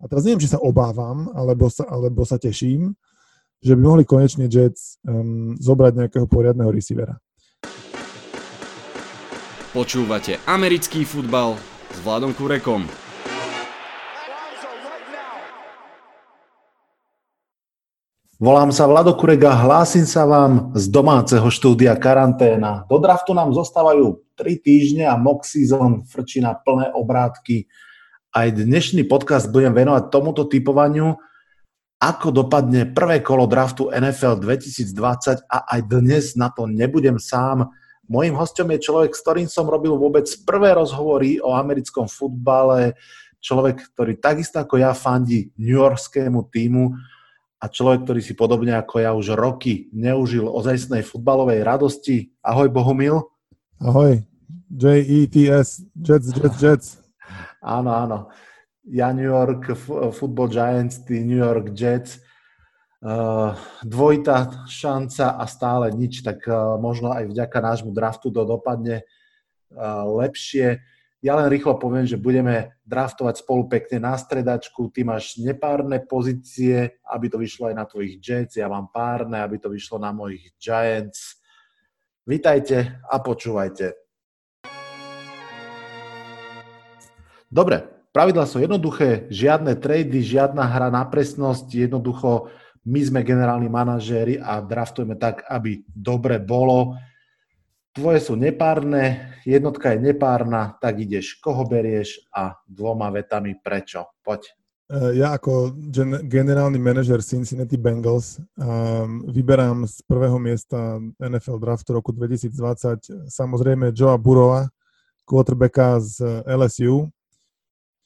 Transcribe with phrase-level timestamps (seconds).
[0.00, 2.96] A teraz neviem, či sa obávam, alebo sa, alebo sa teším,
[3.60, 7.20] že by mohli konečne Jets um, zobrať nejakého poriadneho receivera.
[9.76, 11.60] Počúvate americký futbal
[11.92, 12.88] s Vladom Kurekom.
[18.40, 22.88] Volám sa Vlado Kurega, hlásim sa vám z domáceho štúdia Karanténa.
[22.88, 27.68] Do draftu nám zostávajú 3 týždne a mock season frčí na plné obrátky.
[28.30, 31.18] Aj dnešný podcast budem venovať tomuto typovaniu,
[31.98, 37.74] ako dopadne prvé kolo draftu NFL 2020 a aj dnes na to nebudem sám.
[38.06, 42.94] Mojím hostom je človek, s ktorým som robil vôbec prvé rozhovory o americkom futbale,
[43.42, 46.94] človek, ktorý takisto ako ja fandí New Yorkskému týmu
[47.58, 52.30] a človek, ktorý si podobne ako ja už roky neužil ozajstnej futbalovej radosti.
[52.46, 53.26] Ahoj Bohumil.
[53.82, 54.22] Ahoj.
[54.70, 56.99] J-E-T-S, Jets, Jets, Jets.
[57.60, 58.18] Áno, áno
[58.88, 59.76] ja New York
[60.16, 62.18] Football Giants, tí New York Jets,
[63.04, 63.52] uh,
[63.84, 69.04] dvojitá šanca a stále nič, tak uh, možno aj vďaka nášmu draftu to dopadne
[70.18, 70.82] lepšie.
[71.22, 74.90] Ja len rýchlo poviem, že budeme draftovať spolu pekne na stredačku.
[74.90, 79.62] Ty máš nepárne pozície, aby to vyšlo aj na tvojich Jets, ja mám párne, aby
[79.62, 81.38] to vyšlo na mojich Giants.
[82.26, 83.99] Vítajte a počúvajte.
[87.50, 92.50] Dobre, Pravidla sú jednoduché, žiadne trady, žiadna hra na presnosť, jednoducho
[92.82, 96.98] my sme generálni manažéri a draftujeme tak, aby dobre bolo.
[97.94, 104.10] Tvoje sú nepárne, jednotka je nepárna, tak ideš, koho berieš a dvoma vetami prečo.
[104.26, 104.58] Poď.
[104.90, 111.94] E, ja ako gen- generálny manažer Cincinnati Bengals um, vyberám z prvého miesta NFL draftu
[111.94, 114.66] roku 2020 samozrejme Joea Burova,
[115.22, 117.06] quarterbacka z LSU,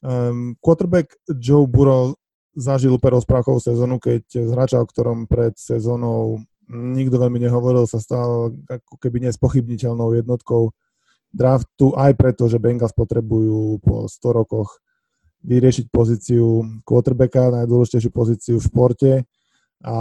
[0.04, 2.12] Um, quarterback Joe Burrow
[2.52, 7.98] zažil úplne rozprávkovú sezónu, keď z hráča, o ktorom pred sezónou nikto veľmi nehovoril, sa
[8.00, 10.76] stal ako keby nespochybniteľnou jednotkou
[11.34, 14.78] draftu, aj preto, že Bengals potrebujú po 100 rokoch
[15.44, 19.12] vyriešiť pozíciu quarterbacka, najdôležitejšiu pozíciu v športe
[19.84, 19.96] a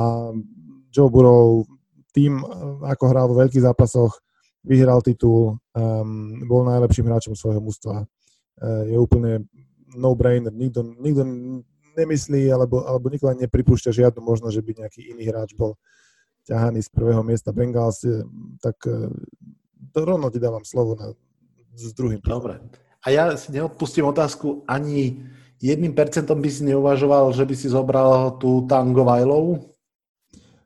[0.93, 1.67] Joe Burrow
[2.13, 2.39] tým,
[2.85, 4.21] ako hral vo veľkých zápasoch,
[4.63, 8.05] vyhral titul, um, bol najlepším hráčom svojho mužstva.
[8.05, 9.43] Uh, je úplne
[9.95, 11.23] no-brainer, nikto, nikto
[11.97, 15.77] nemyslí, alebo, alebo nikto ani nepripúšťa žiadnu možnosť, že by nejaký iný hráč bol
[16.43, 18.03] ťahaný z prvého miesta Bengals,
[18.59, 19.07] tak e,
[19.95, 21.15] to rovno ti dávam slovo na,
[21.73, 22.19] s druhým.
[22.19, 22.59] Dobre.
[23.03, 25.23] A ja si neodpustím otázku, ani
[25.63, 29.53] jedným percentom by si neuvažoval, že by si zobral tú Tango Vajlovu?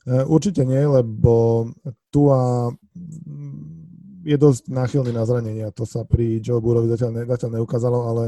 [0.07, 1.67] E, určite nie, lebo
[2.09, 2.73] tu a
[4.27, 5.71] je dosť náchylný na zranenia.
[5.71, 8.23] To sa pri Joe Burovi zatiaľ, ne, zatiaľ neukázalo, ale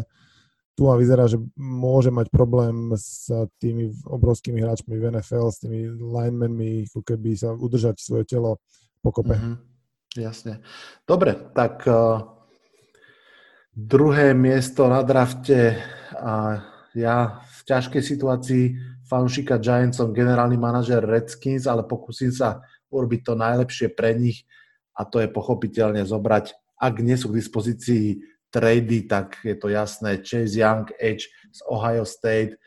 [0.80, 3.28] tu a vyzerá, že môže mať problém s
[3.60, 8.64] tými obrovskými hráčmi v NFL, s tými linemenmi, ako keby sa udržať svoje telo
[9.04, 9.36] pokope.
[9.36, 9.56] Mm-hmm.
[10.24, 10.64] Jasne.
[11.04, 12.24] Dobre, tak uh,
[13.76, 15.76] druhé miesto na drafte
[16.16, 16.64] a
[16.96, 18.64] ja v ťažkej situácii
[19.04, 24.48] fanúšika Giants som generálny manažer Redskins, ale pokúsim sa urobiť to najlepšie pre nich
[24.96, 28.06] a to je pochopiteľne zobrať, ak nie sú k dispozícii
[28.50, 30.22] trady, tak je to jasné.
[30.22, 32.58] Chase Young, Edge z Ohio State.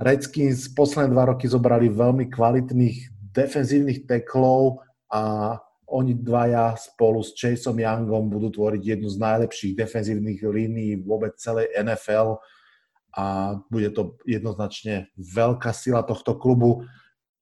[0.00, 4.80] Redskins posledné dva roky zobrali veľmi kvalitných defenzívnych teklov
[5.12, 5.54] a
[5.90, 11.68] oni dvaja spolu s Chaseom Youngom budú tvoriť jednu z najlepších defenzívnych línií vôbec celej
[11.74, 12.38] NFL
[13.10, 16.86] a bude to jednoznačne veľká sila tohto klubu.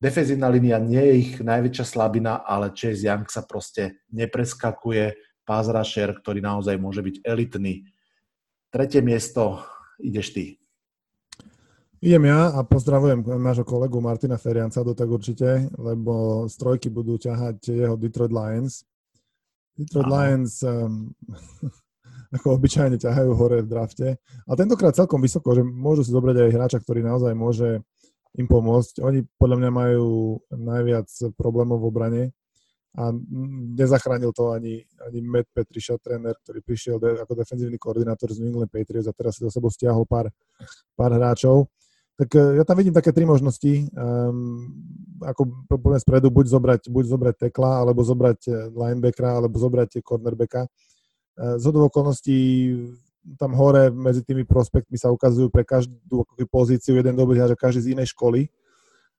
[0.01, 6.45] Defenzívna línia nie je ich najväčšia slabina, ale Chase Young sa proste nepreskakuje rusher, ktorý
[6.45, 7.89] naozaj môže byť elitný.
[8.69, 9.65] Tretie miesto,
[9.97, 10.45] ideš ty.
[11.99, 17.19] Idem ja a pozdravujem nášho kolegu Martina Ferianca, do tak určite, lebo z trojky budú
[17.19, 18.87] ťahať jeho Detroit Lions.
[19.75, 20.15] Detroit Aha.
[20.15, 21.11] Lions um,
[22.39, 24.09] ako obyčajne ťahajú hore v drafte,
[24.47, 27.83] ale tentokrát celkom vysoko, že môžu si zobrať aj hráča, ktorý naozaj môže
[28.39, 29.03] im pomôcť.
[29.03, 32.23] Oni podľa mňa majú najviac problémov v obrane,
[32.97, 33.13] a
[33.77, 38.51] nezachránil to ani, ani Matt Patricia, tréner, ktorý prišiel de, ako defenzívny koordinátor z New
[38.57, 40.33] England Patriots a teraz si do sebou stiahol pár,
[40.97, 41.69] pár hráčov.
[42.19, 43.87] Tak e, ja tam vidím také tri možnosti.
[43.95, 44.75] Um,
[45.23, 50.67] ako poviem spredu, buď zobrať, buď zobrať tekla, alebo zobrať e, linebackera, alebo zobrať cornerbacka.
[51.39, 52.39] Uh, z okolností
[53.39, 57.91] tam hore medzi tými prospektmi sa ukazujú pre každú pozíciu jeden dobrý hráč každý z
[57.95, 58.51] inej školy.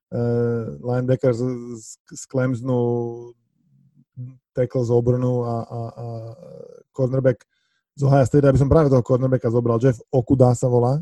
[0.09, 1.45] Uh, linebacker z,
[1.77, 2.81] z, z Clemsonu
[4.59, 6.05] tackle z obrnu a, a, a
[6.91, 7.47] cornerback
[7.95, 10.99] z Ohio State, aby som práve toho cornerbacka zobral, Jeff Okuda sa volá.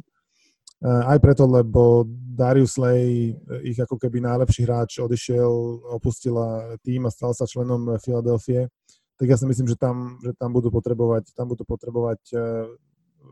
[0.85, 2.05] Aj preto, lebo
[2.37, 3.33] Darius Slay,
[3.65, 5.49] ich ako keby najlepší hráč, odišiel,
[5.97, 8.69] opustila tým a stal sa členom Filadelfie,
[9.17, 12.21] tak ja si myslím, že tam, že tam budú potrebovať, tam budú potrebovať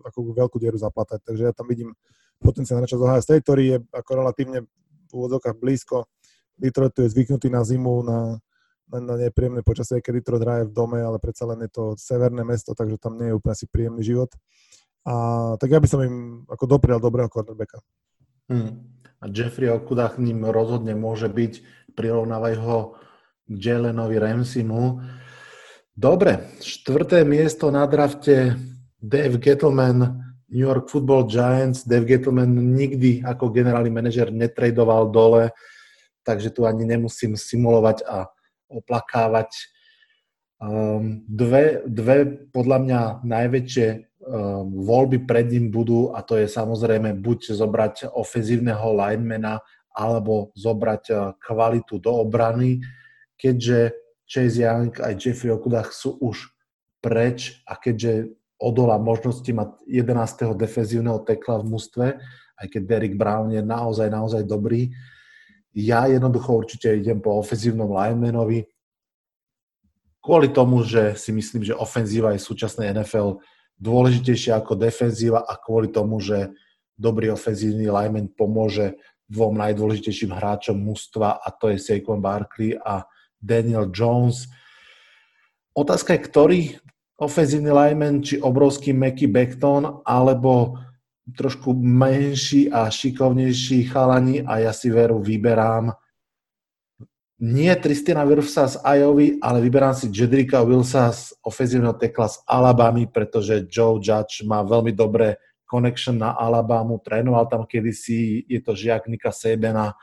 [0.09, 1.21] ako veľkú dieru zaplatať.
[1.21, 1.93] Takže ja tam vidím
[2.41, 4.65] potenciál na čas Ohio State, ktorý je ako relatívne
[5.05, 6.09] v úvodzokách blízko.
[6.57, 8.41] Detroit je zvyknutý na zimu, na,
[8.91, 12.45] na, na nepríjemné počasie, keď Detroit hraje v dome, ale predsa len je to severné
[12.45, 14.29] mesto, takže tam nie je úplne asi príjemný život.
[15.05, 15.13] A
[15.61, 17.81] tak ja by som im ako doprial dobrého quarterbacka.
[18.49, 18.89] Hmm.
[19.21, 21.53] A Jeffrey Okuda ním rozhodne môže byť,
[21.97, 22.77] prirovnávaj ho
[23.45, 25.01] k Jelenovi Ramsimu.
[25.95, 28.57] Dobre, štvrté miesto na drafte
[28.99, 31.87] Dave Gettleman, New York Football Giants.
[31.87, 35.53] Dave Gettleman nikdy ako generálny manažer netradoval dole,
[36.25, 38.29] takže tu ani nemusím simulovať a
[38.75, 39.51] oplakávať.
[40.55, 47.11] Um, dve, dve podľa mňa najväčšie um, voľby pred ním budú a to je samozrejme
[47.19, 49.59] buď zobrať ofenzívneho linemana
[49.91, 52.79] alebo zobrať uh, kvalitu do obrany,
[53.35, 53.95] keďže
[54.25, 56.49] Chase Young aj Jeffrey Okudach sú už
[57.03, 60.55] preč a keďže odolá možnosti mať 11.
[60.57, 62.07] defenzívneho tekla v mústve,
[62.57, 64.89] aj keď Derek Brown je naozaj, naozaj dobrý.
[65.75, 68.63] Ja jednoducho určite idem po ofenzívnom linemanovi,
[70.23, 73.43] kvôli tomu, že si myslím, že ofenzíva je súčasnej NFL
[73.77, 76.55] dôležitejšia ako defenzíva a kvôli tomu, že
[76.95, 78.95] dobrý ofenzívny lineman pomôže
[79.27, 83.03] dvom najdôležitejším hráčom mústva a to je Saquon Barkley a
[83.37, 84.47] Daniel Jones.
[85.75, 86.59] Otázka je, ktorý
[87.19, 90.79] ofenzívny lineman, či obrovský Mackie Beckton, alebo
[91.33, 95.89] trošku menší a šikovnejší chalani a ja si veru vyberám
[97.41, 103.11] nie Tristina Wirfsa z Iowa, ale vyberám si Jedrika Wilsa z ofenzívneho tekla z Alabamy,
[103.11, 105.35] pretože Joe Judge má veľmi dobré
[105.67, 109.97] connection na Alabamu, trénoval tam kedysi, je to žiak Nika Sebena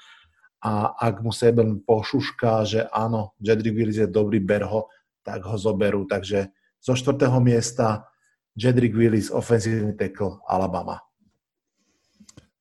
[0.61, 4.93] a ak mu Seben pošušká, že áno, Jedrick Willis je dobrý berho,
[5.25, 6.05] tak ho zoberú.
[6.05, 6.53] Takže
[6.83, 8.07] zo štvrtého miesta
[8.53, 11.12] Jedrick Willis, ofenzívny tackle Alabama.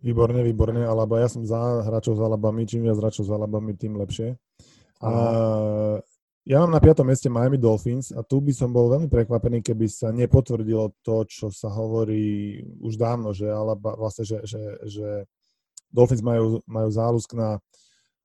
[0.01, 1.21] Výborne, výborne, Alaba.
[1.21, 4.33] Ja som za hráčov z Alabamy, čím viac hráčov z Alabamy, tým lepšie.
[5.01, 5.11] A
[6.41, 9.85] ja mám na piatom mieste Miami Dolphins a tu by som bol veľmi prekvapený, keby
[9.85, 15.07] sa nepotvrdilo to, čo sa hovorí už dávno, že, Alaba, vlastne, že, že, že
[15.93, 17.61] Dolphins majú, majú záľusk na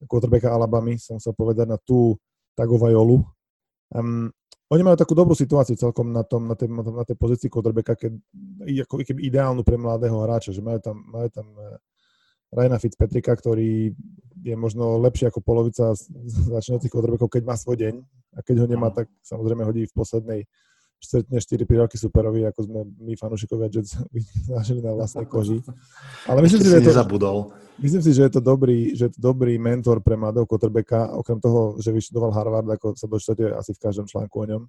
[0.08, 2.16] quarterbacka Alabamy, som chcel povedať, na tú
[2.56, 3.20] Tagovajolu.
[3.94, 4.32] Um,
[4.66, 8.12] oni majú takú dobrú situáciu celkom na, tom, na, tej, na tej pozícii quarterbacka, keď,
[8.82, 11.78] ako, keby ideálnu pre mladého hráča, že majú tam, majú tam eh,
[12.50, 13.94] Ryana Fitzpatricka, ktorý
[14.42, 15.94] je možno lepší ako polovica
[16.50, 17.94] začínajúcich quarterbackov, keď má svoj deň.
[18.36, 20.40] A keď ho nemá, tak samozrejme hodí v poslednej
[21.06, 23.94] štvrtne 4 roky superovi, ako sme my fanúšikovia Jets
[24.50, 25.62] zažili na vlastnej koži.
[26.26, 26.94] Ale myslím si, že je to,
[27.78, 31.38] myslím si, že je to dobrý, že je to dobrý mentor pre mladého quarterbacka, okrem
[31.38, 34.62] toho, že vyštudoval Harvard, ako sa dočítate asi v každom článku o ňom.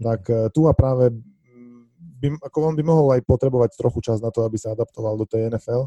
[0.00, 1.12] Tak eh, tu a práve
[2.16, 5.28] by, ako on by mohol aj potrebovať trochu čas na to, aby sa adaptoval do
[5.28, 5.84] tej NFL.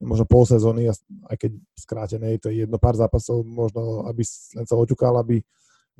[0.00, 0.88] Možno pol sezóny,
[1.28, 4.24] aj keď skrátenej, to je jedno pár zápasov, možno aby
[4.56, 5.44] len sa oťukal, aby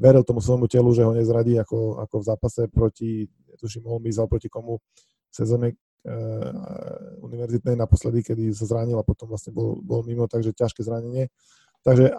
[0.01, 3.29] veril tomu svojmu telu, že ho nezradí ako, ako v zápase proti,
[3.61, 4.81] tuším, Miss, proti komu
[5.29, 10.57] v sezóne uh, univerzitnej naposledy, kedy sa zranil a potom vlastne bol, bol mimo, takže
[10.57, 11.29] ťažké zranenie.
[11.85, 12.17] Takže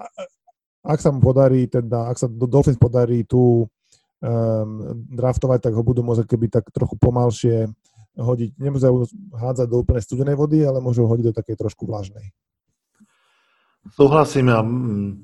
[0.82, 4.70] ak sa mu podarí, teda, ak sa do Dolphins podarí tu um,
[5.14, 7.70] draftovať, tak ho budú môcť keby tak trochu pomalšie
[8.18, 8.58] hodiť.
[8.58, 8.90] Nemusia
[9.34, 12.34] hádzať do úplne studenej vody, ale môžu hodiť do takej trošku vlažnej.
[13.82, 14.62] Súhlasím a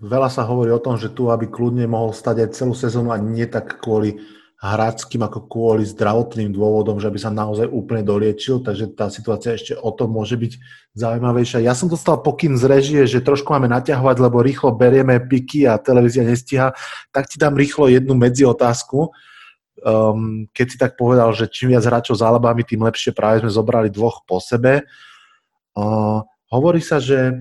[0.01, 3.21] veľa sa hovorí o tom, že tu, aby kľudne mohol stať aj celú sezónu a
[3.21, 4.17] nie tak kvôli
[4.57, 9.77] hráčským ako kvôli zdravotným dôvodom, že by sa naozaj úplne doliečil, takže tá situácia ešte
[9.77, 10.57] o tom môže byť
[10.97, 11.61] zaujímavejšia.
[11.61, 15.77] Ja som dostal pokyn z režie, že trošku máme naťahovať, lebo rýchlo berieme piky a
[15.77, 16.73] televízia nestíha,
[17.13, 19.13] tak ti dám rýchlo jednu medzi otázku.
[19.85, 23.53] Um, keď si tak povedal, že čím viac hráčov s Alabami, tým lepšie práve sme
[23.53, 24.89] zobrali dvoch po sebe.
[25.77, 27.37] Uh, hovorí sa, že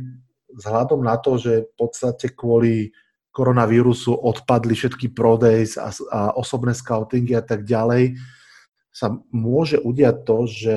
[0.57, 2.97] vzhľadom na to, že v podstate kvôli
[3.37, 8.17] koronavírusu odpadli všetky prodays a, a osobné scoutingy a tak ďalej,
[8.89, 10.77] sa môže udiať to, že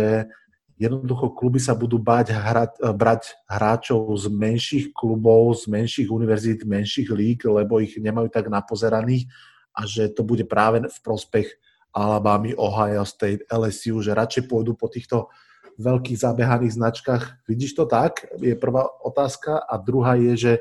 [0.76, 7.08] jednoducho kluby sa budú bať hrať, brať hráčov z menších klubov, z menších univerzít, menších
[7.16, 9.32] líg, lebo ich nemajú tak napozeraných
[9.72, 11.48] a že to bude práve v prospech
[11.96, 15.32] Alabama, Ohio State, LSU, že radšej pôjdu po týchto
[15.80, 17.48] veľkých zabehaných značkách.
[17.48, 18.28] Vidíš to tak?
[18.44, 19.64] Je prvá otázka.
[19.64, 20.54] A druhá je, že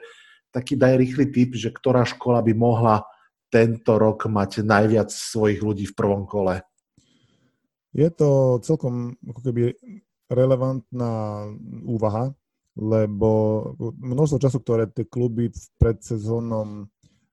[0.55, 3.03] taký daj rýchly tip, že ktorá škola by mohla
[3.51, 6.63] tento rok mať najviac svojich ľudí v prvom kole?
[7.91, 9.75] Je to celkom ako keby
[10.29, 11.49] relevantná
[11.89, 12.37] úvaha.
[12.79, 13.31] lebo
[13.99, 16.87] množstvo času, ktoré tie kluby v predsezónnom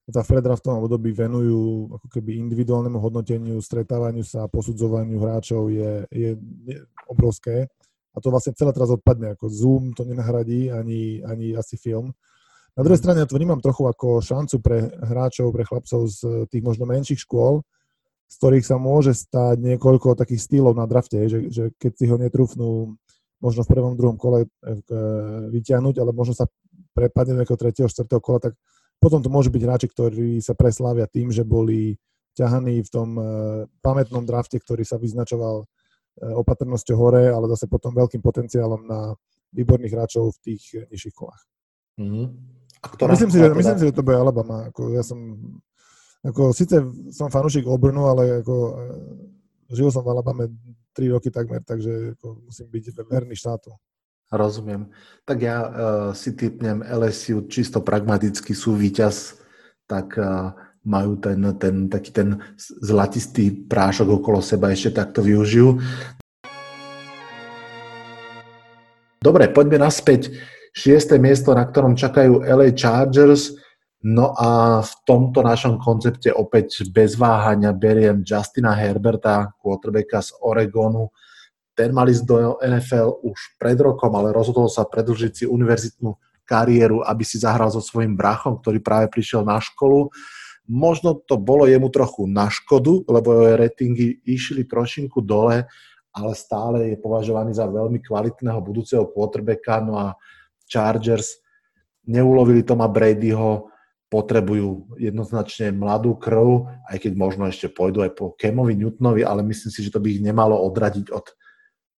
[0.05, 6.37] v predraftovom období venujú ako keby individuálnemu hodnoteniu, stretávaniu sa, posudzovaniu hráčov je, je
[7.07, 7.69] obrovské.
[8.15, 9.35] A to vlastne celé teraz odpadne.
[9.35, 12.15] Ako Zoom to nenahradí, ani, ani asi film.
[12.75, 16.19] Na druhej strane ja to vnímam trochu ako šancu pre hráčov, pre chlapcov z
[16.51, 17.63] tých možno menších škôl,
[18.27, 22.19] z ktorých sa môže stať niekoľko takých stýlov na drafte, že, že keď si ho
[22.19, 22.99] netrúfnú
[23.39, 24.47] možno v prvom, druhom kole e,
[25.55, 26.51] vyťahnuť, ale možno sa
[26.95, 28.53] prepadne do tretieho, štvrtého kola, tak
[28.99, 31.99] potom to môžu byť hráči, ktorí sa preslávia tým, že boli
[32.35, 33.25] ťahaní v tom uh,
[33.79, 35.67] pamätnom drafte, ktorý sa vyznačoval
[36.21, 38.99] opatrnosťou hore, ale zase potom veľkým potenciálom na
[39.55, 41.43] výborných hráčov v tých nižších kolách.
[41.99, 42.25] Mm-hmm.
[42.83, 43.57] A ktorá, myslím, si, že, teda...
[43.57, 44.69] myslím si, že to bude Alabama.
[44.69, 45.17] Ako ja som,
[46.21, 46.75] ako, síce
[47.09, 48.73] som fanúšik Auburnu, ale ako, uh,
[49.73, 50.45] žil som v Alabame
[50.93, 53.73] 3 roky takmer, takže ako, musím byť verný štátu.
[54.29, 54.89] Rozumiem.
[55.25, 55.69] Tak ja uh,
[56.13, 59.41] si typnem LSU čisto pragmaticky sú víťaz,
[59.89, 60.53] tak uh,
[60.85, 65.81] majú ten, ten taký ten zlatistý prášok okolo seba ešte takto využijú.
[69.19, 70.29] Dobre, poďme naspäť.
[70.75, 73.57] Šiesté miesto, na ktorom čakajú LA Chargers.
[74.05, 81.09] No a v tomto našom koncepte opäť bez váhania beriem Justina Herberta, quarterbacka z Oregonu
[81.75, 86.15] ten mal ísť do NFL už pred rokom, ale rozhodol sa predlžiť si univerzitnú
[86.47, 90.07] kariéru, aby si zahral so svojím brachom, ktorý práve prišiel na školu.
[90.65, 95.69] Možno to bolo jemu trochu na škodu, lebo jeho ratingy išli trošinku dole,
[96.15, 100.17] ale stále je považovaný za veľmi kvalitného budúceho quarterbacka, no a
[100.65, 101.37] Chargers
[102.07, 103.69] neulovili Toma Bradyho,
[104.05, 109.73] potrebujú jednoznačne mladú krv, aj keď možno ešte pôjdu aj po Kemovi Newtonovi, ale myslím
[109.73, 111.25] si, že to by ich nemalo odradiť od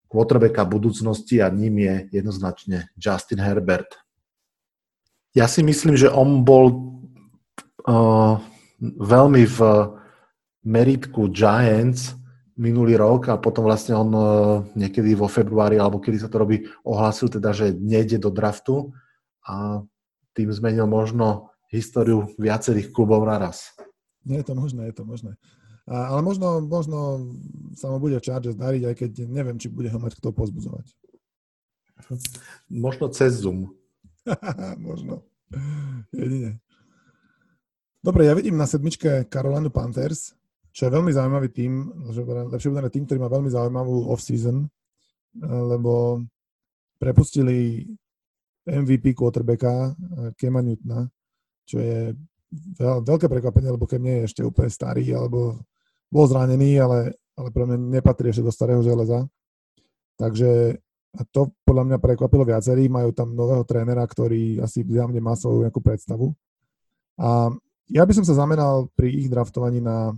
[0.07, 3.99] quarterbacka budúcnosti a ním je jednoznačne Justin Herbert.
[5.35, 6.95] Ja si myslím, že on bol
[7.85, 8.39] uh,
[8.81, 9.59] veľmi v
[10.67, 12.17] meritku Giants
[12.57, 14.25] minulý rok a potom vlastne on uh,
[14.73, 18.89] niekedy vo februári, alebo kedy sa to robí, ohlásil teda, že nejde do draftu
[19.45, 19.85] a
[20.33, 23.77] tým zmenil možno históriu viacerých klubov naraz.
[24.25, 25.37] Nie je to možné, je to možné.
[25.87, 27.29] A, ale možno, možno
[27.77, 30.91] sa mu bude Chargers dariť, aj keď neviem, či bude ho mať kto pozbudzovať.
[32.67, 33.71] Možno cez Zoom.
[34.89, 35.23] možno.
[36.11, 36.59] Jedine.
[37.97, 40.37] Dobre, ja vidím na sedmičke Carolina Panthers,
[40.71, 41.89] čo je veľmi zaujímavý tým,
[42.53, 44.69] lepšie povedané tým, ktorý má veľmi zaujímavú off-season,
[45.41, 46.21] lebo
[47.01, 47.89] prepustili
[48.67, 49.97] MVP quarterbacka
[50.37, 51.09] Kema Newtona,
[51.65, 52.13] čo je
[52.79, 55.59] veľké prekvapenie, lebo Kem nie je ešte úplne starý, alebo
[56.07, 59.25] bol zranený, ale, ale pre mňa nepatrí ešte do starého železa.
[60.15, 60.79] Takže
[61.17, 62.93] a to podľa mňa prekvapilo viacerých.
[62.93, 66.37] Majú tam nového trénera, ktorý asi zjavne má svoju nejakú predstavu.
[67.17, 67.49] A
[67.87, 70.15] ja by som sa zameral pri ich draftovaní na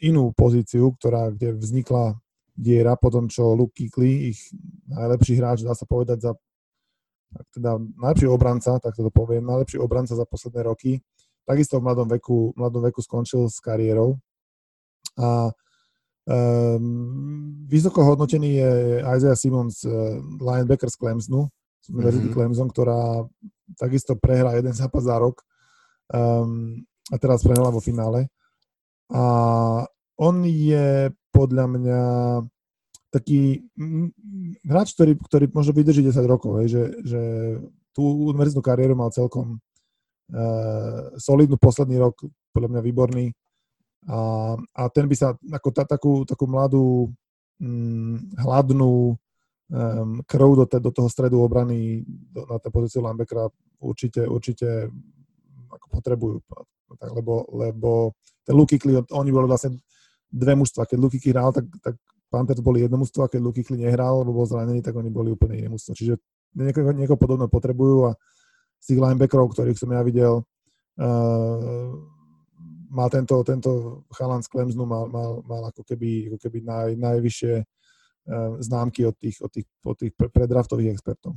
[0.00, 2.16] inú pozíciu, ktorá, kde vznikla
[2.56, 4.40] diera po tom, čo Luke Kikli, ich
[4.88, 6.32] najlepší hráč, dá sa povedať, za
[7.52, 11.04] teda najlepší obranca, tak to poviem, najlepší obranca za posledné roky,
[11.44, 14.16] takisto v mladom veku, mladom veku skončil s kariérou.
[15.20, 15.52] A
[16.24, 18.70] um, vysoko hodnotený je
[19.04, 21.52] Isaiah Simmons, uh, linebacker z Clemsonu,
[21.84, 22.36] z Univerzity mm-hmm.
[22.36, 23.28] Clemson, ktorá
[23.76, 25.44] takisto prehrá jeden zápas za rok
[26.12, 28.28] um, a teraz prehrala vo finále.
[29.08, 29.24] A
[30.20, 32.02] on je podľa mňa
[33.08, 33.64] taký
[34.68, 37.22] hráč, ktorý, ktorý možno vydrží 10 rokov, hej, že, že
[37.96, 39.60] tú univerzitnú kariéru mal celkom
[40.28, 42.20] Uh, solidnú posledný rok,
[42.52, 43.32] podľa mňa výborný.
[44.12, 47.08] A, a ten by sa ako tá, takú, takú mladú,
[47.56, 53.48] hm, hladnú um, krv do, te, do toho stredu obrany do, na tej pozíciu linebackera
[53.80, 54.92] určite, určite
[55.88, 56.44] potrebujú.
[57.16, 58.12] Lebo, lebo
[58.44, 58.80] ten Luky
[59.12, 59.76] oni boli vlastne
[60.28, 60.88] dve mužstva.
[60.88, 61.96] Keď Luky Kli hral, tak, tak
[62.28, 65.32] Panthers boli jedno mužstvo, a keď Luky Kli nehral, lebo bol zranený, tak oni boli
[65.32, 65.96] úplne iné mužstvo.
[65.96, 66.20] Čiže
[66.56, 68.16] niekoho, niekoho podobné potrebujú a
[68.78, 70.44] z tých linebackerov, ktorých som ja videl,
[71.00, 71.88] uh,
[72.88, 77.54] mal tento, tento chalan z Clemsonu mal, mal, mal ako keby, ako keby naj, najvyššie
[77.58, 81.36] uh, známky od tých, od tých, od tých predraftových expertov.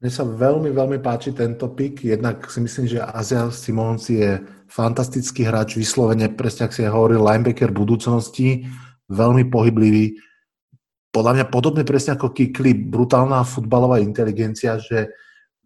[0.00, 2.08] Mne sa veľmi, veľmi páči tento pick.
[2.08, 7.68] Jednak si myslím, že Azia Simons je fantastický hráč, vyslovene, presne ak si hovoril, linebacker
[7.68, 8.64] budúcnosti,
[9.12, 10.16] veľmi pohyblivý.
[11.12, 15.12] Podľa mňa podobne presne ako Kikli, brutálna futbalová inteligencia, že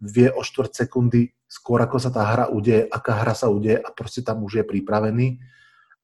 [0.03, 3.87] vie o štvrt sekundy skôr, ako sa tá hra udeje, aká hra sa udeje a
[3.95, 5.39] proste tam už je pripravený.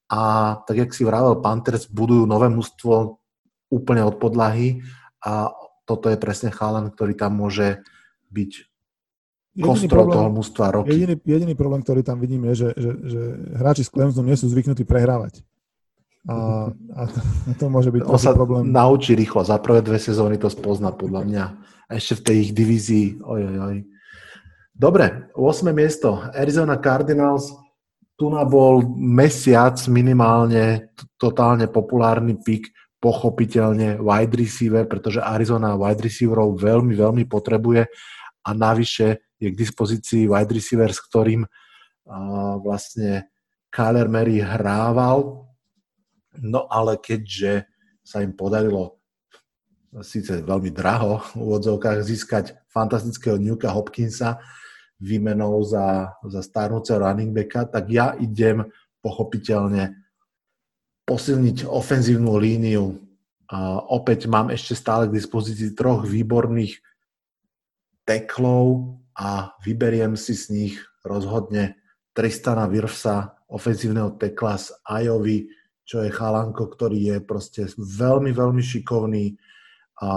[0.07, 3.19] A tak, jak si vravel, Panthers budujú nové mústvo
[3.67, 4.79] úplne od podlahy
[5.19, 5.51] a
[5.83, 7.83] toto je presne chalan, ktorý tam môže
[8.31, 8.51] byť
[9.59, 10.95] kostrou toho mústva roky.
[10.95, 13.21] Jediný, jediný problém, ktorý tam vidím, je, že, že, že
[13.59, 15.43] hráči z Clemsonu nie sú zvyknutí prehrávať.
[16.29, 17.19] A, a, to,
[17.49, 18.69] a to môže byť On sa problém.
[18.69, 19.41] naučí rýchlo.
[19.41, 21.45] Za prvé dve sezóny to spozná, podľa mňa.
[21.89, 23.07] A ešte v tej ich divízii.
[23.25, 23.77] Oj, oj, oj.
[24.71, 25.73] Dobre, 8.
[25.73, 26.21] miesto.
[26.31, 27.51] Arizona Cardinals.
[28.15, 32.69] Tu na bol mesiac minimálne totálne populárny pik,
[33.01, 37.89] pochopiteľne wide receiver, pretože Arizona wide receiverov veľmi, veľmi potrebuje
[38.41, 43.29] a navyše je k dispozícii wide receiver, s ktorým uh, vlastne
[43.71, 45.51] Kyler Mary hrával
[46.39, 47.67] No ale keďže
[47.99, 49.03] sa im podarilo
[49.99, 54.39] síce veľmi draho v úvodzovkách získať fantastického Newka Hopkinsa
[55.03, 58.63] výmenou za, za starnúceho running backa, tak ja idem
[59.03, 59.91] pochopiteľne
[61.03, 62.95] posilniť ofenzívnu líniu.
[63.51, 66.79] A opäť mám ešte stále k dispozícii troch výborných
[68.07, 71.77] teklov a vyberiem si z nich rozhodne
[72.11, 75.37] Tristana Wirfsa, ofenzívneho tekla z Iowa,
[75.83, 79.35] čo je chalanko, ktorý je proste veľmi, veľmi šikovný
[80.01, 80.09] a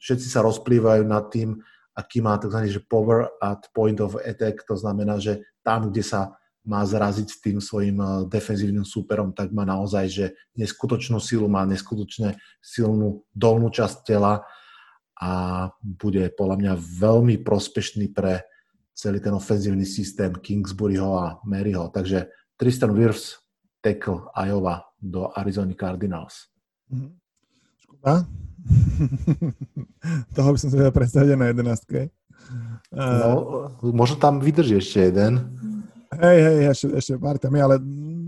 [0.00, 1.60] všetci sa rozplývajú nad tým,
[1.92, 2.58] aký má tzv.
[2.72, 7.38] Že power at point of attack, to znamená, že tam, kde sa má zraziť s
[7.42, 10.26] tým svojim eh, defenzívnym súperom, tak má naozaj, že
[10.56, 14.46] neskutočnú silu, má neskutočne silnú dolnú časť tela
[15.22, 15.30] a
[15.78, 18.42] bude podľa mňa veľmi prospešný pre
[18.90, 21.94] celý ten ofenzívny systém Kingsburyho a Maryho.
[21.94, 22.26] Takže
[22.58, 23.38] Tristan Wirfs,
[23.78, 26.50] tackle Iowa do Arizona Cardinals.
[26.90, 27.08] Mhm.
[27.78, 28.26] Škoda.
[30.34, 32.10] Toho by som si vedel predstaviť na jedenáctke.
[32.92, 35.40] No, možno tam vydrží ešte jeden.
[36.12, 37.76] Hej, hej, ešte, ešte pár tam je, ale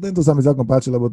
[0.01, 1.13] tento sa mi celkom páči, lebo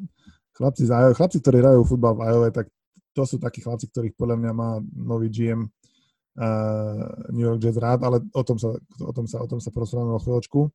[0.56, 2.72] chlapci, z Iowa, chlapci, ktorí hrajú futbal v Iowa, tak
[3.12, 8.08] to sú takí chlapci, ktorých podľa mňa má nový GM uh, New York Jets rád,
[8.08, 10.72] ale o tom sa, o tom sa, o tom sa porozprávame o chvíľočku.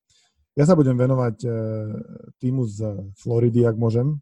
[0.56, 1.52] Ja sa budem venovať uh,
[2.40, 2.78] týmu z
[3.16, 4.20] Floridy, ak môžem.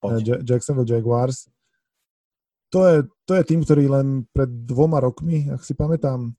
[0.00, 0.44] Poď.
[0.44, 1.48] Jacksonville Jaguars.
[2.68, 6.36] To je, to je tým, ktorý len pred dvoma rokmi, ak si pamätám,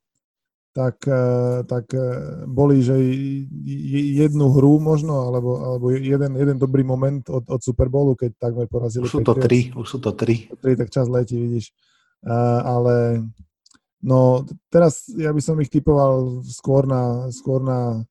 [0.75, 2.99] tak, eh, tak eh, boli, že
[4.19, 8.67] jednu hru možno, alebo, alebo jeden, jeden dobrý moment od, od Super Bowlu, keď takmer
[8.67, 9.07] porazili.
[9.07, 10.51] Už sú to tri, už sú to tri.
[10.59, 11.71] tri tak čas letí, vidíš.
[12.25, 12.95] Uh, ale
[14.01, 18.01] no teraz ja by som ich typoval skôr na, skôr na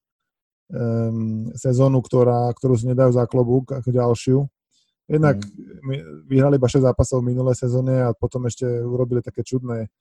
[0.70, 4.38] um, sezónu, ktorá, ktorú si nedajú za klobúk ako ďalšiu.
[5.04, 6.30] Jednak mm.
[6.30, 9.92] vyhrali iba 6 zápasov v minulé sezóne a potom ešte urobili také čudné,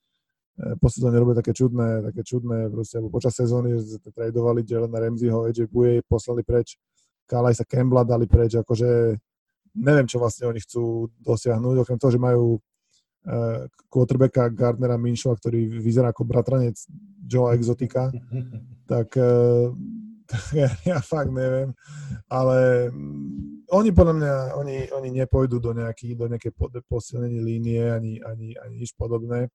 [0.54, 5.50] po sezóne robili také čudné, také čudné, proste, alebo počas sezóny že tradovali Jelena Ramseyho,
[5.50, 6.78] AJ Buje, poslali preč,
[7.26, 9.18] sa Campbella dali preč, akože
[9.74, 15.82] neviem, čo vlastne oni chcú dosiahnuť, okrem toho, že majú uh, quarterbacka Gardnera Minshova, ktorý
[15.82, 16.78] vyzerá ako bratranec
[17.26, 18.14] Joe Exotika,
[18.90, 19.74] tak uh,
[20.60, 21.74] ja, ja fakt neviem,
[22.30, 26.54] ale mm, oni podľa mňa, oni, oni nepôjdu do, nejaký, do nejakej
[26.86, 29.50] posilnení línie ani, ani, ani nič podobné,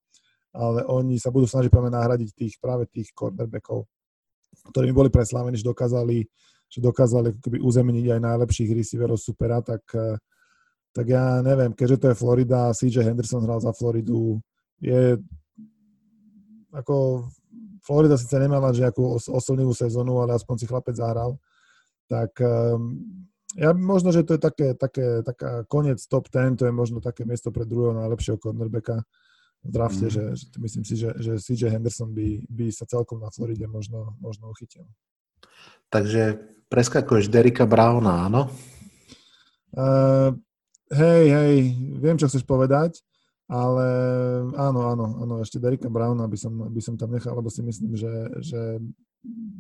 [0.54, 3.86] ale oni sa budú snažiť práve nahradiť tých, práve tých cornerbackov,
[4.74, 6.26] ktorí boli preslávení, že dokázali,
[6.70, 9.86] že dokázali keby uzemeniť aj najlepších receiverov supera, tak,
[10.94, 14.42] tak ja neviem, keďže to je Florida, CJ Henderson hral za Floridu,
[14.82, 15.22] je
[16.74, 17.26] ako
[17.82, 21.42] Florida síce nemala žiakú os- oslnivú sezónu, ale aspoň si chlapec zahral.
[22.06, 23.02] Tak um,
[23.58, 27.26] ja možno, že to je také, také, taká koniec top 10, to je možno také
[27.26, 29.02] miesto pre druhého najlepšieho cornerbacka
[29.64, 30.14] v drafte, mm.
[30.14, 34.16] že, že myslím si, že, že CJ Henderson by, by sa celkom na Floride možno,
[34.24, 34.88] možno uchytil.
[35.92, 36.40] Takže
[36.72, 38.48] preskakuješ Derika Browna, áno?
[39.76, 40.32] Uh,
[40.94, 41.56] hej, hej,
[42.00, 43.04] viem, čo chceš povedať.
[43.50, 43.86] Ale
[44.54, 47.98] áno, áno, áno, ešte Derika Browna by som, by som tam nechal, lebo si myslím,
[47.98, 48.14] že,
[48.46, 48.78] že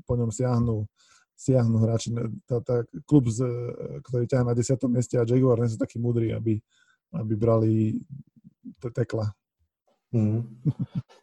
[0.05, 0.85] po ňom siahnu,
[1.33, 2.13] siahnu hráči.
[2.45, 3.41] Tá, tá klub, z,
[4.05, 4.77] ktorý ťahá na 10.
[4.93, 6.61] mieste a Jaguar nie sú takí múdri, aby,
[7.17, 7.97] aby brali
[8.93, 9.33] tekla.
[10.09, 10.41] Mm.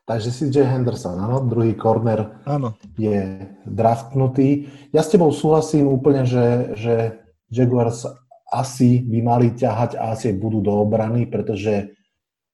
[0.06, 0.62] Takže si J.
[0.62, 2.78] Henderson, áno, druhý corner áno.
[2.94, 4.70] je draftnutý.
[4.94, 6.94] Ja s tebou súhlasím úplne, že, že
[7.50, 8.06] Jaguars
[8.46, 11.90] asi by mali ťahať a asi budú do obrany, pretože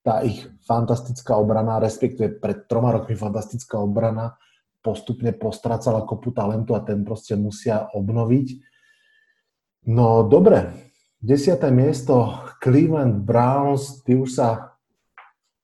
[0.01, 4.41] tá ich fantastická obrana, respektíve pred troma rokmi fantastická obrana,
[4.83, 8.49] postupne postracala kopu talentu a ten proste musia obnoviť.
[9.93, 10.73] No dobre,
[11.23, 14.72] desiaté miesto Cleveland Browns, tí už sa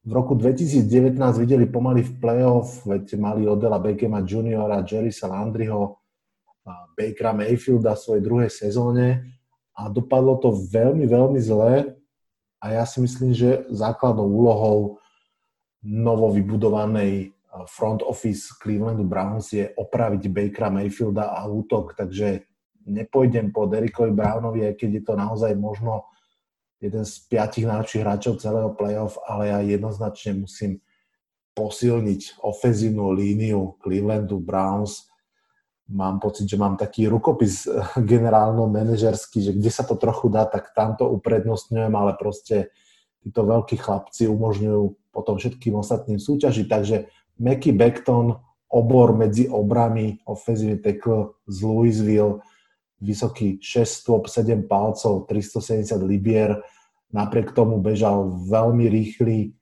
[0.08, 6.00] v roku 2019 videli pomaly v playoff, veď mali Odela Beckhama Juniora, Jerrysa Landryho,
[6.96, 9.36] Bakera Mayfielda v svojej druhej sezóne
[9.76, 11.92] a dopadlo to veľmi, veľmi zle
[12.58, 14.96] a ja si myslím, že základnou úlohou
[15.84, 17.36] novo vybudovanej
[17.68, 22.48] front office Clevelandu Browns je opraviť Bakera Mayfielda a útok, takže
[22.88, 26.07] nepôjdem po Derrickovi Brownovi, aj keď je to naozaj možno
[26.78, 30.78] jeden z piatich najlepších hráčov celého playoff, ale ja jednoznačne musím
[31.58, 35.10] posilniť ofenzívnu líniu Clevelandu Browns.
[35.90, 37.66] Mám pocit, že mám taký rukopis
[37.98, 42.70] generálno-manažerský, že kde sa to trochu dá, tak tamto uprednostňujem, ale proste
[43.18, 46.96] títo veľkí chlapci umožňujú potom všetkým ostatným súťažiť, takže
[47.42, 48.38] Mackie Beckton,
[48.70, 52.44] obor medzi obrami, ofenzívny tackle z Louisville,
[52.98, 56.58] vysoký 6 stôp, 7 palcov, 370 libier,
[57.14, 59.54] napriek tomu bežal veľmi rýchly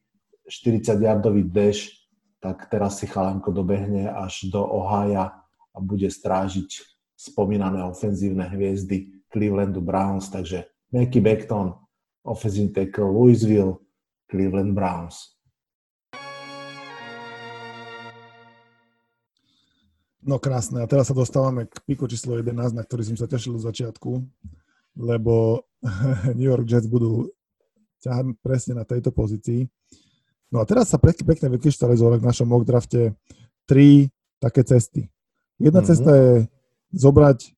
[0.49, 1.93] 40-yardový dash,
[2.41, 5.35] tak teraz si chalanko dobehne až do Ohaja
[5.75, 6.71] a bude strážiť
[7.17, 11.75] spomínané ofenzívne hviezdy Clevelandu Browns, takže Mackie Beckton,
[12.25, 13.83] ofenzívny tackle Louisville,
[14.31, 15.36] Cleveland Browns.
[20.27, 20.83] No krásne.
[20.83, 24.11] A teraz sa dostávame k piku číslo 11, na ktorý som sa tešil od začiatku,
[24.99, 25.63] lebo
[26.37, 27.31] New York Jets budú
[28.03, 29.71] ťahať presne na tejto pozícii.
[30.51, 33.15] No a teraz sa pekne, pekne vykryštalizovali v našom mock drafte
[33.71, 34.11] tri
[34.43, 35.07] také cesty.
[35.63, 35.91] Jedna mm-hmm.
[35.95, 36.31] cesta je
[36.91, 37.55] zobrať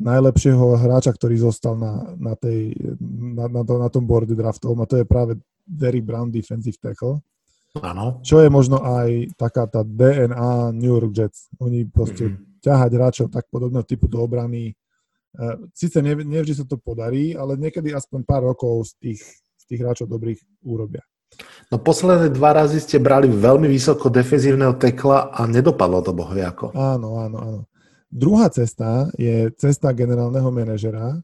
[0.00, 4.88] najlepšieho hráča, ktorý zostal na, na, tej, na, na, to, na tom boarde draftov, a
[4.88, 5.36] to je práve
[5.68, 7.20] Derry Brown, defensive tackle.
[7.78, 8.18] Áno.
[8.26, 11.46] Čo je možno aj taká tá DNA New York Jets.
[11.62, 12.58] Oni proste mm-hmm.
[12.66, 14.74] ťahať hráčov tak podobného typu do obrany.
[15.70, 19.22] Sice ne, nevždy sa to podarí, ale niekedy aspoň pár rokov z tých,
[19.54, 21.06] z tých hráčov dobrých urobia.
[21.70, 26.74] No posledné dva razy ste brali veľmi vysoko defenzívneho tekla a nedopadlo to bohojako.
[26.74, 27.60] Áno, áno, áno.
[28.10, 31.14] Druhá cesta je cesta generálneho manažera,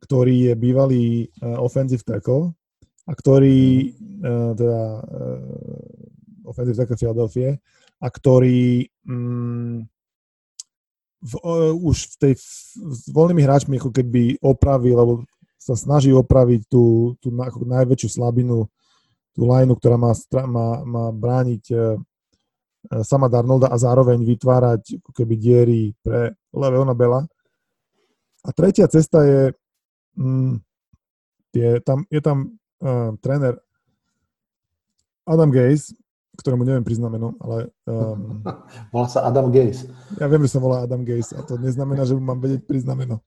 [0.00, 1.04] ktorý je bývalý
[1.44, 2.56] uh, offensive tackle
[3.04, 3.92] a ktorý,
[4.24, 7.56] uh, teda uh, offensive tackle Philadelphia,
[8.00, 9.84] a ktorý um,
[11.24, 11.32] v,
[11.80, 15.14] už v tej s voľnými hráčmi ako keby opravil, alebo
[15.56, 18.68] sa snaží opraviť tú, tú na, ako najväčšiu slabinu,
[19.32, 20.12] tú lineu, ktorá má,
[20.44, 21.96] má, má brániť uh,
[23.04, 27.24] sama Darnolda a zároveň vytvárať ako keby diery pre Leveona Bela.
[28.44, 29.42] A tretia cesta je,
[30.20, 30.60] mm,
[31.56, 33.60] je tam, je tam uh, tréner
[35.24, 35.94] Adam Gaze,
[36.34, 37.70] ktorému neviem priznať meno, ale...
[37.86, 38.42] Um,
[38.94, 39.86] volá sa Adam Gaze.
[40.18, 42.96] Ja viem, že sa volá Adam Gaze a to neznamená, že mu mám vedieť priznať
[42.98, 43.22] meno.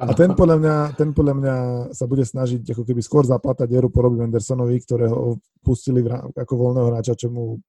[0.00, 1.54] A ten podľa mňa, ten podľa mňa
[1.92, 6.00] sa bude snažiť ako keby skôr zaplatať dieru po Robbie Andersonovi, ktorého pustili
[6.32, 7.60] ako voľného hráča, čo mu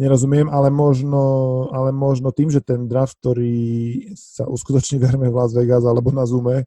[0.00, 1.20] nerozumiem, ale možno,
[1.76, 6.24] ale možno tým, že ten draft, ktorý sa uskutoční verme v Las Vegas alebo na
[6.24, 6.64] Zoome,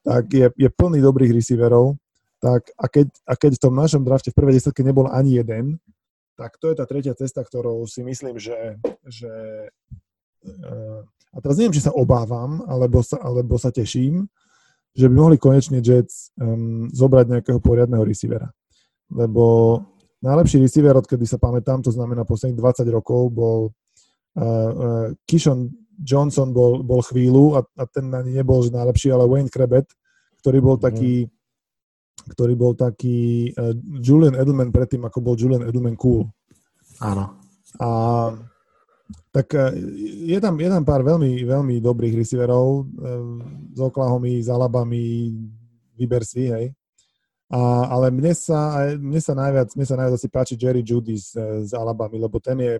[0.00, 2.00] tak je, je plný dobrých receiverov,
[2.40, 5.76] tak a keď, a keď v tom našom drafte v prvej desetke nebol ani jeden,
[6.40, 9.32] tak to je tá tretia cesta, ktorou si myslím, že, že
[10.48, 14.24] uh, a teraz neviem, či sa obávam, alebo sa, alebo sa teším,
[14.96, 18.48] že by mohli konečne Jets um, zobrať nejakého poriadneho receivera.
[19.12, 19.76] Lebo
[20.24, 26.56] najlepší receiver, odkedy sa pamätám, to znamená posledných 20 rokov, bol uh, uh, Kishon Johnson
[26.56, 29.92] bol, bol chvíľu a, a ten ani nebol že najlepší, ale Wayne Krebet,
[30.40, 30.82] ktorý bol mhm.
[30.82, 31.12] taký
[32.28, 36.28] ktorý bol taký uh, Julian Edelman predtým, ako bol Julian Edelman cool.
[37.00, 37.40] Áno.
[37.80, 37.88] A
[39.32, 39.72] tak uh,
[40.26, 42.84] je tam, je tam pár veľmi, veľmi dobrých receiverov uh,
[43.72, 45.32] z Oklahomy, z Alabamy,
[45.96, 46.72] vyber si, hej.
[47.50, 51.34] A, ale mne sa, mne sa najviac, mne sa najviac asi páči Jerry Judy z,
[51.66, 52.78] z Alabamy, lebo ten je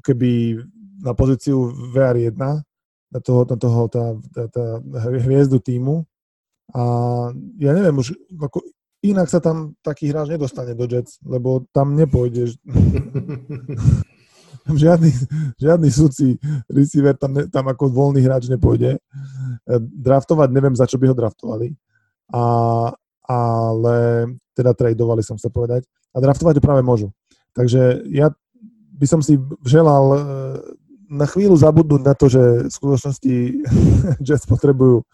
[0.00, 0.64] keby
[1.04, 2.34] na pozíciu VR1,
[3.14, 4.64] na toho, na toho tá, tá, tá
[5.22, 6.08] hviezdu týmu.
[6.74, 6.82] A
[7.62, 8.60] ja neviem už, ako
[9.04, 12.58] inak sa tam taký hráč nedostane do Jets, lebo tam nepôjdeš.
[14.72, 15.10] žiadny,
[15.60, 16.40] žiadny súci
[16.72, 18.96] receiver tam, ne, tam ako voľný hráč nepôjde.
[20.00, 21.76] Draftovať neviem, za čo by ho draftovali.
[22.32, 22.44] A,
[23.28, 23.96] ale
[24.56, 25.84] teda tradovali som sa povedať.
[26.16, 27.12] A draftovať ho práve môžu.
[27.52, 28.32] Takže ja
[28.94, 30.18] by som si želal e,
[31.14, 33.34] na chvíľu zabudnúť na to, že v skutočnosti
[34.26, 35.06] Jets potrebujú,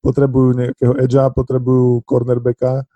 [0.00, 2.88] potrebujú nejakého edgea, potrebujú cornerbacka,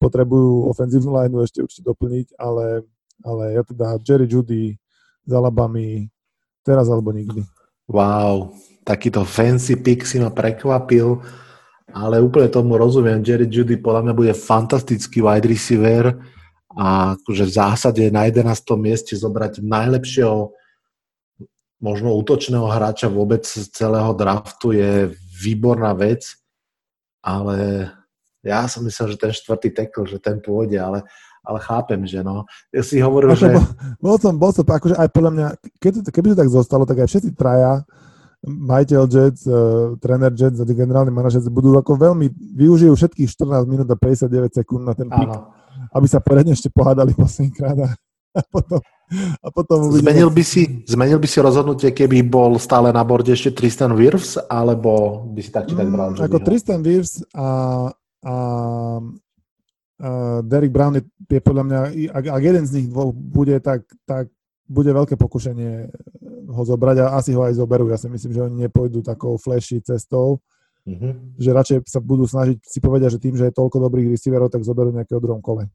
[0.00, 2.88] potrebujú ofenzívnu lineu ešte určite doplniť, ale,
[3.22, 4.74] ale ja teda Jerry Judy
[5.22, 6.08] s Alabami
[6.64, 7.44] teraz alebo nikdy.
[7.86, 11.20] Wow, takýto fancy pick si ma prekvapil
[11.92, 13.20] ale úplne tomu rozumiem.
[13.20, 16.16] Jerry Judy podľa mňa bude fantastický wide receiver
[16.72, 18.48] a akože v zásade na 11.
[18.80, 20.56] mieste zobrať najlepšieho
[21.82, 25.10] možno útočného hráča vôbec z celého draftu je
[25.42, 26.38] výborná vec,
[27.18, 27.90] ale
[28.46, 31.02] ja som myslel, že ten štvrtý tackle, že ten pôjde, ale,
[31.42, 32.46] ale chápem, že no.
[32.70, 33.50] Ja si hovoril, že...
[33.50, 33.66] Bol,
[33.98, 35.46] bol som, bol som, akože aj podľa mňa,
[35.82, 37.82] keď, keby to tak zostalo, tak aj všetci traja,
[38.42, 42.26] majiteľ Jets, uh, tréner Jets a generálny manažer budú ako veľmi,
[42.58, 45.30] využijú všetkých 14 minút a 59 sekúnd na ten pik,
[45.94, 47.88] aby sa poriadne ešte pohádali poslednýkrát a,
[48.38, 48.82] a potom,
[49.44, 53.52] a potom zmenil, by si, zmenil by si rozhodnutie, keby bol stále na borde ešte
[53.52, 57.46] Tristan Wirfs, alebo by si tak či tak bral mm, Ako Tristan Wirfs a,
[58.24, 58.34] a
[60.00, 63.84] uh, Derek Brown je, je podľa mňa, ak, ak jeden z nich dvoch bude, tak,
[64.08, 64.32] tak
[64.64, 65.92] bude veľké pokušenie
[66.48, 67.92] ho zobrať a asi ho aj zoberú.
[67.92, 70.40] Ja si myslím, že oni nepôjdu takou flashy cestou,
[70.88, 71.36] mm-hmm.
[71.36, 74.64] že radšej sa budú snažiť si povedať, že tým, že je toľko dobrých receiverov, tak
[74.64, 75.68] zoberú nejakého druhom kole.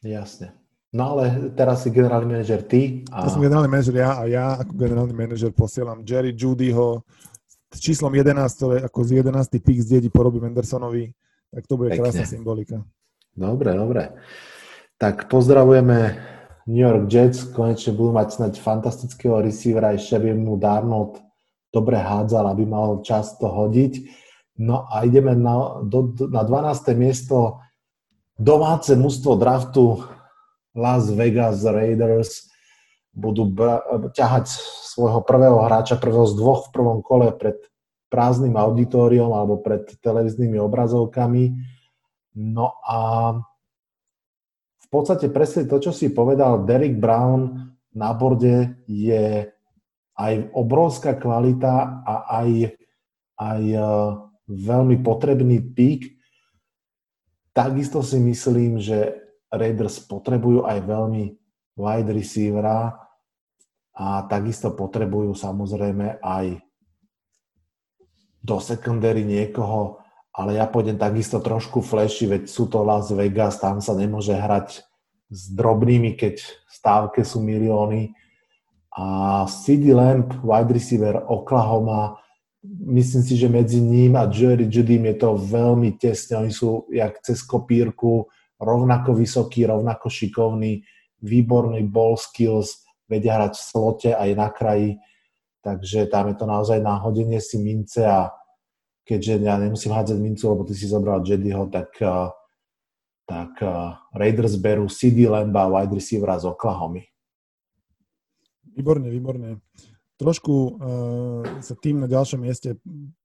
[0.00, 0.56] Jasne.
[0.90, 3.06] No ale teraz si generálny manažer ty.
[3.14, 3.26] A...
[3.26, 7.06] Ja som generálny manažer ja a ja ako generálny manažer posielam Jerry Judyho
[7.70, 9.62] s číslom 11, ktoré ako z 11.
[9.62, 11.14] pick zdedí po Robbie Mendersonovi
[11.50, 12.02] tak to bude Pekne.
[12.06, 12.76] krásna symbolika.
[13.34, 14.14] Dobre, dobre.
[14.98, 15.98] Tak pozdravujeme
[16.70, 21.18] New York Jets, konečne budú mať snať fantastického receivera, ešte by mu Darnold
[21.74, 24.06] dobre hádzal, aby mal čas to hodiť.
[24.62, 26.94] No a ideme na, do, na 12.
[26.94, 27.58] miesto
[28.38, 30.04] domáce mužstvo draftu
[30.74, 32.50] Las Vegas Raiders
[33.10, 33.82] budú bra-
[34.14, 34.46] ťahať
[34.94, 37.58] svojho prvého hráča, prvého z dvoch v prvom kole pred
[38.10, 41.54] prázdnym auditoriom alebo pred televíznymi obrazovkami.
[42.38, 42.98] No a
[44.78, 49.46] v podstate presne to, čo si povedal, Derek Brown na borde je
[50.18, 52.50] aj obrovská kvalita a aj,
[53.38, 53.80] aj e,
[54.50, 56.18] veľmi potrebný pík.
[57.54, 59.19] Takisto si myslím, že
[59.50, 61.24] Raiders potrebujú aj veľmi
[61.74, 62.94] wide receivera
[63.94, 66.62] a takisto potrebujú samozrejme aj
[68.40, 70.00] do secondary niekoho,
[70.32, 74.80] ale ja pôjdem takisto trošku flashy, veď sú to Las Vegas, tam sa nemôže hrať
[75.28, 78.16] s drobnými, keď stávke sú milióny.
[78.96, 82.18] A CD Lamp, wide receiver Oklahoma,
[82.64, 86.42] myslím si, že medzi ním a Jerry Judym je to veľmi tesne.
[86.42, 88.26] Oni sú jak cez kopírku,
[88.60, 90.84] rovnako vysoký, rovnako šikovný,
[91.24, 95.00] výborný ball skills, vedia hrať v slote aj na kraji
[95.60, 98.32] takže tam je to naozaj náhodenie si mince a
[99.04, 102.28] keďže ja nemusím hádzať mincu, lebo ty si zobral Jedyho, tak, eh,
[103.28, 103.70] tak eh,
[104.16, 107.04] Raiders berú CD Lamba, wide receivera z Oklahoma.
[108.70, 109.60] Výborne, výborne.
[110.14, 112.76] Trošku uh, sa tým na ďalšom mieste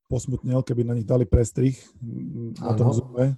[0.08, 1.76] posmutnel, keby na nich dali prestrih
[2.56, 3.36] na tom Zoome,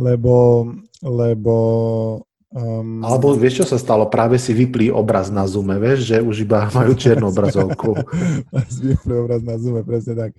[0.00, 0.64] lebo,
[1.04, 1.56] lebo
[2.50, 4.10] Um, Alebo vieš, čo sa stalo?
[4.10, 7.94] Práve si vyplí obraz na Zoome, vieš, že už iba majú čiernu obrazovku.
[8.90, 10.34] vyplí obraz na Zoome, presne tak.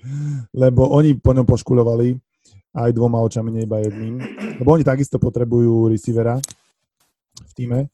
[0.52, 2.20] Lebo oni po ňom poškulovali
[2.76, 4.20] aj dvoma očami, nie iba jedným.
[4.60, 6.36] Lebo oni takisto potrebujú receivera
[7.48, 7.88] v týme.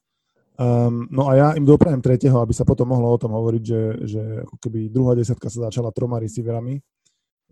[0.58, 3.82] Um, no a ja im doprajem tretieho, aby sa potom mohlo o tom hovoriť, že,
[4.02, 6.82] že ako keby druhá desiatka sa začala troma receiverami,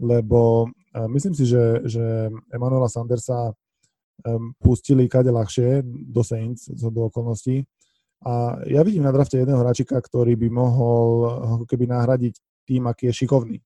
[0.03, 3.55] lebo uh, myslím si, že, že Emanuela Sandersa
[4.61, 7.67] pustili kade ľahšie do Saints do okolností.
[8.25, 11.09] A ja vidím na drafte jedného hráčika, ktorý by mohol
[11.61, 13.59] ako keby nahradiť tým, aký je šikovný.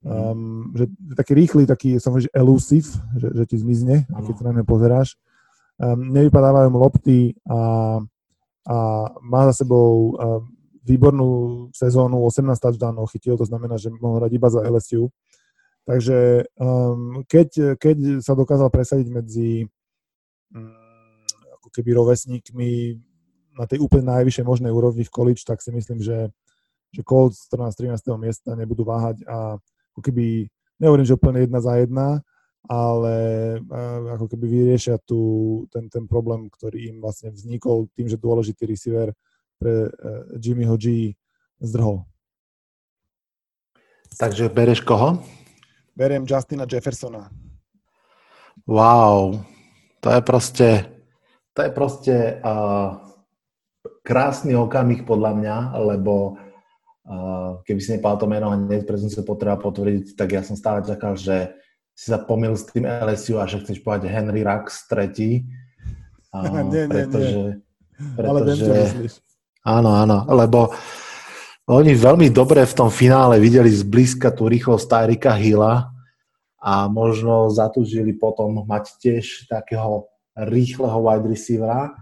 [0.00, 2.88] Um, že taký rýchly, taký som že elusive,
[3.20, 4.24] že, že ti zmizne, ano.
[4.24, 5.08] keď sa na mňa pozeráš.
[5.76, 7.60] Um, nevypadávajú mu lopty a,
[8.64, 8.76] a
[9.20, 10.48] má za sebou um,
[10.84, 15.12] výbornú sezónu, 18 touchdownov chytil, to znamená, že mohol hrať iba za LSU.
[15.90, 19.66] Takže um, keď, keď sa dokázal presadiť medzi
[20.54, 20.70] um,
[21.58, 22.94] ako keby rovesníkmi
[23.58, 26.30] na tej úplne najvyššej možnej úrovni v college, tak si myslím, že,
[26.94, 27.74] že Colts 14.
[27.74, 28.06] 13.
[28.22, 29.58] miesta nebudú váhať a
[29.90, 30.46] ako keby,
[30.78, 32.22] nehovorím, že úplne jedna za jedna,
[32.70, 33.14] ale
[33.58, 35.18] uh, ako keby vyriešia tu
[35.74, 39.10] ten, ten problém, ktorý im vlastne vznikol tým, že dôležitý receiver
[39.58, 41.18] pre uh, Jimmyho G
[41.58, 42.06] zdrhol.
[44.22, 45.18] Takže bereš koho?
[46.00, 47.28] Beriem Justina Jeffersona.
[48.64, 49.44] Wow,
[50.00, 50.68] to je proste,
[51.52, 53.04] to je proste uh,
[54.00, 56.40] krásny okamih podľa mňa, lebo
[57.04, 60.56] uh, keby si nepal to meno a hneď som sa potreba potvrdiť, tak ja som
[60.56, 61.52] stále čakal, že
[61.92, 65.44] si sa pomýl s tým LSU a že chceš povedať Henry Rux tretí.
[66.32, 67.56] Uh, nie, pretože, nie, nie.
[68.16, 69.12] Pretože, Ale viem, čo myslíš.
[69.60, 70.72] Áno, áno, lebo
[71.70, 75.89] oni veľmi dobre v tom finále videli zblízka tú rýchlosť Tyrika Hilla
[76.60, 81.96] a možno zatúžili potom mať tiež takého rýchleho wide receivera.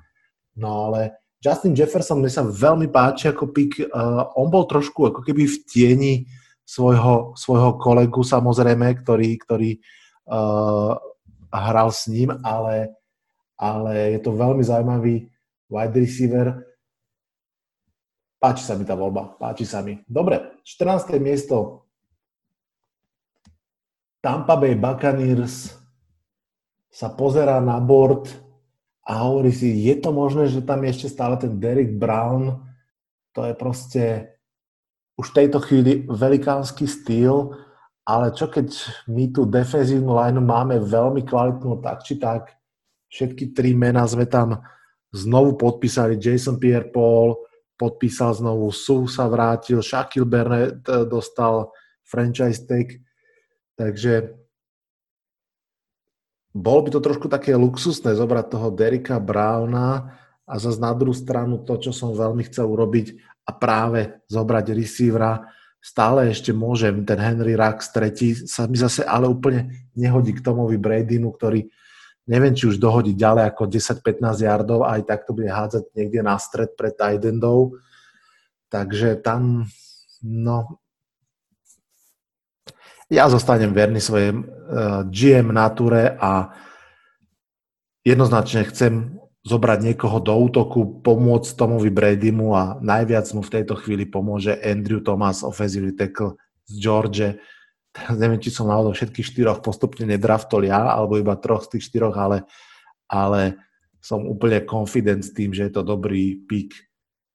[0.58, 3.78] No ale Justin Jefferson mi sa veľmi páči ako pick.
[3.78, 6.14] Uh, on bol trošku ako keby v tieni
[6.66, 9.70] svojho, svojho kolegu samozrejme, ktorý, ktorý
[10.26, 10.98] uh,
[11.54, 12.98] hral s ním, ale
[13.58, 15.26] ale je to veľmi zaujímavý
[15.66, 16.62] wide receiver.
[18.38, 19.98] Páči sa mi tá voľba, páči sa mi.
[20.06, 21.18] Dobre, 14.
[21.18, 21.87] miesto
[24.28, 25.72] Tampa Bay Buccaneers
[26.92, 28.28] sa pozerá na board
[29.00, 32.60] a hovorí si, je to možné, že tam je ešte stále ten Derek Brown,
[33.32, 34.04] to je proste
[35.16, 37.56] už v tejto chvíli velikánsky styl,
[38.04, 38.68] ale čo keď
[39.08, 42.52] my tú defenzívnu line máme veľmi kvalitnú tak či tak,
[43.08, 44.60] všetky tri mená sme tam
[45.08, 47.32] znovu podpísali, Jason Pierre-Paul
[47.80, 51.72] podpísal znovu, Su sa vrátil, Shaquille Burnett eh, dostal
[52.04, 53.07] franchise tag,
[53.78, 54.34] Takže
[56.50, 61.62] bolo by to trošku také luxusné zobrať toho Derika Browna a zase na druhú stranu
[61.62, 63.14] to, čo som veľmi chcel urobiť
[63.46, 65.46] a práve zobrať receivera,
[65.78, 70.74] stále ešte môžem, ten Henry Rux tretí sa mi zase ale úplne nehodí k Tomovi
[70.74, 71.70] Bradymu, ktorý
[72.28, 76.20] neviem, či už dohodí ďalej ako 10-15 yardov a aj tak to bude hádzať niekde
[76.20, 77.24] na stred pred tight.
[78.68, 79.64] Takže tam,
[80.20, 80.76] no,
[83.08, 84.44] ja zostanem verný svojej uh,
[85.08, 86.52] GM natúre a
[88.04, 89.16] jednoznačne chcem
[89.48, 95.00] zobrať niekoho do útoku, pomôcť Tomovi Bradymu a najviac mu v tejto chvíli pomôže Andrew
[95.00, 96.36] Thomas, offensive tackle
[96.68, 97.28] z George.
[98.12, 102.12] Neviem, či som náhodou všetkých štyroch postupne nedraftol ja, alebo iba troch z tých štyroch,
[102.20, 102.44] ale,
[103.08, 103.56] ale
[104.04, 106.76] som úplne confident s tým, že je to dobrý pík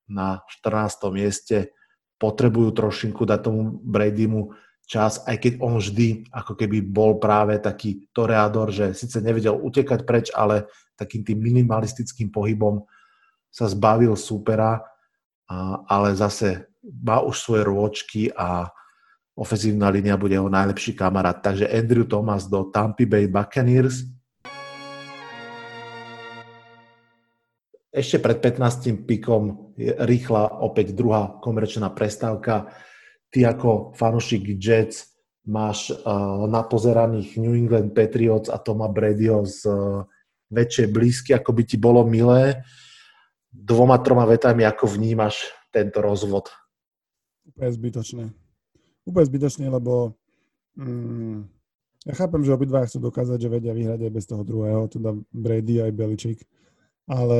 [0.05, 1.09] na 14.
[1.09, 1.73] mieste.
[2.21, 4.53] Potrebujú trošinku dať tomu Bradymu
[4.93, 10.05] čas, aj keď on vždy ako keby bol práve taký toreador, že síce nevedel utekať
[10.05, 12.85] preč, ale takým tým minimalistickým pohybom
[13.49, 14.85] sa zbavil supera,
[15.89, 18.69] ale zase má už svoje rôčky a
[19.33, 21.41] ofenzívna línia bude jeho najlepší kamarát.
[21.41, 24.05] Takže Andrew Thomas do Tampa Bay Buccaneers.
[27.93, 29.05] Ešte pred 15.
[29.05, 32.73] pikom je rýchla opäť druhá komerčná prestávka
[33.33, 35.09] ty ako fanúšik Jets
[35.49, 40.05] máš uh, napozeraných New England Patriots a Toma Bradyho z uh,
[40.53, 42.61] väčšej blízky, ako by ti bolo milé.
[43.49, 46.53] Dvoma, troma vetami, ako vnímaš tento rozvod?
[47.49, 48.23] Úplne zbytočné.
[49.03, 50.15] Úplne zbytočné, lebo
[50.77, 51.49] mm,
[52.07, 55.83] ja chápem, že obidva chcú dokázať, že vedia vyhrať aj bez toho druhého, teda Brady
[55.83, 56.39] aj Beličík.
[57.09, 57.39] Ale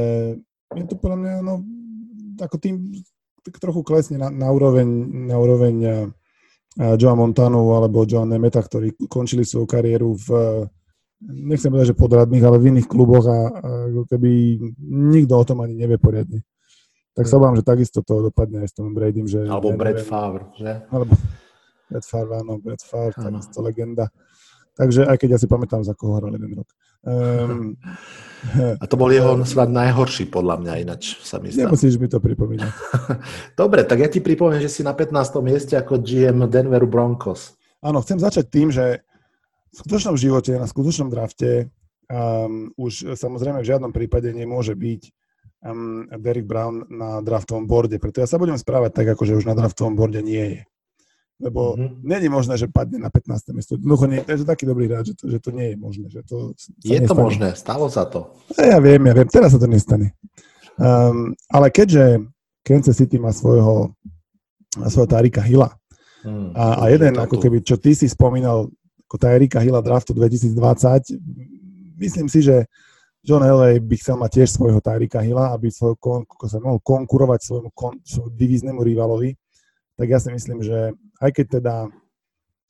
[0.75, 1.63] je to podľa mňa, no,
[2.41, 2.75] ako tým
[3.51, 4.87] trochu klesne na, na úroveň,
[5.27, 10.27] na úroveň uh, Joa Montanu alebo Joa Nemeta, ktorí končili svoju kariéru v,
[11.23, 13.69] nechcem povedať, že podradných, ale v iných kluboch a, a
[14.09, 14.29] keby
[14.83, 16.43] nikto o tom ani nevie poriadne.
[17.13, 19.29] Tak sa obávam, že takisto to dopadne aj s tom Bradym.
[19.29, 20.71] Že alebo ja Brad Favre, že?
[20.89, 21.13] Alebo
[21.85, 24.09] Brad Favre, áno, Brad Favre, takisto legenda.
[24.73, 26.65] Takže aj keď ja si pamätám, za koho hral jeden rok.
[27.03, 27.75] Um,
[28.81, 31.67] a to bol jeho snad najhorší, podľa mňa, ináč sa mi zdá.
[31.67, 32.71] Nemusíš mi to pripomínať.
[33.59, 35.39] Dobre, tak ja ti pripomínam, že si na 15.
[35.43, 37.55] mieste ako GM Denveru Broncos.
[37.83, 39.03] Áno, chcem začať tým, že
[39.71, 41.67] v skutočnom živote, na skutočnom drafte
[42.07, 45.01] um, už samozrejme v žiadnom prípade nemôže byť
[45.67, 49.45] um, Derek Brown na draftovom borde, preto ja sa budem správať tak, ako že už
[49.49, 50.61] na draftovom borde nie je
[51.43, 51.99] lebo mm-hmm.
[52.07, 53.51] není možné, že padne na 15.
[53.51, 53.75] miesto.
[53.75, 56.05] Jednoducho nie, to je taký dobrý hráč, že to, že to nie je možné.
[56.07, 56.37] Že to
[56.87, 57.09] je nestane.
[57.11, 58.31] to možné, stalo sa to.
[58.55, 60.15] Ja viem, ja viem, teraz sa to nestane.
[60.79, 62.23] Um, ale keďže
[62.63, 63.91] Kansas City má svojho,
[64.87, 65.75] svojho Tarika Hilla
[66.23, 68.71] mm, a, a jeden, ako keby, čo ty si spomínal,
[69.05, 71.19] ako Tarika Hilla draftu 2020,
[71.99, 72.65] myslím si, že
[73.21, 77.39] John Elway by chcel mať tiež svojho Tyrika Hilla, aby svoj kon, sa mohol konkurovať
[77.45, 79.35] svojmu kon, svojmu divíznemu rivalovi
[79.93, 81.75] tak ja si myslím, že aj keď teda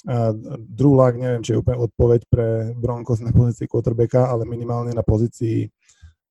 [0.09, 4.91] uh, Drew Luck, neviem, či je úplne odpoveď pre Broncos na pozícii quarterbacka, ale minimálne
[4.91, 5.69] na pozícii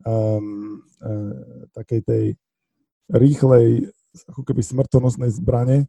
[0.04, 2.24] um, uh, takej tej
[3.12, 3.92] rýchlej,
[4.28, 5.88] ako keby smrtonosnej zbrane.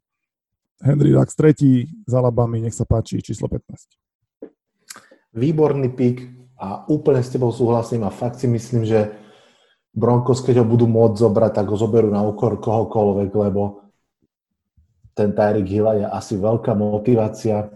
[0.83, 3.95] Henry Lux tretí z Alabamy, nech sa páči, číslo 15.
[5.33, 6.17] Výborný pík
[6.59, 9.15] a úplne s tebou súhlasím a fakt si myslím, že
[9.93, 13.82] Broncos, keď ho budú môcť zobrať, tak ho zoberú na úkor kohokoľvek, lebo
[15.13, 17.69] ten Tyreek Hill je asi veľká motivácia.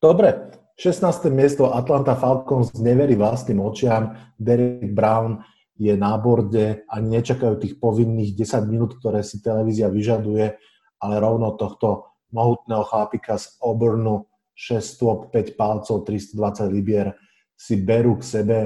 [0.00, 1.30] Dobre, 16.
[1.30, 4.16] miesto Atlanta Falcons neverí vlastným očiam.
[4.34, 5.40] Derek Brown
[5.78, 10.58] je na borde a nečakajú tých povinných 10 minút, ktoré si televízia vyžaduje,
[10.98, 17.14] ale rovno tohto mohutného chlapika z Auburnu 6 stôp, 5 palcov, 320 libier
[17.54, 18.58] si berú k sebe.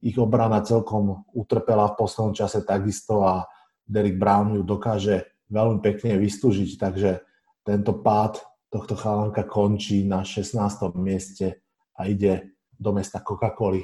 [0.00, 3.44] Ich obrana celkom utrpela v poslednom čase takisto a
[3.84, 7.20] Derek Brown ju dokáže veľmi pekne vystúžiť, takže
[7.66, 8.40] tento pád
[8.70, 10.56] tohto chalanka končí na 16.
[10.96, 11.60] mieste
[11.98, 13.82] a ide do mesta Coca-Coli.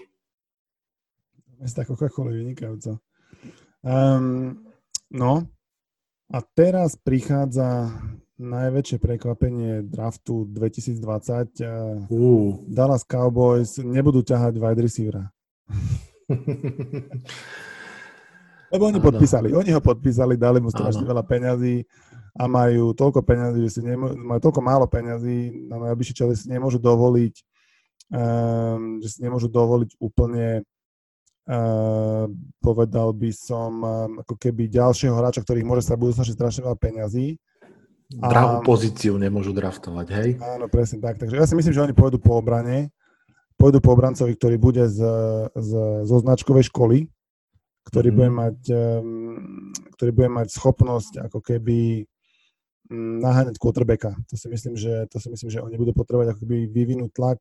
[1.59, 3.03] Mesta Coca-Cola vynikajúco.
[3.83, 4.63] Um,
[5.11, 5.47] no,
[6.27, 7.91] a teraz prichádza
[8.37, 12.11] najväčšie prekvapenie draftu 2020.
[12.11, 12.61] Uh.
[12.69, 15.25] Dallas Cowboys nebudú ťahať wide receivera.
[18.73, 19.07] Lebo oni Áno.
[19.07, 21.87] podpísali, oni ho podpísali, dali mu strašne veľa peňazí
[22.35, 26.51] a majú toľko peňazí, že si nemô- majú toľko málo peňazí na najbližšie čele si
[26.51, 27.35] nemôžu dovoliť,
[28.11, 30.67] um, že si nemôžu dovoliť úplne
[31.47, 32.25] uh,
[32.61, 36.79] povedal by som um, ako keby ďalšieho hráča, ktorých môže sa budú snažiť strašne veľa
[36.79, 37.39] peňazí.
[38.07, 40.29] Drahú pozíciu nemôžu draftovať, hej?
[40.39, 41.19] Áno, presne tak.
[41.19, 42.95] Takže ja si myslím, že oni pôjdu po obrane,
[43.59, 45.03] pôjdu po obrancovi, ktorý bude z,
[45.59, 45.71] z,
[46.07, 47.11] zo značkovej školy,
[47.87, 48.17] ktorý, mm.
[48.19, 52.05] bude mať, um, ktorý bude mať schopnosť ako keby
[52.91, 54.19] um, naháňať quarterbacka.
[54.27, 57.39] To si myslím, že, to si myslím, že oni budú potrebovať ako keby vyvinúť tlak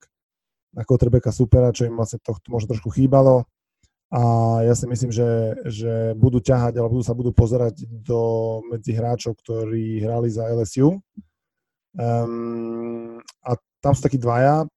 [0.76, 3.50] na quarterbacka supera, čo im vlastne to možno trošku chýbalo.
[4.14, 4.22] A
[4.62, 9.34] ja si myslím, že, že budú ťahať, alebo budú sa budú pozerať do medzi hráčov,
[9.41, 11.02] ktorí hrali za LSU.
[11.98, 14.70] Um, a tam sú takí dvaja.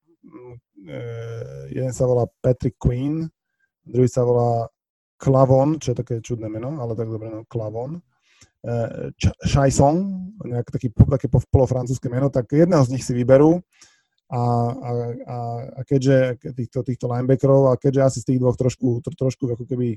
[0.89, 3.29] Uh, jeden sa volá Patrick Queen,
[3.85, 4.71] druhý sa volá
[5.19, 7.99] Klavon, čo je také čudné meno, ale tak dobre, no, Klavon.
[8.59, 9.11] Uh,
[9.47, 10.03] Chaison,
[10.43, 13.63] nejak taký, také polofrancúzske meno, tak jedného z nich si vyberú
[14.29, 14.91] a, a,
[15.25, 15.37] a,
[15.79, 19.65] a keďže týchto, týchto linebackerov a keďže asi z tých dvoch trošku, tro, trošku ako
[19.65, 19.97] keby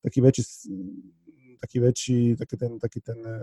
[0.00, 0.44] taký väčší,
[1.60, 3.34] taký väčší, taký ten, taký ten e,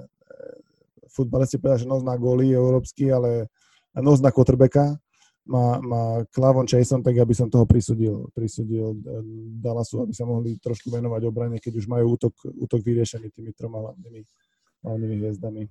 [1.13, 3.53] futbalist si povedal, že nos na góly európsky, ale
[3.93, 4.97] nos na quarterbacka,
[5.45, 9.21] má, má Clavon Chason, tak aby som toho prisudil, prisudil eh,
[9.61, 13.81] Dallasu, aby sa mohli trošku venovať obrane, keď už majú útok, útok vyriešený tými troma
[13.81, 14.21] hlavnými,
[14.85, 15.63] hlavnými hviezdami.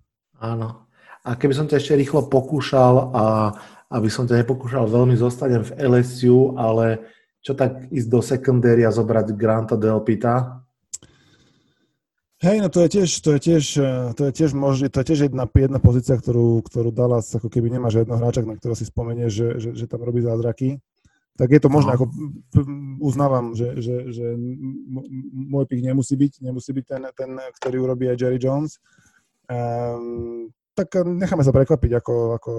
[0.43, 0.91] Áno.
[1.25, 3.25] A keby som ťa ešte rýchlo pokúšal, a
[3.95, 7.01] aby som ťa nepokúšal veľmi zostať v LSU, ale
[7.45, 10.64] čo tak ísť do sekundéria zobrať Granta Delpita,
[12.45, 15.07] Hej, no to je tiež, to je tiež, eh, to je tiež, možný, to je
[15.09, 18.85] tiež jedna, jedna pozícia, ktorú, ktorú Dallas ako keby nemá žiadneho hráča, na ktorého si
[18.85, 20.77] spomenie, že, že, že tam robí zázraky.
[21.41, 21.97] Tak je to možné, no.
[21.97, 22.05] ako
[23.01, 24.27] uznávam, že, že, že
[25.33, 28.77] môj pich nemusí byť, nemusí byť ten, ten ktorý urobí aj Jerry Jones.
[29.49, 32.53] Um, tak necháme sa prekvapiť, ako, ako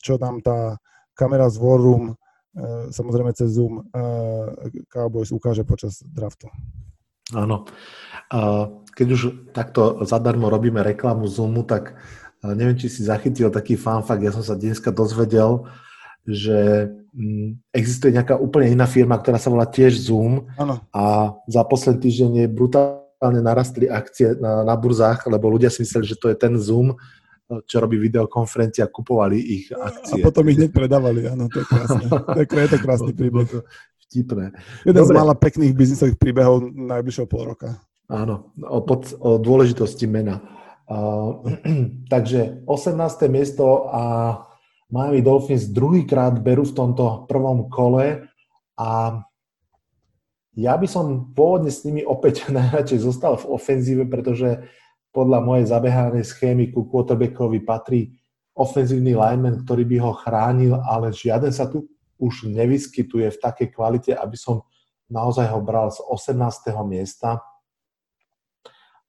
[0.00, 0.80] čo tam tá
[1.12, 4.48] kamera z War Room, uh, samozrejme cez Zoom, uh,
[4.88, 6.48] Cowboys ukáže počas draftu.
[7.34, 7.66] Áno.
[8.94, 11.98] Keď už takto zadarmo robíme reklamu Zoomu, tak
[12.42, 15.68] neviem, či si zachytil taký fanfakt, ja som sa dneska dozvedel,
[16.24, 20.84] že mm, existuje nejaká úplne iná firma, ktorá sa volá tiež Zoom ano.
[20.92, 26.06] a za posledný týždeň je brutálne narastli akcie na, na burzách, lebo ľudia si mysleli,
[26.06, 26.96] že to je ten Zoom,
[27.66, 30.22] čo robí videokonferencia, kupovali ich akcie.
[30.22, 32.04] A potom ich hneď predávali, áno, to je krásne.
[32.06, 33.48] To je, to je krásny príbeh
[34.10, 34.50] vtipné.
[34.82, 35.14] Jeden Dobre.
[35.14, 37.78] z mála pekných biznisových príbehov najbližšieho pol roka.
[38.10, 40.42] Áno, o, pod, o dôležitosti mena.
[40.90, 41.46] Uh,
[42.12, 42.98] takže 18.
[43.30, 44.02] miesto a
[44.90, 48.26] Miami Dolphins druhýkrát berú v tomto prvom kole
[48.74, 49.22] a
[50.58, 54.66] ja by som pôvodne s nimi opäť najradšej zostal v ofenzíve, pretože
[55.14, 58.10] podľa mojej zabehanej schémy ku quarterbackovi patrí
[58.58, 61.86] ofenzívny lineman, ktorý by ho chránil, ale žiaden sa tu
[62.20, 64.68] už nevyskytuje v takej kvalite, aby som
[65.10, 66.70] naozaj ho bral z 18.
[66.86, 67.42] miesta.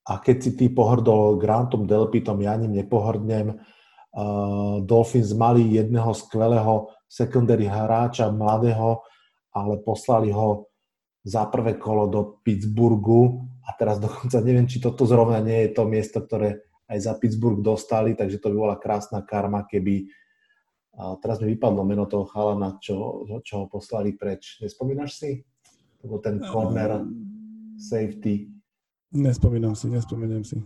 [0.01, 3.61] A keď si ty pohrdol Grantom Delpitom, ja ním nepohrdnem.
[4.11, 9.03] Uh, Dolphins mali jedného skvelého secondary hráča, mladého,
[9.53, 10.71] ale poslali ho
[11.21, 15.83] za prvé kolo do Pittsburghu a teraz dokonca neviem, či toto zrovna nie je to
[15.85, 20.11] miesto, ktoré aj za Pittsburgh dostali, takže to by bola krásna karma, keby
[20.91, 24.59] a teraz mi vypadlo meno toho chalana, čo, čo ho poslali preč.
[24.59, 25.31] Nespomínaš si?
[26.03, 27.07] To bol ten corner
[27.79, 28.51] safety.
[29.15, 30.59] Nespomínam si, nespomínam si.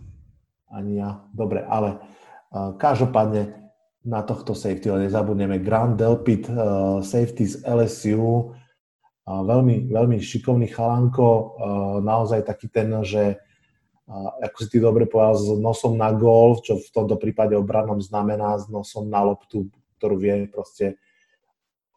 [0.66, 1.22] Ani ja.
[1.30, 2.02] Dobre, ale
[2.50, 3.70] uh, každopádne
[4.06, 5.62] na tohto safety, ale nezabudneme.
[5.62, 11.46] Grant Delpit, uh, safety z LSU, uh, veľmi, veľmi šikovný chalanko, uh,
[12.02, 13.38] naozaj taký ten, že
[14.10, 18.02] uh, ako si ty dobre povedal, s nosom na gól, čo v tomto prípade obranom
[18.02, 21.00] znamená s nosom na loptu, ktorú vie proste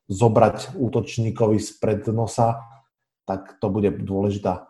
[0.10, 2.60] zobrať útočníkovi spred nosa,
[3.30, 4.66] tak to bude dôležitá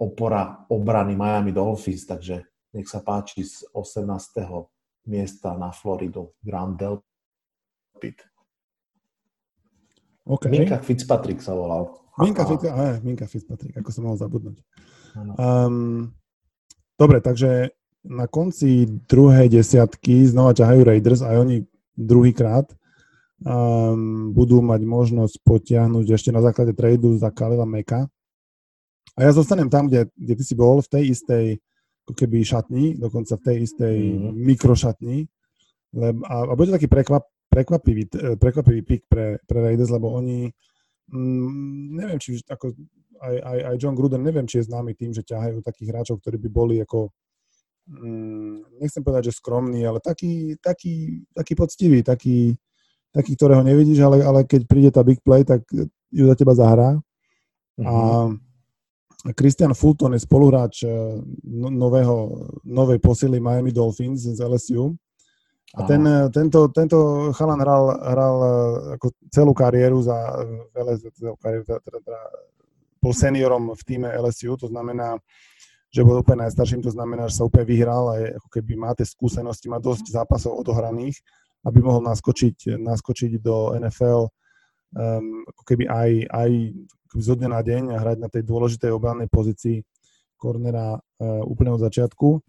[0.00, 2.42] opora obrany Miami Dolphins, takže
[2.74, 4.10] nech sa páči z 18.
[5.06, 8.18] miesta na Floridu Grand Delpit.
[10.26, 10.50] Okay.
[10.50, 12.00] Minka Fitzpatrick sa volal.
[12.20, 14.58] Minka, Fitz, aj, Minka Fitzpatrick, ako som mohol zabudnúť.
[15.40, 16.12] Um,
[17.00, 17.72] dobre, takže
[18.04, 21.64] na konci druhej desiatky znova ťahajú Raiders a oni
[22.00, 22.66] druhýkrát
[23.44, 28.08] um, budú mať možnosť potiahnuť ešte na základe tradu za Kalila Meka.
[29.18, 31.44] A ja zostanem tam, kde, kde ty si bol, v tej istej
[32.08, 34.32] ako keby šatni, dokonca v tej istej mm.
[34.32, 35.18] mikrošatni.
[35.92, 40.48] Lebo, a, a bude to taký prekvap, prekvapivý, prekvapivý pik pre, pre Raiders, lebo oni,
[41.10, 41.50] mm,
[41.98, 42.72] neviem, či ako
[43.20, 46.40] aj, aj, aj John Gruden, neviem, či je známy tým, že ťahajú takých hráčov, ktorí
[46.40, 47.12] by boli ako,
[48.78, 52.54] nechcem povedať, že skromní, ale taký, taký, taký poctivý, taký,
[53.10, 55.66] taký, ktorého nevidíš, ale, ale keď príde tá big play, tak
[56.10, 56.98] ju za teba zahrá.
[57.80, 57.86] Mm-hmm.
[57.86, 60.90] A Christian Fulton je spoluhráč eh,
[61.44, 64.96] no, nového, novej posily Miami Dolphins z LSU.
[65.76, 68.50] A ten, eh, tento, tento chalan hral, hral eh,
[68.96, 70.16] ako celú kariéru za
[70.72, 72.20] LSU, celú kariéru, teda, teda,
[73.00, 75.16] bol seniorom v týme LSU, to znamená,
[75.90, 78.90] že bol úplne najstarším, to znamená, že sa úplne vyhral a je, ako keby má
[78.94, 81.18] tie skúsenosti, má dosť zápasov odohraných,
[81.66, 86.50] aby mohol naskočiť, naskočiť do NFL um, ako keby aj, aj
[87.18, 89.82] zo dňa na deň a hrať na tej dôležitej obrannej pozícii
[90.38, 92.40] kornera uh, úplne od začiatku.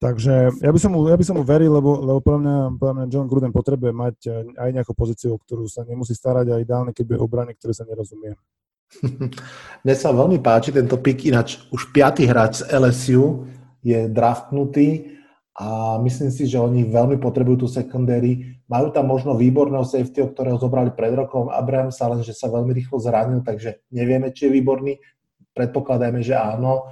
[0.00, 2.94] Takže ja by som mu, ja by som mu veril, lebo, lebo podľa, mňa, podľa
[2.96, 6.56] mňa John Gruden potrebuje mať e, aj nejakú pozíciu, o ktorú sa nemusí starať a
[6.56, 8.32] ideálne, keď bude obrany, ktoré sa nerozumie.
[9.84, 13.46] Mne sa veľmi páči tento pik, ináč už piatý hráč z LSU
[13.80, 15.16] je draftnutý
[15.56, 18.60] a myslím si, že oni veľmi potrebujú tú secondary.
[18.68, 23.44] Majú tam možno výborného safety, ktorého zobrali pred rokom Abrahamsa, lenže sa veľmi rýchlo zranil,
[23.44, 24.92] takže nevieme, či je výborný.
[25.52, 26.88] Predpokladajme, že áno.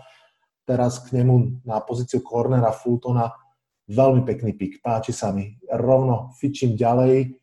[0.69, 3.33] Teraz k nemu na pozíciu cornera Fultona
[3.89, 5.57] veľmi pekný pik, páči sa mi.
[5.65, 7.41] Rovno fičím ďalej.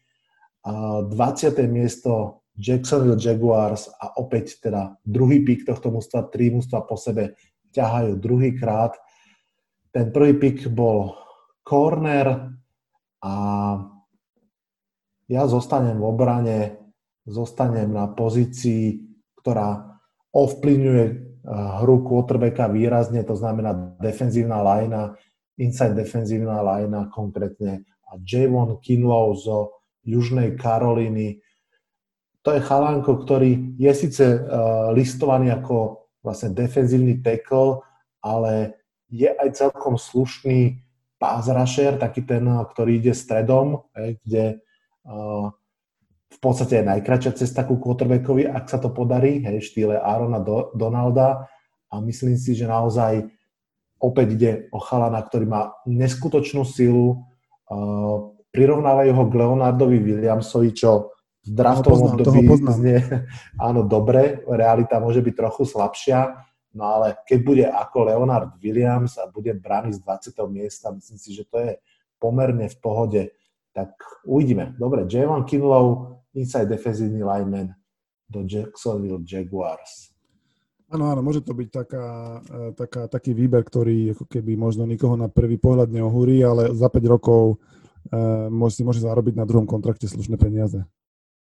[0.65, 1.09] 20.
[1.69, 7.35] miesto Jacksonville Jaguars a opäť teda druhý pik tohto mústva, tri mústva po sebe
[7.75, 8.95] ťahajú druhýkrát
[9.95, 11.15] ten prvý pick bol
[11.63, 12.51] corner
[13.23, 13.33] a
[15.31, 16.59] ja zostanem v obrane,
[17.23, 18.99] zostanem na pozícii,
[19.39, 19.95] ktorá
[20.35, 21.15] ovplyvňuje eh,
[21.79, 23.71] hru quarterbacka výrazne, to znamená
[24.03, 25.15] defenzívna lajna,
[25.55, 31.39] inside defenzívna lajna konkrétne a Javon Kinlow zo Južnej Karolíny.
[32.45, 37.81] To je chalánko, ktorý je síce uh, listovaný ako vlastne defenzívny tackle,
[38.21, 38.77] ale
[39.09, 40.81] je aj celkom slušný
[41.17, 44.59] pass rusher, taký ten, ktorý ide stredom, kde
[46.25, 50.73] v podstate je najkračšia cesta ku quarterbackovi, ak sa to podarí, hej, štýle Arona Do,
[50.75, 51.47] Donalda.
[51.93, 53.29] A myslím si, že naozaj
[54.01, 57.23] opäť ide o chalana, ktorý má neskutočnú silu,
[58.51, 61.14] prirovnávajú ho k Leonardovi Williamsovi, čo
[61.45, 62.41] v draftovom období
[62.73, 62.99] znie,
[63.67, 69.31] áno, dobre, realita môže byť trochu slabšia, No ale keď bude ako Leonard Williams a
[69.31, 70.35] bude brány z 20.
[70.51, 71.79] miesta, myslím si, že to je
[72.19, 73.21] pomerne v pohode,
[73.71, 73.95] tak
[74.27, 74.75] uvidíme.
[74.75, 77.71] Dobre, Javon Kinlow, inside defensívny lineman
[78.27, 80.11] do Jacksonville Jaguars.
[80.91, 82.05] Áno, áno, môže to byť taká,
[82.43, 86.91] e, taká, taký výber, ktorý ako keby možno nikoho na prvý pohľad neohúri, ale za
[86.91, 87.57] 5 rokov
[88.13, 90.85] uh, môže, si môže zarobiť na druhom kontrakte slušné peniaze.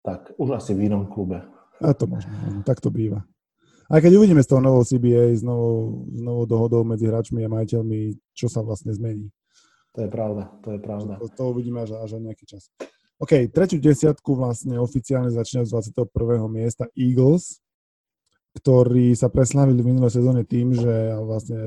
[0.04, 1.48] Tak, už asi v inom klube.
[1.80, 2.32] A to možno,
[2.68, 3.24] tak to býva.
[3.88, 7.52] Aj keď uvidíme s tou novou CBA, s novou, s novou dohodou medzi hráčmi a
[7.52, 9.32] majiteľmi, čo sa vlastne zmení.
[9.94, 11.20] To je pravda, to je pravda.
[11.22, 12.72] To, to uvidíme až, až nejaký čas.
[13.22, 16.10] OK, tretiu desiatku vlastne oficiálne začína z 21.
[16.50, 17.62] miesta Eagles,
[18.58, 21.58] ktorí sa preslavili v minulej sezóne tým, že vlastne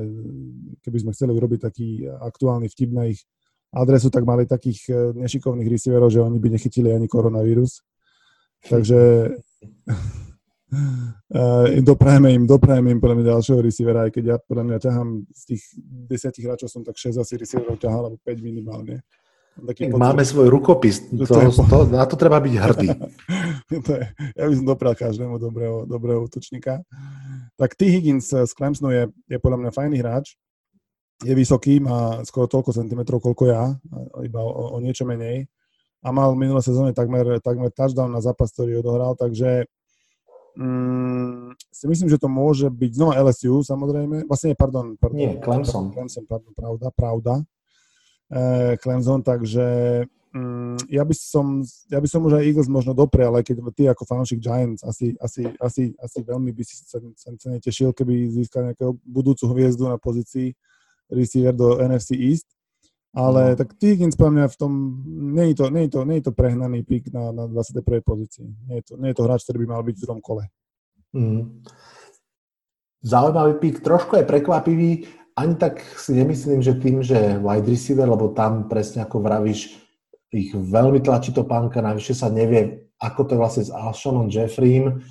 [0.83, 3.23] keby sme chceli urobiť taký aktuálny vtip na ich
[3.71, 7.83] adresu, tak mali takých eh, nešikovných receiverov, že oni by nechytili ani koronavírus.
[8.65, 8.99] Takže
[10.67, 15.07] Uh, doprajeme im, doprajeme im podľa mňa ďalšieho receivera, aj keď ja podľa mňa ťahám
[15.31, 15.63] z tých
[16.11, 18.99] desiatich hráčov som tak 6 asi receiverov ťahal, alebo 5 minimálne.
[19.55, 22.87] Taký Máme pocit, svoj rukopis, to, to, to, na to treba byť hrdý.
[23.87, 26.83] to je, ja by som dopral každému dobrého, dobrého útočníka.
[27.55, 27.87] Tak T.
[27.87, 30.35] Higgins z Clemsonu je, je podľa mňa fajný hráč,
[31.23, 33.71] je vysoký, má skoro toľko centimetrov, koľko ja,
[34.19, 35.47] iba o, o niečo menej.
[36.07, 39.67] A mal v minulé sezóne takmer, takmer touchdown na zápas, ktorý odohral, takže
[40.57, 44.25] Mm, si myslím, že to môže byť znova LSU, samozrejme.
[44.25, 45.13] Vlastne, pardon, pardon.
[45.13, 45.93] Nie, Clemson.
[45.93, 47.33] Clemson, pardon, pravda, pravda.
[48.33, 48.41] E,
[48.81, 49.65] Clemson, takže
[50.33, 51.61] mm, ja, by som,
[51.93, 55.13] ja by som už aj Eagles možno doprial, aj keď ty ako fanúšik Giants asi,
[55.21, 60.01] asi, asi, asi veľmi by si sa, sa, netešil, keby získal nejakú budúcu hviezdu na
[60.01, 60.57] pozícii
[61.13, 62.49] receiver do NFC East.
[63.17, 63.57] Ale no.
[63.57, 64.71] tak Higgins pre mňa v tom,
[65.33, 68.05] nie je to, nie je to, nie je to prehnaný pik na, na 21.
[68.05, 68.45] pozícii.
[68.69, 70.45] Nie je, to, nie je to hráč, ktorý by mal byť v druhom kole.
[71.17, 71.65] Mm.
[73.01, 75.09] Zaujímavý pik, trošku je prekvapivý.
[75.33, 79.81] Ani tak si nemyslím, že tým, že wide receiver, lebo tam presne ako vravíš,
[80.29, 85.01] ich veľmi tlačí to pánka, navyše sa nevie, ako to je vlastne s Alshonom Jeffreym.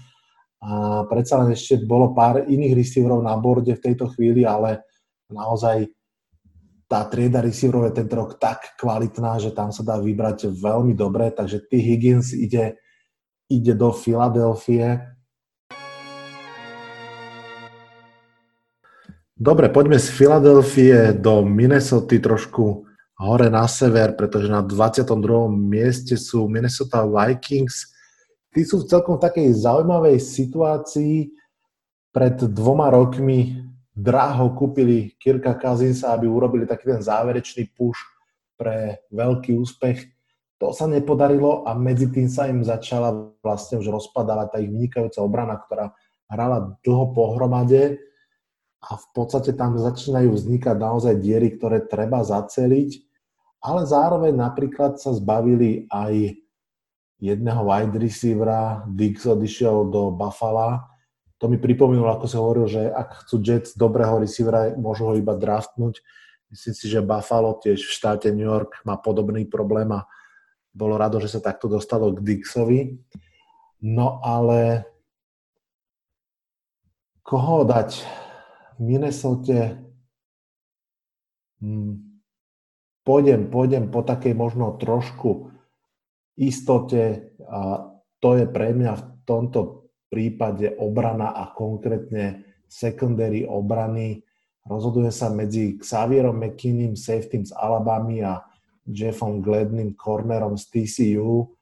[0.62, 4.86] A predsa len ešte bolo pár iných receiverov na borde v tejto chvíli, ale
[5.26, 5.90] naozaj
[6.86, 11.34] tá trieda receiverov je tento rok tak kvalitná, že tam sa dá vybrať veľmi dobre,
[11.34, 11.82] takže T.
[11.82, 12.78] Higgins ide,
[13.50, 15.02] ide do Filadelfie.
[19.36, 22.86] Dobre, poďme z Filadelfie do Minnesota trošku
[23.18, 25.10] hore na sever, pretože na 22.
[25.50, 27.92] mieste sú Minnesota Vikings.
[28.54, 31.34] Tí sú v celkom takej zaujímavej situácii.
[32.14, 33.65] Pred dvoma rokmi
[33.96, 37.96] draho kúpili Kirka Kazinsa, aby urobili taký ten záverečný push
[38.60, 40.12] pre veľký úspech.
[40.60, 45.20] To sa nepodarilo a medzi tým sa im začala vlastne už rozpadávať tá ich vynikajúca
[45.24, 45.96] obrana, ktorá
[46.28, 48.00] hrala dlho pohromade.
[48.84, 53.02] A v podstate tam začínajú vznikať naozaj diery, ktoré treba zaceliť,
[53.64, 56.36] ale zároveň napríklad sa zbavili aj
[57.18, 60.84] jedného wide receivera, Dix odišiel do Buffalo,
[61.36, 65.36] to mi pripomínalo, ako sa hovoril, že ak chcú Jets dobrého receivera, môžu ho iba
[65.36, 66.00] draftnúť.
[66.48, 70.08] Myslím si, že Buffalo tiež v štáte New York má podobný problém a
[70.72, 72.96] bolo rado, že sa takto dostalo k Dixovi.
[73.84, 74.88] No ale
[77.20, 78.04] koho dať?
[78.76, 79.80] Minnesota
[81.64, 82.20] hmm.
[83.08, 85.48] pôjdem, pôjdem po takej možno trošku
[86.36, 87.88] istote a
[88.20, 89.85] to je pre mňa v tomto
[90.16, 94.24] prípade obrana a konkrétne secondary obrany.
[94.64, 98.40] Rozhoduje sa medzi Xavierom McKinnim, safetym z Alabamy a
[98.88, 101.52] Jeffom Gledným, cornerom z TCU.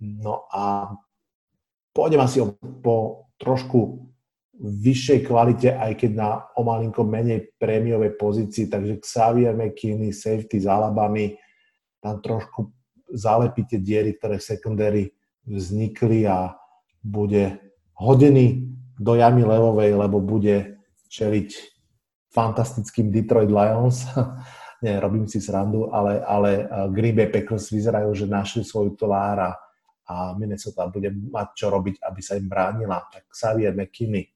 [0.00, 0.96] No a
[1.92, 4.08] pôjdem asi o, po trošku
[4.56, 10.66] vyššej kvalite, aj keď na o malinko menej prémiovej pozícii, takže Xavier McKinney, safety z
[10.66, 11.36] Alabamy,
[12.00, 12.72] tam trošku
[13.12, 15.04] zalepíte diery, ktoré v secondary
[15.44, 16.56] vznikli a
[17.04, 17.71] bude
[18.02, 21.50] hodený do jamy levovej, lebo bude čeliť
[22.34, 24.08] fantastickým Detroit Lions.
[24.82, 29.54] Nie, robím si srandu, ale, ale uh, Green Bay Packers vyzerajú, že našli svoju tolára
[30.10, 32.98] a Minnesota bude mať čo robiť, aby sa im bránila.
[33.06, 34.26] Tak Xavier McKinney.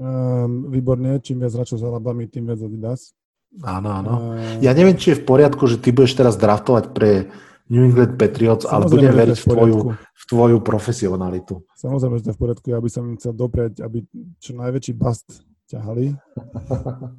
[0.00, 3.16] Um, výborne, čím viac hráčov s Alabami, tým viac Adidas.
[3.64, 4.12] Áno, áno.
[4.36, 7.32] Uh, ja neviem, či je v poriadku, že ty budeš teraz draftovať pre
[7.70, 11.54] New England Patriots, Samozrejme, ale budem veriť v, tvoju, v tvoju profesionalitu.
[11.78, 12.66] Samozrejme, že to je v poriadku.
[12.66, 14.02] Ja by som im chcel dopriať, aby
[14.42, 16.10] čo najväčší bast ťahali.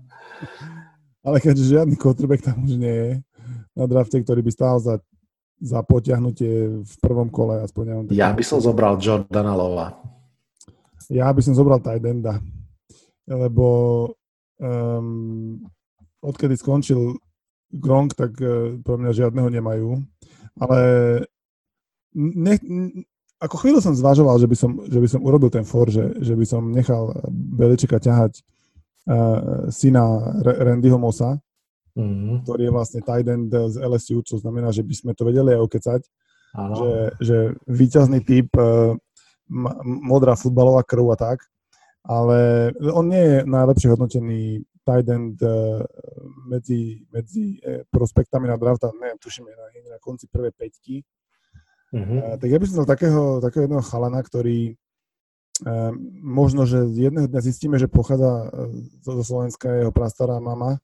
[1.27, 3.11] ale keďže žiadny quarterback tam už nie je
[3.79, 4.99] na drafte, ktorý by stál za,
[5.63, 7.63] za potiahnutie v prvom kole.
[7.63, 9.95] Aspoň, ja by som zobral Jordana Lova.
[11.07, 12.43] Ja by som zobral Tidenda,
[13.23, 13.67] lebo
[14.59, 15.63] um,
[16.19, 17.15] odkedy skončil
[17.71, 20.03] Gronk, tak uh, pre mňa žiadneho nemajú
[20.59, 20.79] ale
[22.15, 22.55] ne,
[23.41, 26.37] ako chvíľu som zvažoval, že by som, že by som urobil ten for, že, že
[26.37, 28.41] by som nechal Beličika ťahať
[29.09, 31.41] uh, syna Randyho Mosa,
[31.97, 32.45] mm-hmm.
[32.45, 35.61] ktorý je vlastne tight end z LSU, čo znamená, že by sme to vedeli aj
[35.65, 36.01] okecať,
[36.51, 36.91] že,
[37.23, 38.93] že víťazný typ, uh,
[39.83, 41.43] modrá futbalová krv a tak,
[42.05, 45.79] ale on nie je najlepšie hodnotený tight end uh,
[46.43, 51.07] medzi, medzi uh, prospektami na draft, neviem, tuším, je na, na konci prvej peťky.
[51.95, 52.19] Uh-huh.
[52.19, 54.75] Uh, tak ja by som dal takého, takého jedného chalana, ktorý
[56.25, 58.49] možno, že jedného dňa zistíme, že pochádza
[59.05, 60.81] zo Slovenska, jeho prastará mama.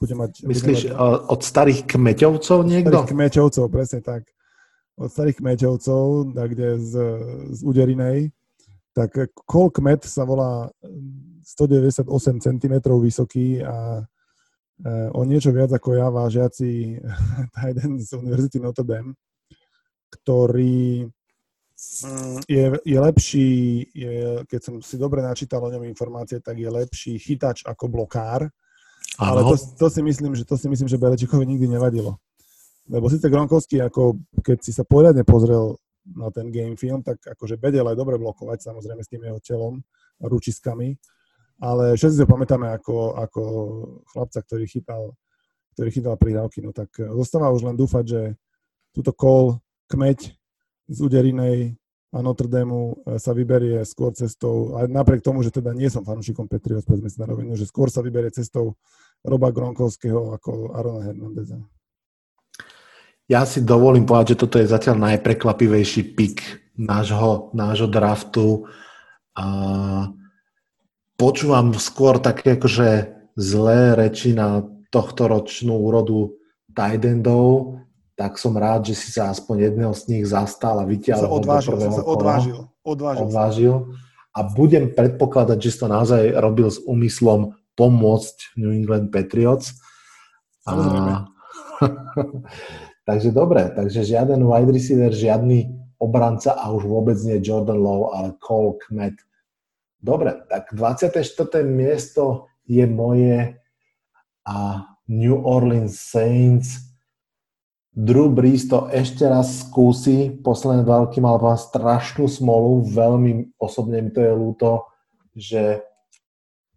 [0.00, 2.96] Bude mať, Myslíš bude mať, od starých kmeťovcov niekto?
[2.96, 4.24] Od starých kmeťovcov, presne tak.
[4.96, 6.92] Od starých kmeťovcov, kde z,
[7.52, 8.32] z Uderinej
[8.96, 9.14] tak
[9.46, 10.72] Cole Kmet sa volá
[11.42, 12.06] 198
[12.40, 14.04] cm vysoký a
[14.84, 17.00] e, o niečo viac ako ja vážiaci
[17.70, 19.16] jeden z Univerzity Notre Dame,
[20.10, 21.08] ktorý
[21.80, 23.50] mm, je, je lepší,
[23.94, 28.48] je, keď som si dobre načítal o ňom informácie, tak je lepší chytač ako blokár.
[29.18, 29.26] Ano.
[29.26, 32.20] Ale to, to, si myslím, že to si myslím, že Belečikovi nikdy nevadilo.
[32.90, 35.78] Lebo síce Gronkovský, ako keď si sa poriadne pozrel
[36.10, 39.74] na ten game film, tak akože vedel aj dobre blokovať, samozrejme s tým jeho telom
[40.20, 40.96] ručiskami,
[41.60, 43.42] ale všetci ho pamätáme ako, ako
[44.08, 45.02] chlapca, ktorý chytal,
[45.76, 48.22] ktorý chytal prihrávky, no tak zostáva už len dúfať, že
[48.96, 49.60] túto kol
[49.92, 50.32] kmeď
[50.90, 51.78] z Uderinej
[52.10, 52.74] a Notre Dame
[53.06, 57.06] e, sa vyberie skôr cestou, aj napriek tomu, že teda nie som fanúšikom Patriots, povedzme
[57.06, 58.74] si na rovinu, že skôr sa vyberie cestou
[59.22, 61.60] Roba Gronkovského ako Arona Hernandeza.
[63.30, 66.36] Ja si dovolím povedať, že toto je zatiaľ najprekvapivejší pik
[66.74, 68.66] nášho, nášho draftu.
[69.38, 69.46] A
[71.20, 76.32] počúvam skôr také akože zlé reči na tohto ročnú úrodu
[76.72, 77.76] tight endov,
[78.16, 81.72] tak som rád, že si sa aspoň jedného z nich zastal a vyťahol sa odvážil,
[81.76, 83.24] do sa odvážil, odvážil.
[83.28, 83.74] odvážil.
[84.32, 89.76] A budem predpokladať, že si to naozaj robil s úmyslom pomôcť New England Patriots.
[90.68, 91.26] A...
[93.08, 95.68] takže dobre, takže žiaden wide receiver, žiadny
[96.00, 99.16] obranca a už vôbec nie Jordan Lowe, ale Cole Kmet.
[100.00, 101.60] Dobre, tak 24.
[101.64, 103.60] miesto je moje
[104.48, 106.90] a New Orleans Saints
[107.90, 114.14] Drew Brees to ešte raz skúsi, posledné dva roky mal strašnú smolu, veľmi osobne mi
[114.14, 114.86] to je ľúto,
[115.34, 115.82] že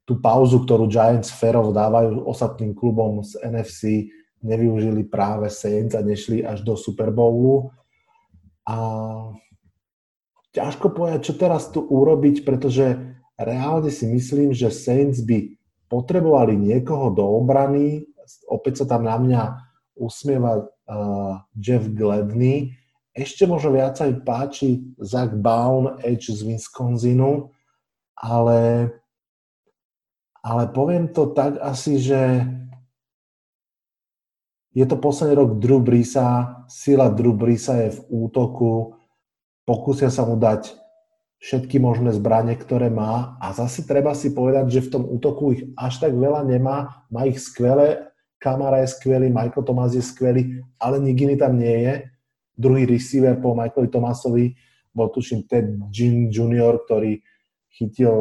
[0.10, 4.10] tú pauzu, ktorú Giants Ferov dávajú ostatným klubom z NFC,
[4.42, 7.70] nevyužili práve Saints a nešli až do Super Bowlu.
[8.66, 8.76] A
[10.52, 15.54] ťažko povedať, čo teraz tu urobiť, pretože reálne si myslím, že Saints by
[15.90, 18.06] potrebovali niekoho do obrany,
[18.50, 19.42] opäť sa tam na mňa
[19.94, 22.74] usmieva uh, Jeff Gladney.
[23.14, 27.54] Ešte možno viac aj páči Zach Baun, Edge z Wisconsinu,
[28.18, 28.90] ale,
[30.42, 32.42] ale poviem to tak asi, že
[34.74, 38.98] je to posledný rok Drew Brisa, sila Drew Brisa je v útoku,
[39.70, 40.74] pokúsia sa mu dať
[41.44, 45.64] všetky možné zbranie, ktoré má a zase treba si povedať, že v tom útoku ich
[45.76, 48.14] až tak veľa nemá, má ich skvelé
[48.44, 51.94] Kamara je skvelý, Michael Thomas je skvelý, ale nik iný tam nie je.
[52.60, 54.46] Druhý receiver po Michaelovi Thomasovi
[54.92, 57.24] bol tuším Ted Jean Jr., ktorý
[57.72, 58.12] chytil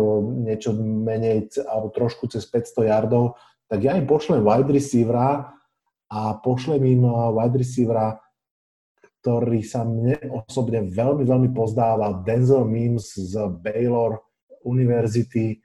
[0.47, 3.35] niečo menej, alebo trošku cez 500 yardov,
[3.67, 5.53] tak ja im pošlem wide receivera
[6.07, 8.17] a pošlem im uh, wide receivera,
[9.23, 12.27] ktorý sa mne osobne veľmi, veľmi pozdáva.
[12.27, 14.19] Denzel Mims z Baylor
[14.67, 15.63] University,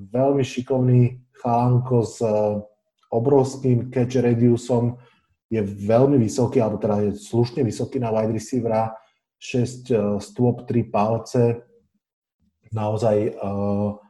[0.00, 2.24] veľmi šikovný chalanko z
[3.12, 4.96] obrovským catch radiusom,
[5.52, 8.96] je veľmi vysoký, alebo teda je slušne vysoký na wide receivera,
[9.36, 11.60] 6 uh, stôp, 3 palce,
[12.72, 14.00] naozaj uh,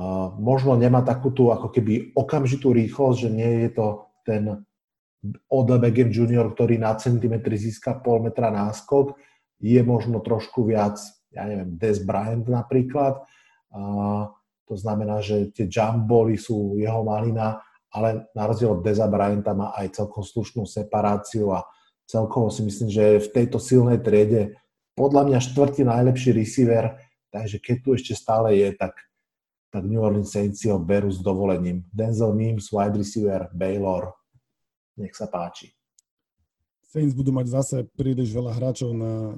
[0.00, 3.86] uh, možno nemá takú tú ako keby okamžitú rýchlosť, že nie je to
[4.24, 4.64] ten
[5.46, 9.14] Odell Beckham Jr., ktorý na centimetri získa pol metra náskok,
[9.62, 10.98] je možno trošku viac,
[11.30, 13.22] ja neviem, Des Bryant napríklad,
[13.70, 14.26] uh,
[14.66, 16.08] to znamená, že tie jump
[16.40, 17.60] sú jeho malina,
[17.92, 21.68] ale na rozdiel od Deza Bryanta má aj celkom slušnú separáciu a
[22.08, 24.56] celkovo si myslím, že v tejto silnej triede
[24.96, 26.96] podľa mňa štvrtý najlepší receiver,
[27.28, 28.96] takže keď tu ešte stále je, tak,
[29.68, 31.84] tak New Orleans Saints ho berú s dovolením.
[31.92, 34.16] Denzel Mims, wide receiver, Baylor,
[35.02, 35.74] nech sa páči.
[36.92, 39.32] Saints budú mať zase príliš veľa hráčov na,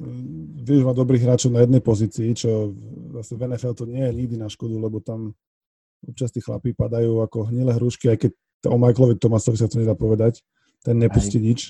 [0.59, 2.75] vieš, dobrých hráčov na jednej pozícii, čo
[3.15, 5.39] zase v NFL to nie je nikdy na škodu, lebo tam
[6.03, 8.33] občas tí chlapí padajú ako hnilé hrušky, aj keď
[8.69, 10.43] o Michaelovi Tomasovi sa to nedá povedať.
[10.83, 11.47] Ten nepustí Aj.
[11.47, 11.61] nič.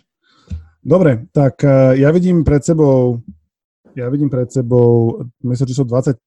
[0.81, 3.21] Dobre, tak uh, ja vidím pred sebou
[3.95, 6.19] ja vidím pred sebou miesto číslo 25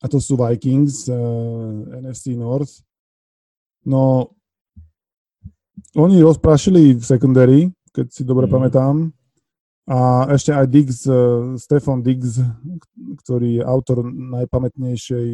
[0.00, 1.18] a to sú Vikings, uh,
[1.92, 2.80] eh, NFC North.
[3.84, 4.32] No,
[5.96, 7.58] oni rozprašili v secondary,
[7.92, 8.52] keď si dobre mm.
[8.52, 8.94] pamätám.
[9.88, 12.36] A ešte aj Diggs, uh, Stefan Diggs,
[13.24, 15.30] ktorý je autor najpamätnejšej,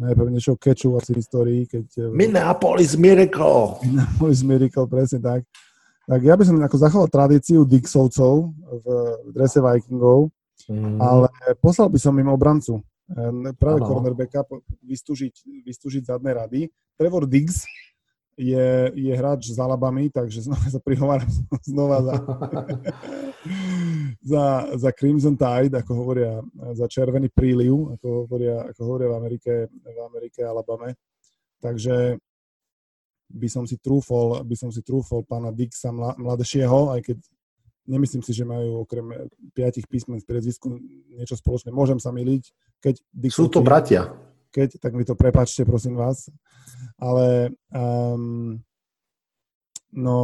[0.00, 1.60] najpamätnejšieho catchu asi v histórii.
[1.68, 3.76] Keď, uh, Minneapolis Miracle!
[3.84, 5.44] Minneapolis Miracle, presne tak.
[6.08, 8.86] Tak ja by som ako zachoval tradíciu Dixovcov v
[9.36, 10.32] drese Vikingov,
[10.64, 10.96] mm.
[10.96, 11.28] ale
[11.60, 12.80] poslal by som im obrancu.
[13.58, 14.46] Práve cornerbacka
[14.86, 16.60] vystúžiť, vystúžiť zadné rady.
[16.94, 17.66] Trevor Diggs,
[18.40, 21.28] je, je hráč s Alabami, takže znova sa prihováram
[21.72, 22.14] znova za,
[24.32, 24.44] za,
[24.80, 26.40] za Crimson Tide, ako hovoria,
[26.72, 30.96] za červený príliv, ako hovoria, ako hovoria v Amerike, v Amerike Alabame.
[31.60, 32.16] Takže
[33.30, 37.18] by som si trúfol, by som si trúfol pána Dixa mladšieho, aj keď
[37.84, 40.72] nemyslím si, že majú okrem piatich písmen v priedzvisku
[41.12, 41.68] niečo spoločné.
[41.70, 42.48] Môžem sa miliť,
[42.80, 46.26] keď Dix Sú to bratia keď, tak mi to prepačte, prosím vás.
[47.00, 48.58] Ale um,
[49.92, 50.16] no,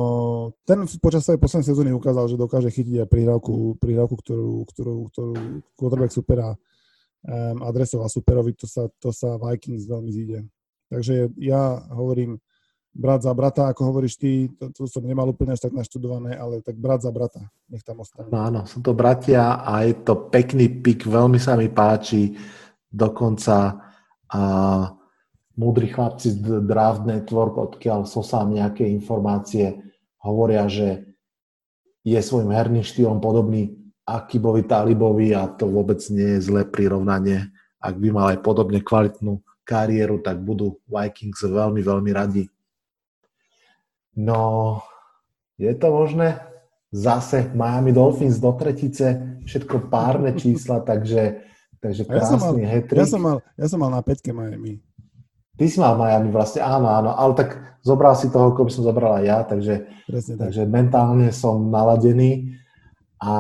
[0.63, 5.33] ten počas svojej poslednej sezóny ukázal, že dokáže chytiť aj prihrávku, prihrávku ktorú, ktorú, ktorú
[5.75, 10.39] quarterback supera um, adresoval superovi, to sa, to sa Vikings veľmi zíde.
[10.87, 12.39] Takže ja hovorím
[12.97, 16.65] brat za brata, ako hovoríš ty, to, to som nemal úplne až tak naštudované, ale
[16.65, 18.33] tak brat za brata, nech tam ostane.
[18.33, 22.33] No áno, sú to bratia a je to pekný pik, veľmi sa mi páči,
[22.89, 23.85] dokonca
[24.27, 24.43] a
[25.57, 29.81] múdri chlapci z Draft Network, odkiaľ sosám nejaké informácie,
[30.21, 31.09] hovoria, že
[32.07, 33.75] je svojim herným štýlom podobný
[34.07, 37.51] Akibovi Talibovi a to vôbec nie je zlé prirovnanie.
[37.83, 42.45] Ak by mal aj podobne kvalitnú kariéru, tak budú Vikings veľmi, veľmi radi.
[44.15, 44.81] No,
[45.59, 46.47] je to možné?
[46.97, 51.45] zase Miami Dolphins do tretice, všetko párne čísla, takže,
[51.83, 52.99] takže krásny ja hetrik.
[53.05, 54.81] Ja som, mal, ja som mal na 5 Miami.
[55.57, 58.85] Ty si mal Miami vlastne, áno, áno, ale tak zobral si toho, ako by som
[58.85, 59.75] zobral aj ja, takže,
[60.37, 62.61] takže mentálne som naladený.
[63.17, 63.33] A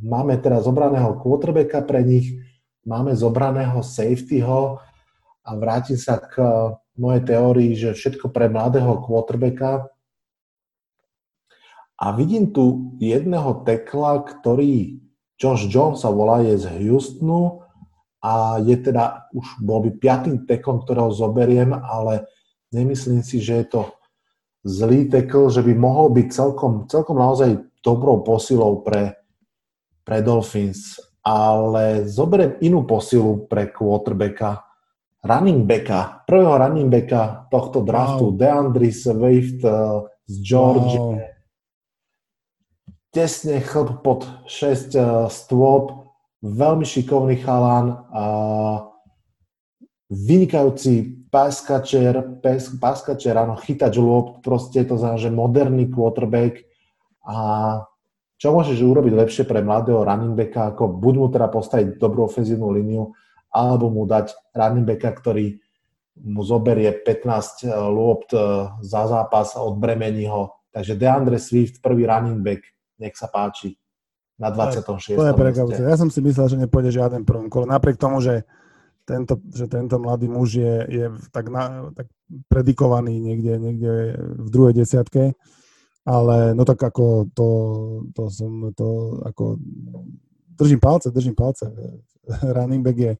[0.00, 2.32] máme teda zobraného quarterbacka pre nich,
[2.88, 4.80] máme zobraného safetyho
[5.44, 6.40] a vrátim sa k
[6.96, 9.92] mojej teórii, že všetko pre mladého quarterbacka,
[11.98, 15.02] a vidím tu jedného tekla, ktorý
[15.34, 17.66] Josh Jones sa volá, je z Houstonu
[18.18, 22.26] a je teda, už bol by piatým teklom, ktorého zoberiem, ale
[22.74, 23.82] nemyslím si, že je to
[24.66, 29.14] zlý tekl, že by mohol byť celkom, celkom naozaj dobrou posilou pre,
[30.02, 30.98] pre Dolphins.
[31.22, 34.64] Ale zoberiem inú posilu pre quarterbacka,
[35.22, 38.38] running backa, prvého running backa tohto draftu, wow.
[38.38, 40.98] DeAndre Swift uh, z Georgia.
[40.98, 41.36] Wow
[43.18, 46.07] tesne chlp pod 6 eh, stôp,
[46.42, 48.24] veľmi šikovný chalan, a
[50.08, 52.40] vynikajúci paskačer,
[52.80, 56.64] paskačer, áno, chytač lôb, proste to znamená, že moderný quarterback.
[57.28, 57.36] A
[58.38, 62.70] čo môžeš urobiť lepšie pre mladého running backa, ako buď mu teda postaviť dobrú ofenzívnu
[62.72, 63.12] líniu,
[63.52, 65.58] alebo mu dať running backa, ktorý
[66.18, 70.54] mu zoberie 15 eh, lôbt eh, za zápas a odbremení ho.
[70.72, 72.62] Takže DeAndre Swift, prvý running back,
[73.02, 73.74] nech sa páči
[74.38, 75.18] na 26.
[75.18, 75.82] To je prekvapujúce.
[75.82, 77.66] Ja som si myslel, že nepôjde žiaden prvom kole.
[77.66, 78.46] Napriek tomu, že
[79.02, 82.06] tento, že tento mladý muž je, je tak, na, tak
[82.46, 85.32] predikovaný niekde, niekde v druhej desiatke,
[86.06, 87.48] ale no tak ako to,
[88.12, 89.58] to som, to ako
[90.54, 91.72] držím palce, držím palce.
[92.56, 93.12] Running back je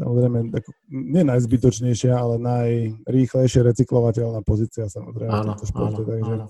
[0.00, 6.02] samozrejme ako, nie najzbytočnejšia, ale najrýchlejšie recyklovateľná pozícia samozrejme áno, v tomto športe.
[6.02, 6.46] Áno, takže áno.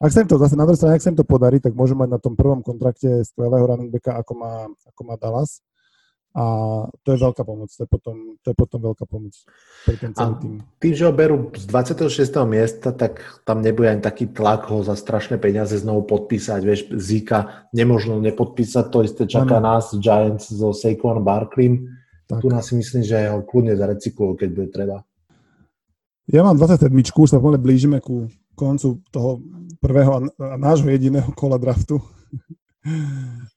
[0.00, 1.92] Ak sa im to zase na druhej strane, ak sa im to podarí, tak môžu
[1.92, 4.52] mať na tom prvom kontrakte skvelého running backa, ako má,
[4.88, 5.60] ako má Dallas.
[6.30, 6.44] A
[7.02, 9.34] to je veľká pomoc, to je potom, to je potom veľká pomoc
[9.82, 10.54] pre ten celý tým.
[10.78, 12.06] Tým, že ho berú z 26.
[12.46, 16.60] miesta, tak tam nebude ani taký tlak ho za strašné peniaze znovu podpísať.
[16.62, 19.74] Vieš, Zika nemožno nepodpísať, to isté čaká ano.
[19.74, 21.90] nás Giants so Saquon Barkleym.
[22.30, 25.02] Tu nás si myslím, že ho kľudne zarecyklujú, keď bude treba.
[26.30, 29.42] Ja mám 27, už sa pomaly blížime ku koncu toho
[29.80, 31.98] prvého a nášho jediného kola draftu.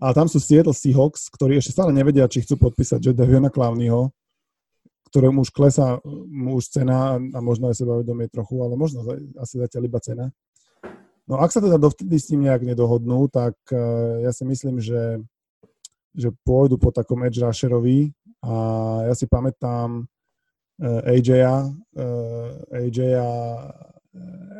[0.03, 4.11] A tam sú Seattle Seahawks, ktorí ešte stále nevedia, či chcú podpísať Jadaviona Clowneyho,
[5.11, 9.05] ktorému už klesá mu už cena a možno aj sebavedomie trochu, ale možno
[9.39, 10.25] asi zatiaľ iba cena.
[11.23, 15.23] No ak sa teda dovtedy s ním nejak nedohodnú, tak uh, ja si myslím, že,
[16.11, 18.11] že pôjdu po takom edge rusherovi
[18.43, 18.53] a
[19.07, 21.71] ja si pamätám uh, AJ-a,
[22.75, 23.27] AJ-a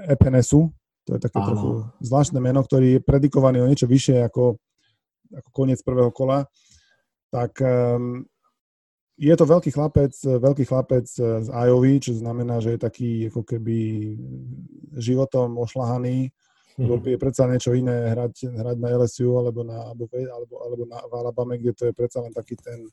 [0.08, 0.72] EPNSu,
[1.04, 1.48] to je také Áno.
[1.52, 4.56] trochu zvláštne meno, ktorý je predikovaný o niečo vyššie ako,
[5.36, 6.48] ako koniec prvého kola,
[7.34, 8.24] tak um,
[9.18, 13.78] je to veľký chlapec, veľký chlapec z Iowa, čo znamená, že je taký ako keby
[14.98, 16.90] životom ošlahaný, mm-hmm.
[16.90, 20.98] lebo je predsa niečo iné hrať, hrať na LSU alebo, na, alebo, alebo, alebo na,
[21.06, 22.90] v Alabame, kde to je predsa len taký ten,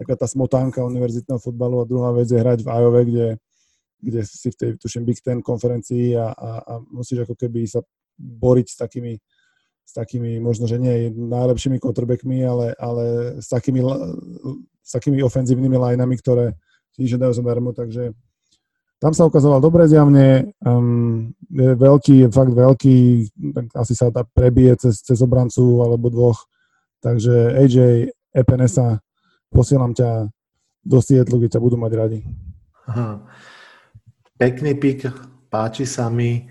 [0.00, 3.26] taká tá smotánka univerzitného futbalu a druhá vec je hrať v Iowa, kde
[3.98, 7.82] kde si v tej, tuším, Big Ten konferencii a, a, a musíš ako keby sa
[8.18, 9.12] boriť s takými,
[9.82, 13.04] s takými možno, že nie najlepšími quarterbackmi, ale, ale
[13.42, 13.82] s takými,
[14.82, 16.54] s takými ofenzívnymi lineami, ktoré
[16.98, 18.10] nič nedajú zadarmo, takže
[18.98, 22.96] tam sa ukazoval dobre zjavne, um, je veľký, je fakt veľký,
[23.54, 26.50] tak asi sa dá prebije cez, cez obrancu alebo dvoch,
[26.98, 28.98] takže AJ Epenesa,
[29.54, 30.26] posielam ťa
[30.82, 32.20] do Sietlu, kde ťa budú mať radi.
[32.90, 33.22] Aha.
[34.38, 35.10] Pekný pik,
[35.50, 36.46] páči sa mi,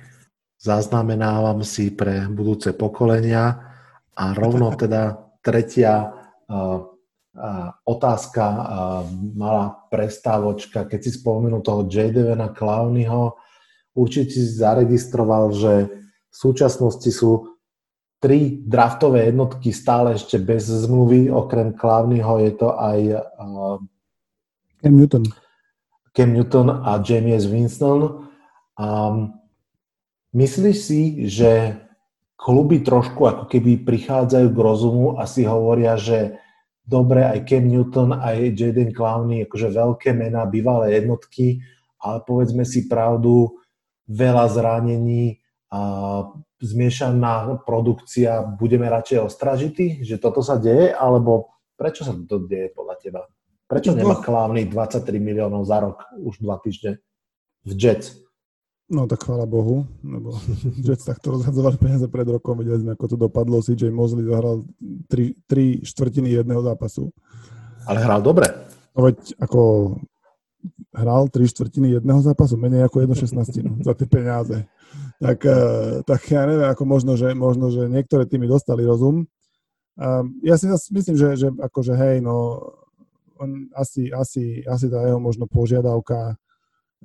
[0.59, 3.63] zaznamenávam si pre budúce pokolenia
[4.11, 6.11] a rovno teda tretia
[6.51, 6.83] uh,
[7.87, 8.59] otázka, uh,
[9.31, 12.11] malá prestávočka, keď si spomenul toho J.
[12.11, 13.39] Devena Clowneyho,
[13.95, 15.87] určite si zaregistroval, že
[16.27, 17.55] v súčasnosti sú
[18.19, 22.99] tri draftové jednotky stále ešte bez zmluvy, okrem Clowneyho je to aj
[24.83, 25.46] Cam Newton.
[26.17, 28.25] Cam Newton a James Winston.
[28.73, 29.37] Um,
[30.33, 31.77] myslíš si, že
[32.33, 36.41] kluby trošku ako keby prichádzajú k rozumu a si hovoria, že
[36.81, 41.61] dobre, aj Cam Newton, aj Jaden Clowney, akože veľké mená, bývalé jednotky,
[42.01, 43.53] ale povedzme si pravdu,
[44.09, 45.37] veľa zranení
[45.69, 46.23] a
[46.63, 52.95] zmiešaná produkcia, budeme radšej ostražití, že toto sa deje, alebo prečo sa to deje podľa
[52.97, 53.21] teba?
[53.67, 57.03] Prečo nemá Klávny 23 miliónov za rok, už dva týždne
[57.67, 58.15] v Jets?
[58.87, 60.31] No tak chvála Bohu, lebo
[60.79, 64.63] Jets takto rozhadzovali peniaze pred rokom, videli sme, ako to dopadlo, CJ Mosley zahral
[65.11, 67.11] 3, 3 štvrtiny jedného zápasu.
[67.83, 68.47] Ale hral dobre.
[68.95, 69.61] No veď ako
[70.95, 74.63] hral 3 štvrtiny jedného zápasu, menej ako 1 16 za tie peniaze.
[75.19, 79.27] Tak, eh, tak ja neviem, ako možno, že, možno, že niektoré týmy dostali rozum.
[80.45, 82.61] Ja si myslím, že, že akože hej, no
[83.39, 86.35] on asi, asi, asi tá jeho možno požiadavka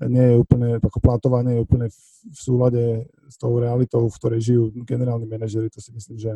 [0.09, 1.99] nie je úplne, ako platovanie je úplne v,
[2.33, 2.85] v súlade
[3.29, 6.33] s tou realitou, v ktorej žijú generálni manažery, to si myslím, že,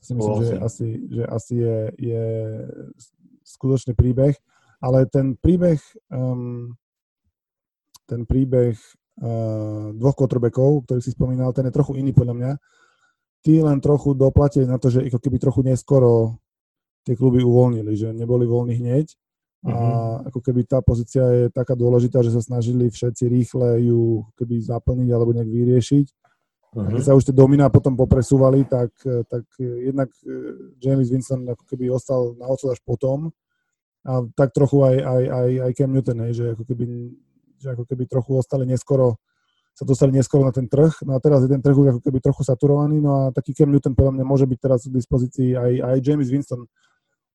[0.00, 2.24] to si myslím, že asi, že asi je, je
[3.44, 4.32] skutočný príbeh,
[4.80, 5.76] ale ten príbeh
[6.08, 6.72] um,
[8.08, 8.72] ten príbeh
[9.20, 12.52] uh, dvoch quarterbackov, ktorých si spomínal, ten je trochu iný podľa mňa.
[13.44, 16.40] Tí len trochu doplatili na to, že ako keby trochu neskoro
[17.04, 19.14] tie kluby uvoľnili, že neboli voľní hneď
[19.66, 20.28] a mm-hmm.
[20.30, 25.08] ako keby tá pozícia je taká dôležitá, že sa snažili všetci rýchle ju keby zaplniť
[25.10, 26.06] alebo nejak vyriešiť.
[26.78, 26.94] Mm-hmm.
[26.94, 31.90] Keď sa už tie domina potom popresúvali, tak, tak jednak eh, James Winston ako keby
[31.90, 33.34] ostal na odsud až potom
[34.06, 36.84] a tak trochu aj, aj, aj, aj Cam Newton, hej, že ako keby,
[37.58, 39.18] že ako keby trochu ostali neskoro
[39.78, 42.18] sa dostali neskoro na ten trh, no a teraz je ten trh už ako keby
[42.18, 45.72] trochu saturovaný, no a taký Cam Newton podľa mňa môže byť teraz k dispozícii aj,
[45.82, 46.66] aj James Winston,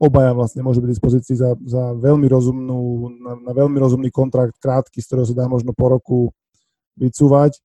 [0.03, 4.59] obaja vlastne môžu byť v dispozícii za, za veľmi rozumnú, na, na veľmi rozumný kontrakt,
[4.59, 6.19] krátky, z ktorého sa dá možno po roku
[6.99, 7.63] vycúvať.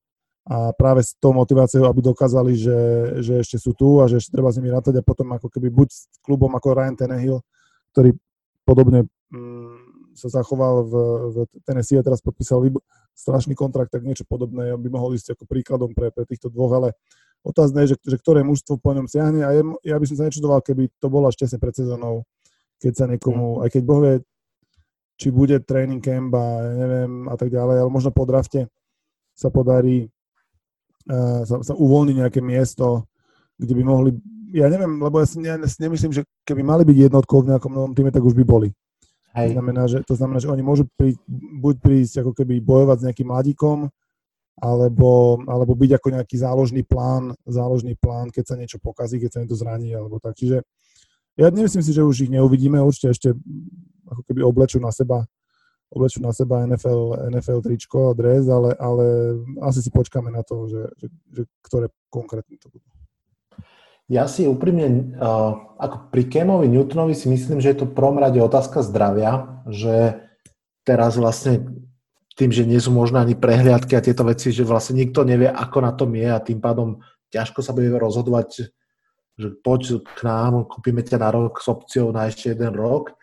[0.49, 2.81] A práve s tou motiváciou, aby dokázali, že,
[3.21, 5.69] že ešte sú tu a že ešte treba s nimi rátať a potom ako keby
[5.69, 7.45] buď s klubom ako Ryan Tannehill,
[7.93, 8.17] ktorý
[8.65, 10.95] podobne mm, sa zachoval v,
[11.31, 11.37] v
[11.69, 12.65] Tennessee a teraz podpísal
[13.13, 16.89] strašný kontrakt, tak niečo podobné by mohol ísť ako príkladom pre, pre týchto dvoch, ale
[17.47, 20.27] Otázne je, že, že ktoré mužstvo po ňom siahne a je, ja by som sa
[20.27, 22.27] nečudoval, keby to bolo až tesne pred sezónou,
[22.83, 23.63] keď sa niekomu, mm.
[23.65, 24.15] aj keď Boh vie,
[25.19, 26.47] či bude training camp a
[26.79, 28.71] neviem a tak ďalej, ale možno po drafte
[29.35, 30.11] sa podarí
[31.11, 33.07] uh, sa, sa uvoľniť nejaké miesto,
[33.59, 34.11] kde by mohli,
[34.55, 37.73] ja neviem, lebo ja si, ja si nemyslím, že keby mali byť jednotkou v nejakom
[37.75, 38.71] novom týme, tak už by boli.
[39.35, 39.53] Hej.
[39.53, 41.21] To, znamená, že, to znamená, že oni môžu prísť,
[41.63, 43.79] buď prísť ako keby bojovať s nejakým mladíkom,
[44.59, 49.39] alebo, alebo byť ako nejaký záložný plán, záložný plán, keď sa niečo pokazí, keď sa
[49.43, 50.35] niekto zraní, alebo tak.
[50.35, 50.67] Čiže
[51.39, 53.29] ja nemyslím si, že už ich neuvidíme, určite ešte
[54.09, 55.27] ako keby oblečú na seba
[55.89, 59.05] oblečú na seba NFL, NFL tričko a dres, ale, ale
[59.65, 62.85] asi si počkáme na to, že, že, že ktoré konkrétne to budú.
[64.09, 68.41] Ja si úprimne, uh, ako pri Kemovi Newtonovi si myslím, že je to prvom rade
[68.41, 70.25] otázka zdravia, že
[70.81, 71.85] teraz vlastne
[72.39, 75.79] tým, že nie sú možné ani prehliadky a tieto veci, že vlastne nikto nevie, ako
[75.83, 77.03] na tom je a tým pádom
[77.35, 78.71] ťažko sa bude rozhodovať,
[79.35, 83.19] že poď k nám, kúpime ťa na rok s opciou na ešte jeden rok.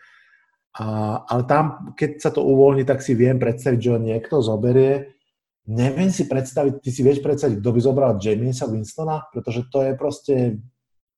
[0.76, 5.16] A, ale tam, keď sa to uvoľní, tak si viem predstaviť, že ho niekto zoberie.
[5.64, 9.92] Neviem si predstaviť, ty si vieš predstaviť, kto by zobral Jamesa Winstona, pretože to je
[9.96, 10.34] proste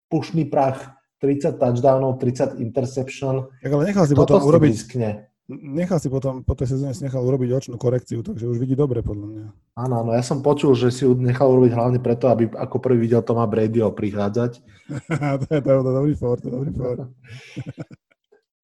[0.07, 3.51] pušný prach, 30 touchdownov, 30 interception.
[3.59, 4.86] Tak ale nechal si potom urobiť,
[5.49, 9.01] nechal si potom, po tej sezóne si nechal urobiť očnú korekciu, takže už vidí dobre
[9.01, 9.44] podľa mňa.
[9.80, 13.09] Áno, áno, ja som počul, že si ju nechal urobiť hlavne preto, aby ako prvý
[13.09, 14.61] videl Toma Bradyho prichádzať.
[15.42, 17.09] to, je, to je dobrý for, to dobrý for.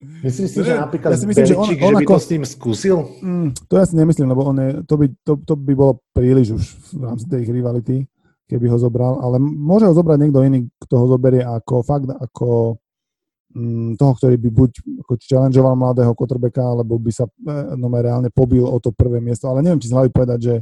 [0.04, 2.28] Myslíš si, že napríklad ja si myslím, že, on, on že by ako, to s
[2.28, 2.96] tým skúsil?
[3.24, 6.48] Mm, to ja si nemyslím, lebo on je, to, by, to, to by bolo príliš
[6.60, 7.96] už v rámci tej rivality,
[8.44, 12.76] keby ho zobral, ale môže ho zobrať niekto iný, kto ho zoberie ako fakt, ako
[13.94, 14.70] toho, ktorý by buď
[15.06, 19.46] ako challengeoval mladého quarterbacka, alebo by sa e, no, reálne pobil o to prvé miesto,
[19.46, 20.56] ale neviem, či z hlavy povedať, že,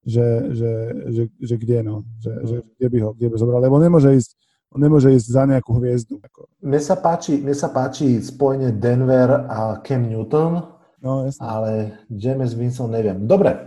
[0.00, 0.26] že,
[0.56, 0.72] že,
[1.12, 4.30] že, že kde, no, že, že kde by ho kde by zobral, lebo nemôže ísť,
[4.72, 6.24] on nemôže ísť za nejakú hviezdu.
[6.64, 10.64] Mne sa páči, mne sa páči spojenie Denver a Cam Newton,
[11.04, 11.40] no, jasne.
[11.44, 11.70] ale
[12.08, 13.28] James Winston neviem.
[13.28, 13.60] Dobre,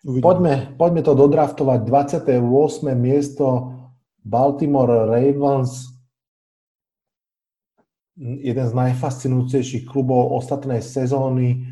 [0.00, 1.84] poďme, poďme to dodraftovať.
[1.84, 2.40] 28.
[2.96, 3.76] miesto
[4.24, 5.97] Baltimore Ravens
[8.18, 11.70] jeden z najfascinujúcejších klubov ostatnej sezóny.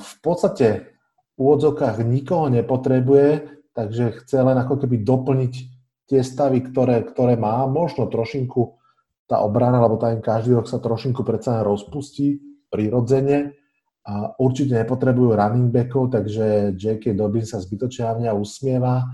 [0.00, 0.96] V podstate
[1.34, 5.54] v úvodzovkách nikoho nepotrebuje, takže chce len ako keby doplniť
[6.08, 7.64] tie stavy, ktoré, ktoré má.
[7.68, 8.80] Možno trošinku
[9.24, 13.56] tá obrana, lebo tam každý rok sa trošinku predsa rozpustí prirodzene.
[14.04, 17.16] A určite nepotrebujú running backov, takže J.K.
[17.16, 19.08] Dobbins sa zbytočne usmieva.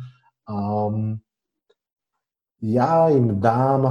[0.50, 1.22] Um,
[2.58, 3.86] ja im dám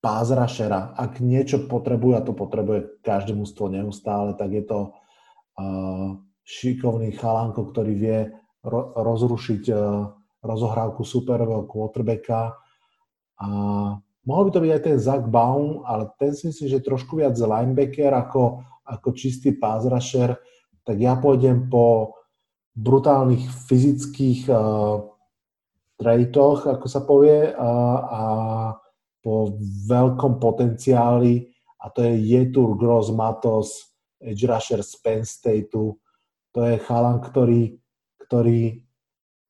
[0.00, 0.96] pázrašera.
[0.96, 4.78] Ak niečo potrebuje, a to potrebuje každé mústvo neustále, tak je to
[6.44, 8.18] šikovný chalánko, ktorý vie
[8.64, 9.62] ro- rozrušiť
[10.40, 12.56] rozohrávku superového quarterbacka.
[13.40, 13.48] A
[14.24, 17.36] mohol by to byť aj ten Zach Baum, ale ten si myslím, že trošku viac
[17.36, 20.40] linebacker ako, ako čistý pázrašer.
[20.84, 22.16] Tak ja pôjdem po
[22.72, 25.04] brutálnych fyzických uh,
[26.00, 28.22] traitoch, ako sa povie, a, a
[29.20, 29.56] po
[29.88, 31.48] veľkom potenciáli
[31.80, 35.96] a to je Jetur Gross Matos, edge rusher z Penn Stateu.
[36.52, 37.80] To je chalan, ktorý,
[38.26, 38.84] ktorý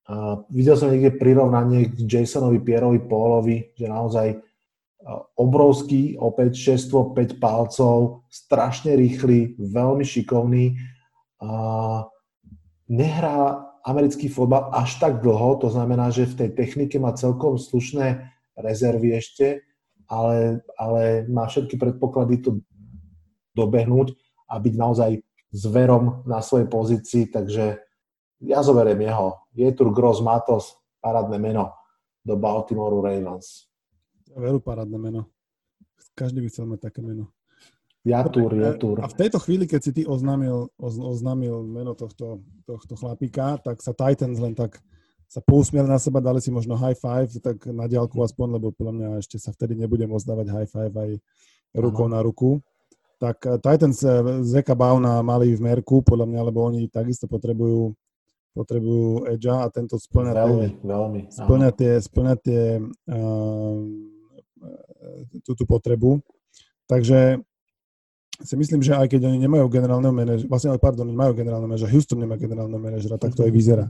[0.07, 6.93] uh, videl som niekde prirovnanie k Jasonovi Pierovi Pólovi, že naozaj uh, obrovský, opäť 6
[6.93, 10.79] 5 palcov, strašne rýchly, veľmi šikovný.
[11.41, 12.07] Uh,
[12.87, 18.29] nehrá americký fotbal až tak dlho, to znamená, že v tej technike má celkom slušné
[18.61, 19.65] rezervy ešte,
[20.11, 22.51] ale, ale má všetky predpoklady to
[23.55, 24.15] dobehnúť
[24.51, 25.11] a byť naozaj
[25.51, 27.83] zverom na svojej pozícii, takže
[28.41, 29.43] ja zoberiem jeho.
[29.53, 31.75] Je tu Gross Matos, parádne meno
[32.23, 33.69] do Baltimore Ravens.
[34.31, 35.23] Veľmi parádne meno.
[36.15, 37.33] Každý by chcel mať také meno.
[38.01, 38.97] Jatur, Jatur.
[39.05, 43.93] A v tejto chvíli, keď si ty oznámil, oznámil meno tohto, tohto chlapíka, tak sa
[43.93, 44.81] Titans len tak
[45.31, 48.95] sa pousmieli na seba, dali si možno high five, tak na diálku aspoň, lebo podľa
[48.99, 51.11] mňa ešte sa vtedy nebude môcť dávať high five aj
[51.79, 52.19] rukou ano.
[52.19, 52.59] na ruku.
[53.23, 57.95] Tak eh, Titans eh, Zeka Bauna mali v merku, podľa mňa, lebo oni takisto potrebujú
[58.51, 63.79] potrebujú edge a tento splňa veľmi, tie, veľmi, splňa tie, splňa tie uh,
[65.47, 66.19] túto potrebu.
[66.91, 67.39] Takže
[68.41, 71.93] si myslím, že aj keď oni nemajú generálneho manažera, vlastne, pardon, oni majú generálneho manažera,
[71.93, 73.87] Houston nemá generálneho manažera, tak to aj vyzerá.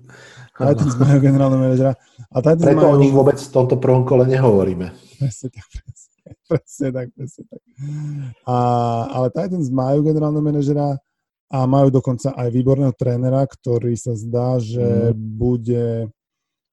[0.58, 1.92] Titans majú generálneho manažera.
[2.34, 2.94] A Titans Preto majú...
[2.94, 4.90] o nich vôbec v tomto prvom kole nehovoríme.
[5.22, 7.62] Presne tak, presne, presne tak, presne tak.
[8.44, 8.56] A,
[9.14, 10.98] ale Titans majú generálneho manažera
[11.50, 15.18] a majú dokonca aj výborného trénera, ktorý sa zdá, že mm.
[15.18, 15.84] bude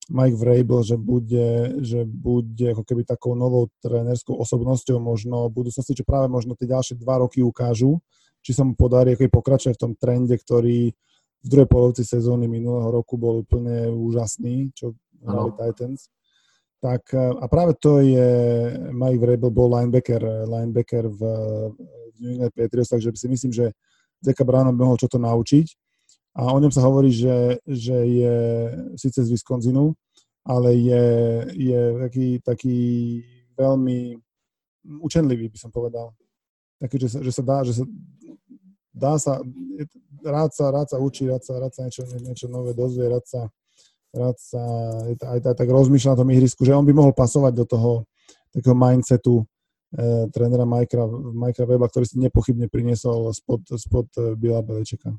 [0.08, 5.51] Mike Vrabel, že bude, že bude ako keby takou novou trénerskou osobnosťou možno.
[5.51, 7.99] V budúcnosti, čo práve možno tie ďalšie dva roky ukážu,
[8.39, 10.95] či sa mu podarí ako pokračovať v tom trende, ktorý
[11.43, 16.10] v druhej polovici sezóny minulého roku bol úplne úžasný, čo hrali Titans.
[16.78, 18.30] Tak a práve to je,
[18.93, 21.22] Mike Vrabel bol linebacker, linebacker v,
[22.14, 23.66] v New England Patriots, takže si myslím, že
[24.22, 25.86] Zeka Brown by mohol čo to naučiť
[26.38, 28.38] a o ňom sa hovorí, že, že je
[28.93, 29.97] síce z Wisconsinu,
[30.45, 31.05] ale je,
[31.57, 32.79] je taký, taký
[33.57, 34.21] veľmi
[35.01, 36.13] učenlivý, by som povedal.
[36.77, 37.83] Taký, že sa, že sa dá, že sa
[38.97, 39.41] dá sa,
[40.25, 43.41] rád sa, rád sa učí, rád sa, rád sa niečo, niečo nové dozvie, rád sa,
[44.13, 44.61] rád sa
[45.13, 47.91] aj, aj tak rozmýšľa na tom ihrisku, že on by mohol pasovať do toho
[48.49, 49.45] takého mindsetu
[49.93, 55.13] eh, trénera Majka, Weba, ktorý si nepochybne priniesol spod, spod eh, Bila Belečeka.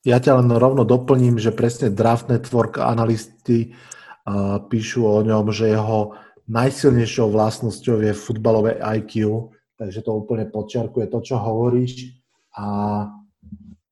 [0.00, 3.76] Ja ťa len rovno doplním, že presne Draft Network analisti
[4.24, 6.16] uh, píšu o ňom, že jeho
[6.48, 12.16] najsilnejšou vlastnosťou je futbalové IQ, takže to úplne podčiarkuje to, čo hovoríš
[12.56, 12.66] a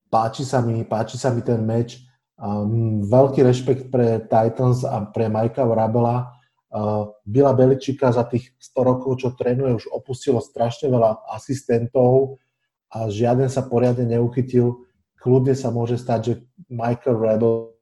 [0.09, 2.01] páči sa mi, páči sa mi ten meč.
[2.41, 6.41] Um, veľký rešpekt pre Titans a pre Majka Vrabela.
[6.73, 12.41] Uh, Bila Beličika za tých 100 rokov, čo trénuje, už opustilo strašne veľa asistentov
[12.89, 14.88] a žiaden sa poriadne neuchytil
[15.19, 16.33] kľudne sa môže stať, že
[16.71, 17.75] Michael Rebel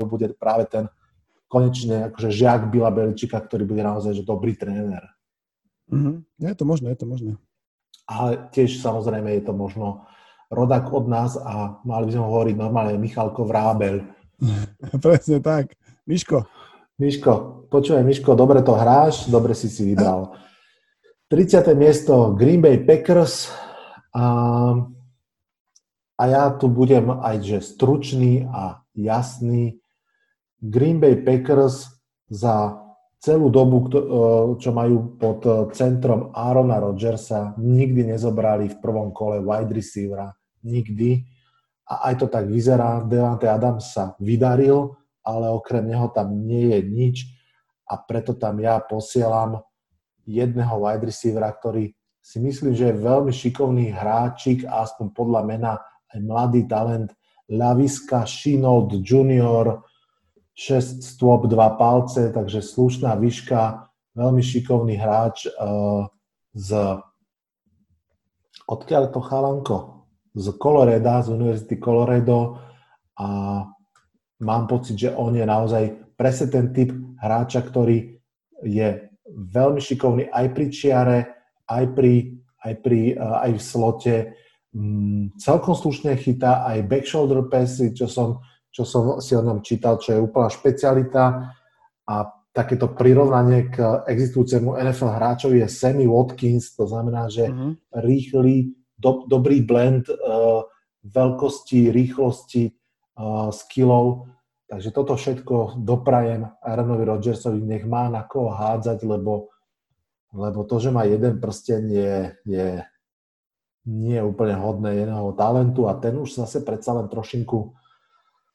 [0.00, 0.84] bude práve ten
[1.50, 5.02] konečne akože žiak Bila Beličika, ktorý bude naozaj že dobrý tréner.
[5.90, 6.46] Mm-hmm.
[6.46, 7.32] Je to možné, je to možné.
[8.06, 10.06] Ale tiež samozrejme je to možno
[10.50, 14.06] rodak od nás a mali by sme hovoriť normálne Michalko Vrábel.
[15.04, 15.74] Presne tak.
[16.06, 16.46] Miško.
[17.00, 20.34] Miško, počúvaj Miško, dobre to hráš, dobre si si vybral.
[21.30, 21.78] 30.
[21.78, 23.54] miesto Green Bay Packers.
[24.10, 24.22] A
[26.20, 29.80] a ja tu budem aj že stručný a jasný.
[30.60, 31.88] Green Bay Packers
[32.28, 32.76] za
[33.16, 33.90] celú dobu, e,
[34.60, 40.28] čo majú pod centrom Aarona Rodgersa, nikdy nezobrali v prvom kole wide receivera.
[40.60, 41.24] Nikdy.
[41.88, 43.00] A aj to tak vyzerá.
[43.00, 44.92] Devante Adams sa vydaril,
[45.24, 47.16] ale okrem neho tam nie je nič
[47.88, 49.64] a preto tam ja posielam
[50.28, 51.90] jedného wide receivera, ktorý
[52.20, 55.72] si myslím, že je veľmi šikovný hráčik, aspoň podľa mena
[56.10, 57.14] aj mladý talent
[57.50, 59.82] Laviska Shinold Junior,
[60.54, 66.06] 6 stôp, 2 palce, takže slušná výška, veľmi šikovný hráč uh,
[66.54, 67.00] z
[68.70, 69.76] odkiaľ to chalanko?
[70.30, 72.62] Z Coloreda, z Univerzity Colorado
[73.18, 73.26] a
[74.46, 78.14] mám pocit, že on je naozaj presne ten typ hráča, ktorý
[78.62, 81.18] je veľmi šikovný aj pri čiare,
[81.66, 82.30] aj, pri,
[82.62, 84.14] aj, pri, uh, aj v slote
[84.74, 89.62] mm, celkom slušne chytá aj back shoulder passy, čo som, čo som si o ňom
[89.62, 91.54] čítal, čo je úplná špecialita
[92.06, 92.14] a
[92.50, 97.72] takéto prirovnanie k existujúcemu NFL hráčovi je Sammy Watkins, to znamená, že mm-hmm.
[98.02, 100.66] rýchly, do, dobrý blend uh,
[101.06, 102.74] veľkosti, rýchlosti,
[103.16, 104.26] uh, skillov.
[104.66, 109.50] Takže toto všetko doprajem Aaronovi Rodgersovi, nech má na koho hádzať, lebo,
[110.34, 112.14] lebo to, že má jeden prsten, je,
[112.46, 112.66] je
[113.88, 117.72] nie je úplne hodné jedného talentu a ten už zase predsa len trošinku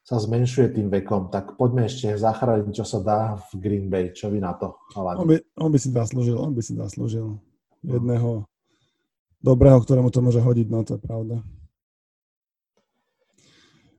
[0.05, 1.33] sa zmenšuje tým vekom.
[1.33, 3.19] Tak poďme ešte zachrániť, čo sa dá
[3.49, 4.13] v Green Bay.
[4.13, 7.41] Čo vy na to, On by, on by si zaslúžil, on by si zaslúžil
[7.81, 8.45] jedného
[9.41, 11.41] dobrého, ktorému to môže hodiť, no to je pravda.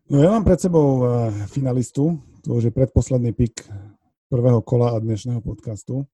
[0.06, 3.66] No ja mám pred sebou uh, finalistu, to už je predposledný pik
[4.30, 6.06] prvého kola a dnešného podcastu.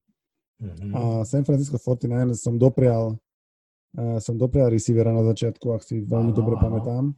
[0.57, 0.93] Mm-hmm.
[0.97, 3.21] A San Francisco 49ers som doprial,
[3.97, 7.17] uh, som doprial receivera na začiatku, ak si veľmi dobre pamätám.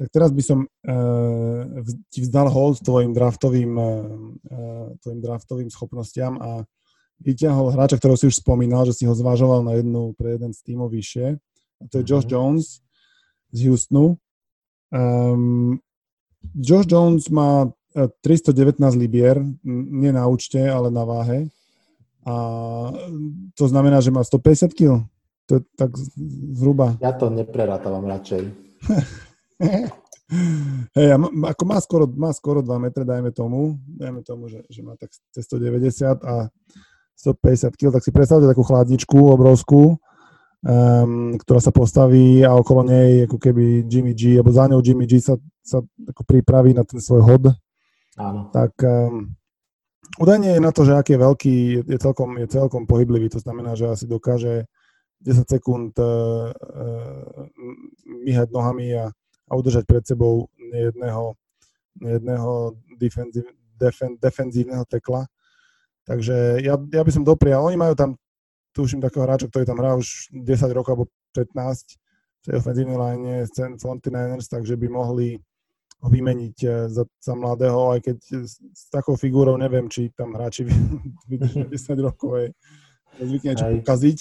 [0.00, 6.64] Tak teraz by som uh, ti vzdal hold tvojim draftovým, uh, tvojim draftovým schopnostiam a
[7.20, 10.60] vyťahol hráča, ktorého si už spomínal, že si ho zvažoval na jednu pre jeden z
[10.64, 11.36] tímov vyššie.
[11.80, 12.32] A to je Josh mm-hmm.
[12.32, 12.80] Jones
[13.52, 14.16] z Houstonu.
[14.88, 15.76] Um,
[16.56, 17.68] Josh Jones má
[18.24, 21.52] 319 e, libier, nie na účte, ale na váhe.
[22.24, 22.34] A
[23.56, 25.04] to znamená, že má 150 kg.
[25.50, 25.90] To je tak
[26.54, 26.94] zhruba.
[27.02, 28.54] Ja to neprerátavam radšej.
[30.94, 34.94] Hej, ako má skoro, má skoro 2 metre, dajme tomu, dajme tomu, že, že má
[34.94, 36.46] tak 190 a
[37.18, 39.98] 150 kg, tak si predstavte takú chladničku obrovskú,
[40.62, 45.10] um, ktorá sa postaví a okolo nej ako keby Jimmy G, alebo za ňou Jimmy
[45.10, 45.34] G sa,
[45.66, 47.50] sa ako pripraví na ten svoj hod.
[48.14, 48.54] Áno.
[48.54, 49.34] Tak um,
[50.22, 51.54] údajne je na to, že aký je veľký,
[51.90, 54.70] je celkom, je celkom pohyblivý, to znamená, že asi dokáže
[55.20, 57.44] 10 sekúnd uh, uh,
[58.24, 59.12] myhať nohami a,
[59.48, 61.36] a udržať pred sebou nejedného,
[62.00, 62.52] nejedného
[62.96, 63.44] defenzív,
[63.76, 65.28] defen, defenzívneho tekla.
[66.08, 67.68] Takže ja, ja by som doprial.
[67.68, 68.16] Oni majú tam
[68.72, 71.06] tuším takého hráča, ktorý tam hrá už 10 rokov alebo
[71.36, 72.00] 15
[72.40, 75.36] v tej ofenzívnej line San 49ers, takže by mohli
[76.00, 78.18] ho vymeniť eh, za, za mladého, aj keď
[78.72, 80.64] s takou figúrou neviem, či tam hráči
[81.30, 82.46] vydržia 10 rokov, aj
[83.20, 84.18] zvykne niečo pokaziť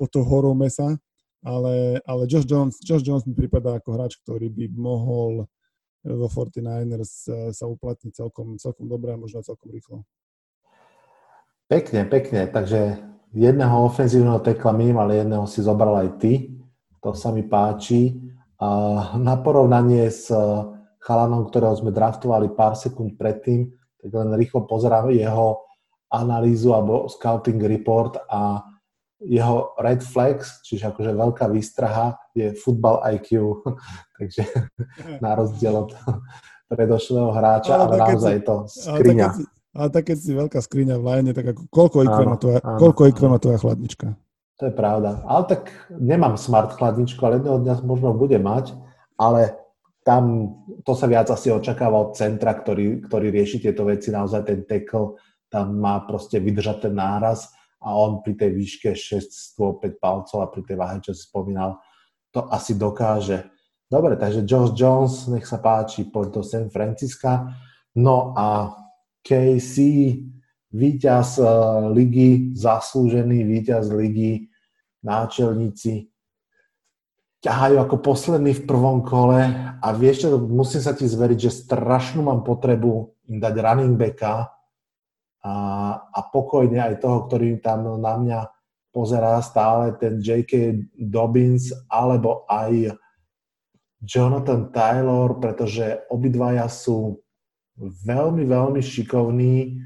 [0.00, 0.96] po to horou mesa,
[1.44, 5.44] ale, ale Josh, Jones, Josh Jones mi prípada ako hráč, ktorý by mohol
[6.00, 10.08] vo 49ers eh, sa uplatniť celkom, celkom dobre a možno celkom rýchlo.
[11.68, 12.48] Pekne, pekne.
[12.48, 12.98] Takže
[13.36, 16.32] jedného ofenzívneho tekla ale jedného si zobral aj ty.
[17.04, 18.16] To sa mi páči.
[19.16, 20.40] Na porovnanie s eh,
[21.04, 23.68] chalanom, ktorého sme draftovali pár sekúnd predtým,
[24.00, 25.60] tak len rýchlo pozerám jeho
[26.10, 28.69] analýzu alebo scouting report a
[29.20, 33.60] jeho red flags, čiže akože veľká výstraha, je football IQ,
[34.16, 34.48] takže
[35.20, 35.92] na rozdiel od
[36.70, 39.28] predošlého hráča, ale, ale naozaj je to skriňa.
[39.28, 42.58] Ale ale tak keď si veľká skriňa v line, tak ako, koľko IQ má tvoja,
[42.58, 44.18] koľko IQ má tvoja chladnička?
[44.58, 45.22] To je pravda.
[45.24, 48.74] Ale tak nemám smart chladničku, ale jedného dňa možno bude mať,
[49.14, 49.56] ale
[50.02, 50.52] tam
[50.82, 55.22] to sa viac asi očakáva od centra, ktorý, ktorý rieši tieto veci, naozaj ten tackle
[55.50, 60.52] tam má proste vydržať ten náraz a on pri tej výške 6 5 palcov a
[60.52, 61.80] pri tej váhe, čo si spomínal,
[62.30, 63.48] to asi dokáže.
[63.90, 67.50] Dobre, takže Josh Jones, nech sa páči, poď do San Francisca.
[67.98, 68.70] No a
[69.26, 69.74] KC,
[70.70, 74.46] víťaz uh, ligy, zaslúžený víťaz ligy,
[75.02, 76.06] náčelníci,
[77.40, 79.40] ťahajú ako posledný v prvom kole
[79.80, 84.59] a vieš čo, musím sa ti zveriť, že strašnú mám potrebu im dať running backa
[85.40, 85.54] a,
[85.96, 88.40] a pokojne aj toho, ktorý tam na mňa
[88.92, 90.76] pozerá stále, ten J.K.
[90.98, 92.94] Dobbins alebo aj
[94.00, 97.20] Jonathan Taylor, pretože obidvaja sú
[97.80, 99.80] veľmi, veľmi šikovný.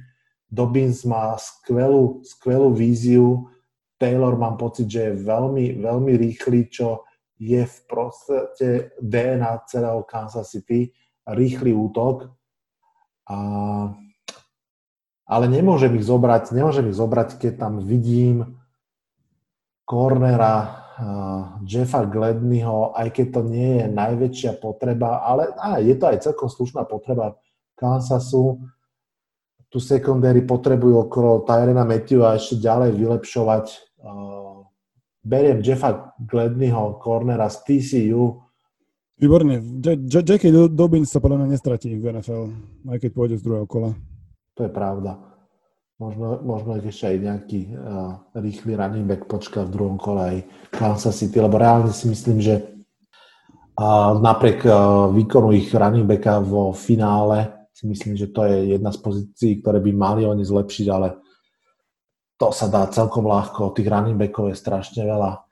[0.50, 3.50] Dobbins má skvelú, skvelú víziu.
[3.98, 7.06] Taylor mám pocit, že je veľmi, veľmi rýchly, čo
[7.38, 10.94] je v podstate DNA celého Kansas City.
[11.26, 12.30] Rýchly útok.
[13.26, 13.36] A,
[15.24, 18.60] ale nemôžem ich zobrať, nemôžem ich zobrať, keď tam vidím
[19.88, 26.04] cornera uh, Jeffa Gledneyho, aj keď to nie je najväčšia potreba, ale á, je to
[26.08, 27.36] aj celkom slušná potreba
[27.76, 28.64] Kansasu.
[29.72, 33.66] Tu sekundéry potrebujú okolo Tyrena a ešte ďalej vylepšovať.
[34.00, 34.68] Uh,
[35.24, 38.44] beriem Jeffa Gledneyho, cornera z TCU.
[39.18, 39.62] Výborne.
[40.10, 40.50] J.K.
[40.74, 42.44] Dobbins sa podľa mňa nestratí v NFL,
[42.92, 43.94] aj keď pôjde z druhého kola.
[44.54, 45.18] To je pravda.
[45.98, 50.36] Možno, možno ešte aj nejaký uh, rýchly running back počká v druhom kole aj
[50.74, 52.66] Kansas City, lebo reálne si myslím, že
[53.78, 58.94] uh, napriek uh, výkonu ich running backa vo finále si myslím, že to je jedna
[58.94, 61.18] z pozícií, ktoré by mali oni zlepšiť, ale
[62.38, 63.74] to sa dá celkom ľahko.
[63.74, 65.42] Tých running backov je strašne veľa.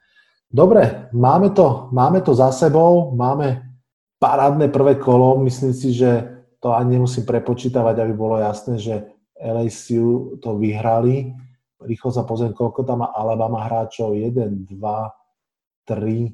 [0.47, 3.75] Dobre, máme to, máme to za sebou, máme
[4.23, 5.43] parádne prvé kolo.
[5.43, 6.32] Myslím si, že
[6.63, 11.35] to ani nemusím prepočítavať, aby bolo jasné, že LSU to vyhrali.
[11.83, 14.15] Rýchlo sa pozriem, koľko tam má Alabama hráčov.
[14.15, 16.31] 1, 2, 3,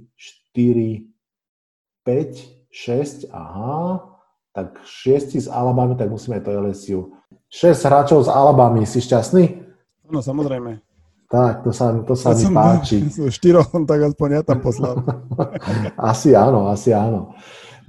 [0.53, 1.09] 4,
[2.05, 4.05] 5, 6, aha.
[4.53, 7.17] Tak 6 z Alabamy, tak musíme to LSU.
[7.49, 9.65] 6 hráčov z Alabamy, si šťastný?
[10.13, 10.77] Áno, samozrejme.
[11.29, 13.01] Tak, to sa, to sa mi páči.
[13.37, 15.01] Štyroch, tak aspoň ja tam poslal.
[16.13, 17.33] asi áno, asi áno.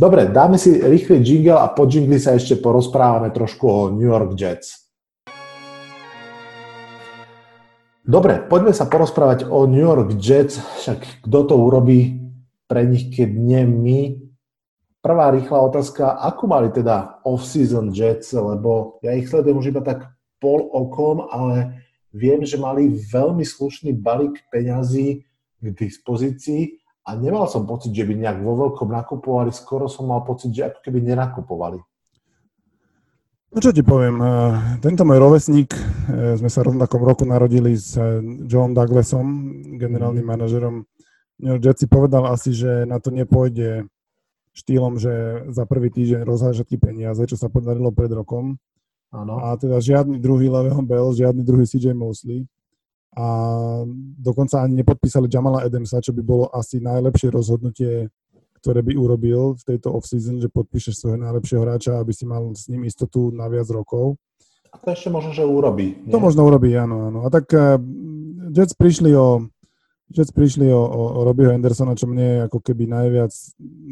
[0.00, 4.32] Dobre, dáme si rýchly jingle a po jingli sa ešte porozprávame trošku o New York
[4.32, 4.88] Jets.
[8.00, 12.16] Dobre, poďme sa porozprávať o New York Jets, však kto to urobí
[12.64, 14.00] pre nich, keď nie my.
[15.04, 20.16] Prvá rýchla otázka, ako mali teda off-season Jets, lebo ja ich sledujem už iba tak
[20.40, 21.76] pol okom, ale
[22.10, 25.22] Viem, že mali veľmi slušný balík peňazí
[25.62, 30.20] k dispozícii a nemal som pocit, že by nejak vo veľkom nakupovali, skoro som mal
[30.22, 31.80] pocit, že ako keby nenakupovali.
[33.50, 37.98] No čo ti poviem, eh, tento môj rovesník, eh, sme sa rovnakom roku narodili s
[37.98, 39.26] eh, John Douglasom,
[39.74, 40.30] generálnym mhm.
[40.30, 40.74] manažerom
[41.40, 43.88] New York Jets, si povedal asi, že na to nepôjde
[44.54, 48.60] štýlom, že za prvý týždeň rozhážať peniaze, čo sa podarilo pred rokom.
[49.10, 49.42] Ano.
[49.42, 52.46] A teda žiadny druhý Leveho Bell, žiadny druhý CJ Mosley.
[53.18, 53.26] A
[54.22, 58.06] dokonca ani nepodpísali Jamala Adamsa, čo by bolo asi najlepšie rozhodnutie,
[58.62, 62.70] ktoré by urobil v tejto off-season, že podpíšeš svojho najlepšieho hráča, aby si mal s
[62.70, 64.20] ním istotu na viac rokov.
[64.70, 66.06] A to ešte možno, že urobí.
[66.06, 66.14] Nie?
[66.14, 67.26] To možno urobí, áno, áno.
[67.26, 67.74] A tak uh,
[68.54, 69.50] Jets prišli o
[70.10, 73.30] Jets prišli o, o, o Robbieho Andersona, čo mne ako keby najviac,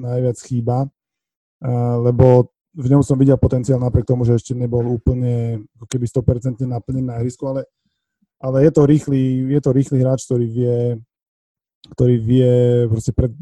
[0.02, 5.62] najviac chýba, uh, lebo v ňom som videl potenciál napriek tomu, že ešte nebol úplne
[5.78, 7.66] ako keby 100% naplnený na ihrisku, ale,
[8.38, 10.76] ale je to rýchly, je to rýchly hráč, ktorý vie
[11.94, 12.52] ktorý vie
[12.90, 13.32] proste pred,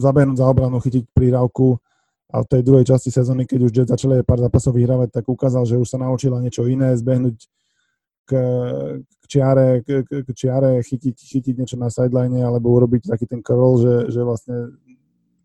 [0.00, 1.76] zabehnúť za obranu, chytiť prírávku
[2.32, 5.68] a v tej druhej časti sezóny, keď už Jets začali pár zápasov vyhrávať, tak ukázal,
[5.68, 7.36] že už sa naučila niečo iné, zbehnúť
[8.24, 8.30] k,
[9.04, 13.76] k čiare, k, k čiare chytiť, chytiť niečo na sideline alebo urobiť taký ten curl,
[13.82, 14.72] že, že vlastne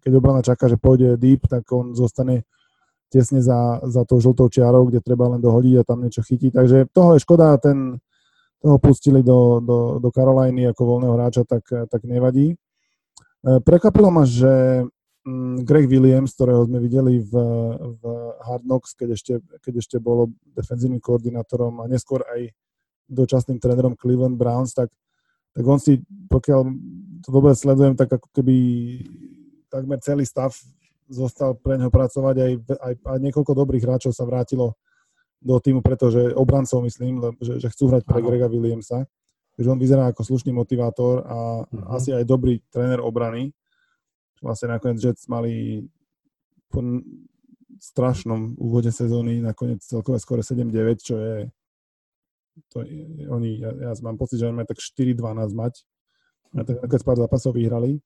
[0.05, 2.47] keď obrana čaká, že pôjde deep, tak on zostane
[3.11, 6.55] tesne za, za tou žltou čiarou, kde treba len dohodiť a tam niečo chytiť.
[6.55, 7.99] Takže toho je škoda, ten,
[8.57, 12.53] toho pustili do, do, do Caroliny ako voľného hráča, tak, tak nevadí.
[12.53, 12.55] E,
[13.61, 14.81] prekvapilo ma, že
[15.25, 17.33] mm, Greg Williams, ktorého sme videli v,
[18.01, 18.03] v
[18.41, 22.49] Hard Knocks, keď ešte, keď ešte bolo defenzívnym koordinátorom a neskôr aj
[23.07, 24.89] dočasným trénerom Cleveland Browns, tak,
[25.53, 26.61] tak on si, pokiaľ
[27.23, 28.55] to dobre sledujem, tak ako keby
[29.71, 30.51] takmer celý stav
[31.07, 32.51] zostal pre neho pracovať, aj,
[32.83, 34.75] aj, aj niekoľko dobrých hráčov sa vrátilo
[35.41, 39.05] do týmu, pretože obrancov myslím, že, že chcú hrať pre Grega Williamsa.
[39.57, 41.97] Takže on vyzerá ako slušný motivátor a uh-huh.
[41.97, 43.53] asi aj dobrý tréner obrany.
[44.37, 45.81] Vlastne nakoniec Jets mali
[46.69, 46.81] po
[47.77, 51.33] strašnom úvode sezóny nakoniec celkové skore 7-9, čo je
[52.73, 55.73] to je, oni, ja, ja mám pocit, že oni majú tak 4-12 mať.
[56.57, 58.01] A tak nakoniec pár zápasov vyhrali.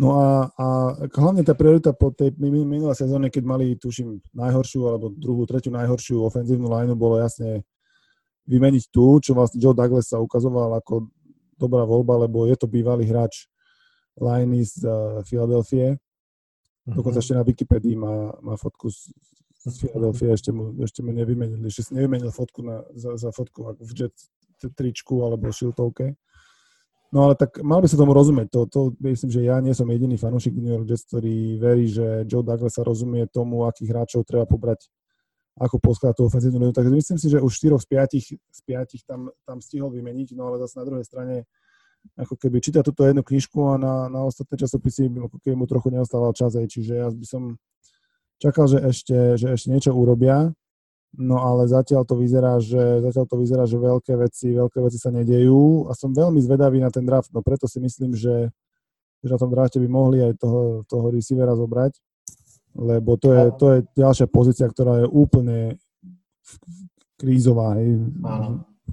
[0.00, 0.66] No a, a
[1.12, 6.24] hlavne tá priorita po tej minulej sezóne, keď mali, tuším, najhoršiu alebo druhú, tretiu najhoršiu
[6.24, 7.68] ofenzívnu lineu, bolo jasne
[8.48, 11.12] vymeniť tú, čo vlastne Joe Douglas sa ukazoval ako
[11.60, 13.44] dobrá voľba, lebo je to bývalý hráč
[14.16, 16.00] liney z uh, Filadelfie.
[16.00, 16.96] Mm-hmm.
[16.96, 19.12] Dokonca ešte na Wikipedii má, má fotku z,
[19.68, 23.68] z Filadelfie, ešte mu, ešte mu nevymenili, ešte si nevymenil fotku na, za, za fotku
[23.68, 24.16] ako v jet
[24.64, 26.16] tričku alebo šiltovke.
[27.10, 28.54] No ale tak mal by sa tomu rozumieť.
[28.54, 32.22] To, to myslím, že ja nie som jediný fanúšik New York Jets, ktorý verí, že
[32.30, 34.86] Joe Douglas sa rozumie tomu, akých hráčov treba pobrať,
[35.58, 36.74] ako poskladať tú ofenzívnu liniu.
[36.74, 40.54] Takže myslím si, že už 4 z 5, z 5 tam, tam stihol vymeniť, no
[40.54, 41.50] ale zase na druhej strane
[42.16, 45.92] ako keby číta túto jednu knižku a na, na ostatné časopisy ako keby mu trochu
[45.92, 47.60] neostával čas aj, čiže ja by som
[48.40, 50.48] čakal, že ešte, že ešte niečo urobia.
[51.18, 55.10] No ale zatiaľ to vyzerá, že, zatiaľ to vyzerá, že veľké veci, veľké veci sa
[55.10, 58.54] nedejú a som veľmi zvedavý na ten draft, no preto si myslím, že,
[59.18, 61.98] že na tom drafte by mohli aj toho, toho receivera zobrať,
[62.78, 65.74] lebo to je, to je ďalšia pozícia, ktorá je úplne
[67.18, 67.74] krízová.
[67.82, 68.06] Hej.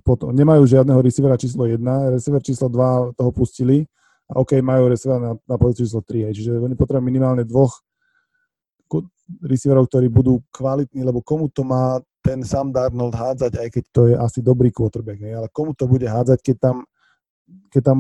[0.02, 3.86] Potom, nemajú žiadneho receivera číslo 1, receiver číslo 2 toho pustili
[4.26, 6.34] a OK, majú receivera na, na pozíciu číslo 3, hej.
[6.34, 7.86] čiže oni potrebujú minimálne dvoch
[9.44, 14.02] receiverov, ktorí budú kvalitní, lebo komu to má ten Sam Darnold hádzať, aj keď to
[14.12, 15.32] je asi dobrý quarterback, ne?
[15.32, 16.78] ale komu to bude hádzať, keď tam,
[17.72, 18.00] keď tam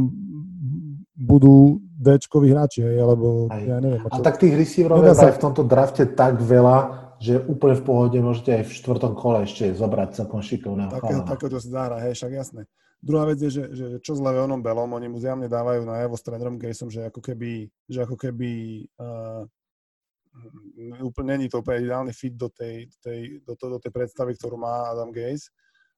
[1.17, 3.61] budú d hráči, hej, alebo aj.
[3.65, 4.01] ja neviem.
[4.05, 5.33] A tak tých receiverov je sa...
[5.33, 9.73] v tomto drafte tak veľa, že úplne v pohode môžete aj v štvrtom kole ešte
[9.73, 12.61] zobrať celkom šikovného Také, Takéto sa zahra, hej, však jasné.
[13.01, 16.25] Druhá vec je, že, že čo s Leveonom Belom, oni mu zjavne dávajú najavo s
[16.25, 18.49] trénerom Gasom, že ako keby, že ako keby
[18.97, 19.45] uh,
[21.01, 24.57] úplne není to úplne ideálny fit do tej, tej, do, to, do tej predstavy, ktorú
[24.57, 25.49] má Adam Gaze.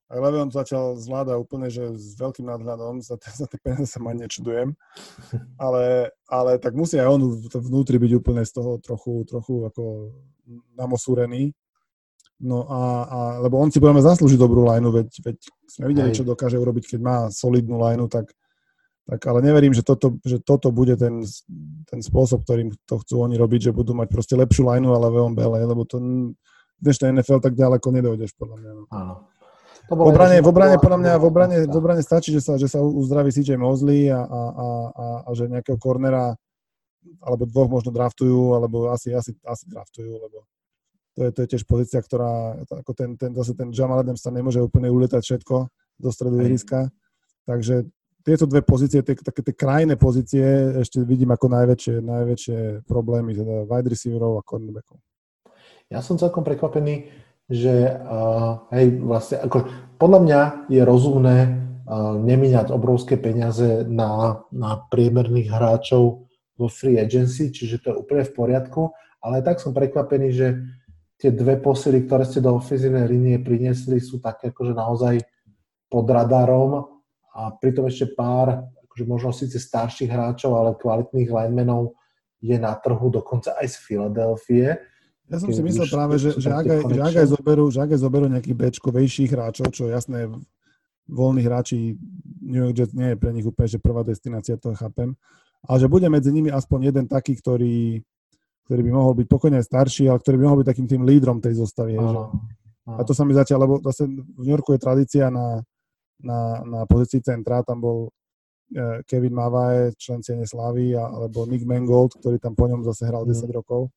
[0.10, 4.18] A Levion začal zvláda úplne, že s veľkým nadhľadom, za, za tie peniaze sa ma
[4.18, 4.74] nečudujem,
[5.62, 10.10] ale, ale tak musí aj on vnútri byť úplne z toho trochu, trochu ako
[10.74, 11.54] namosúrený.
[12.40, 15.38] No a, a lebo on si budeme zaslúžiť dobrú lineu, veď, veď
[15.68, 18.32] sme videli, čo dokáže urobiť, keď má solidnú lineu, tak,
[19.10, 21.26] tak ale neverím, že toto, že toto bude ten,
[21.90, 25.34] ten spôsob, ktorým to chcú oni robiť, že budú mať proste lepšiu lineu ale veľmi
[25.34, 25.98] Bell, lebo to
[26.78, 28.72] dnešné NFL tak ďaleko nedojdeš, podľa mňa.
[28.78, 28.84] No.
[28.94, 29.16] Áno.
[29.90, 32.70] To v obrane, v obrane, podľa mňa, v obrane, v obrane stačí, že sa, že
[32.70, 36.38] sa uzdraví CJ Mosley a, a, a, a, a že nejakého kornera
[37.26, 40.46] alebo dvoch možno draftujú, alebo asi, asi, asi draftujú, lebo
[41.18, 44.30] to je, to je tiež pozícia, ktorá, ako ten, ten, zase ten Jamal Adams sa
[44.30, 45.56] nemôže úplne uletať všetko
[46.00, 46.94] do stredu ihriska,
[47.50, 47.90] takže
[48.24, 50.44] tieto dve pozície, tie, také tie krajné pozície
[50.80, 55.00] ešte vidím ako najväčšie, najväčšie problémy, teda wide receiverov a cornerbackov.
[55.90, 57.10] Ja som celkom prekvapený,
[57.50, 59.66] že uh, hej, vlastne, ako,
[59.98, 66.30] podľa mňa je rozumné uh, nemíňať obrovské peniaze na, na priemerných hráčov
[66.60, 68.94] vo free agency, čiže to je úplne v poriadku,
[69.24, 70.48] ale tak som prekvapený, že
[71.20, 75.20] tie dve posily, ktoré ste do ofenzívnej línie priniesli, sú také akože naozaj
[75.90, 76.89] pod radarom
[77.36, 81.94] a pritom ešte pár, akože možno síce starších hráčov, ale kvalitných linemenov
[82.40, 84.80] je na trhu dokonca aj z Filadelfie
[85.30, 87.90] ja som si myslel práve, že, že, ak aj, že, ak aj zoberú, že ak
[87.94, 90.26] aj zoberú nejakých bečkovejších hráčov, čo jasné,
[91.06, 92.02] voľní hráči
[92.42, 95.14] New York Jets nie je pre nich úplne, že prvá destinácia, to chápem,
[95.70, 98.02] ale že bude medzi nimi aspoň jeden taký, ktorý,
[98.66, 101.62] ktorý by mohol byť pokojne starší, ale ktorý by mohol byť takým tým lídrom tej
[101.62, 101.94] zostavy.
[101.94, 102.34] Áno,
[102.90, 102.98] áno.
[102.98, 105.62] A to sa mi zatiaľ, lebo zase v New Yorku je tradícia na,
[106.24, 108.00] na, na pozícii centra, tam bol
[108.72, 113.24] e, Kevin Mavae, člen Ciene Slavy, alebo Nick Mangold, ktorý tam po ňom zase hral
[113.24, 113.52] 10 mm.
[113.56, 113.92] rokov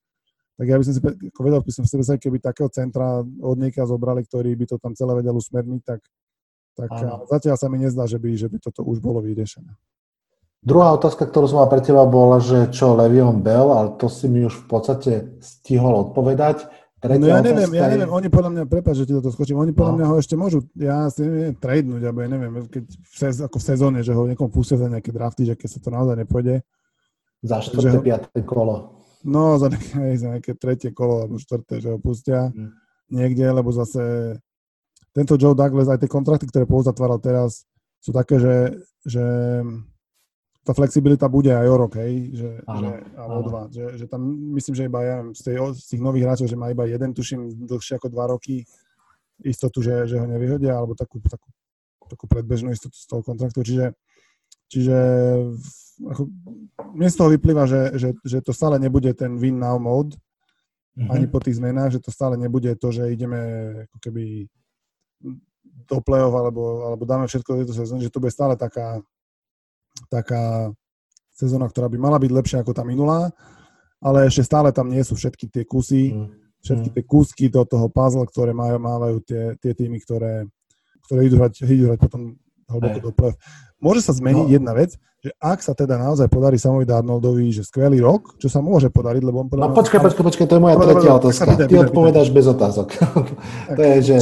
[0.62, 3.56] tak ja by som si ako vedel, by som si predstaviť, keby takého centra od
[3.56, 6.00] nieka zobrali, ktorý by to tam celé vedel usmerniť, tak,
[6.76, 6.90] tak
[7.26, 9.72] zatiaľ sa mi nezdá, že by, že by toto už bolo vyriešené.
[10.62, 14.30] Druhá otázka, ktorú som mal pre teba, bola, že čo Levion Bell, ale to si
[14.30, 15.12] mi už v podstate
[15.42, 16.70] stihol odpovedať.
[17.02, 19.74] Tretia no ja neviem, ja neviem, oni podľa mňa, prepáč, že ti toto skočím, oni
[19.74, 19.96] podľa no.
[19.98, 23.58] mňa ho ešte môžu, ja si neviem, tradenúť, alebo ja neviem, keď v sez, ako
[23.58, 26.62] v sezóne, že ho niekomu pustia za nejaké drafty, že keď sa to naozaj nepôjde.
[27.42, 28.06] Za 4.
[28.06, 28.38] 5.
[28.46, 29.02] kolo.
[29.26, 32.70] No, za nejaké, za nejaké tretie kolo alebo štvrté, že ho pustia mm.
[33.10, 34.38] niekde, lebo zase
[35.10, 37.66] tento Joe Douglas, aj tie kontrakty, ktoré pouzatváral teraz,
[37.98, 38.56] sú také, že,
[39.02, 39.24] že
[40.62, 43.48] tá flexibilita bude aj o rok, hej, že, áno, že, alebo áno.
[43.50, 44.22] dva, že, že tam
[44.54, 47.66] myslím, že iba ja z, tej, z tých nových hráčov, že má iba jeden, tuším,
[47.66, 48.62] dlhšie ako dva roky
[49.42, 51.50] istotu, že, že ho nevyhodia, alebo takú, takú,
[52.06, 53.98] takú predbežnú istotu z toho kontraktu, čiže,
[54.70, 54.98] čiže
[55.98, 56.30] ako,
[56.94, 60.14] mne z toho vyplýva, že, že, že to stále nebude ten win now mode,
[60.94, 61.10] mm-hmm.
[61.10, 63.40] ani po tých zmenách, že to stále nebude to, že ideme
[63.90, 64.46] ako keby
[65.90, 69.02] do play-off alebo, alebo dáme všetko do tejto sezóny, že to bude stále taká,
[70.10, 70.72] taká
[71.34, 73.32] sezóna, ktorá by mala byť lepšia ako tá minulá,
[74.02, 76.26] ale ešte stále tam nie sú všetky tie kusy, mm.
[76.62, 80.46] všetky tie kúsky do toho puzzle, ktoré majú, mávajú tie, tie týmy, ktoré,
[81.06, 82.34] ktoré idú hrať, idú hrať potom
[82.72, 83.34] hlboko do play
[83.82, 84.54] Môže sa zmeniť no.
[84.54, 88.62] jedna vec, že ak sa teda naozaj podarí Samovi Darnoldovi, že skvelý rok, čo sa
[88.62, 91.66] môže podariť, lebo on podľa No počkaj, počkaj, počkaj, to je moja tretia otázka.
[91.66, 92.94] Ty odpovedáš bez otázok.
[93.78, 94.16] to je, že,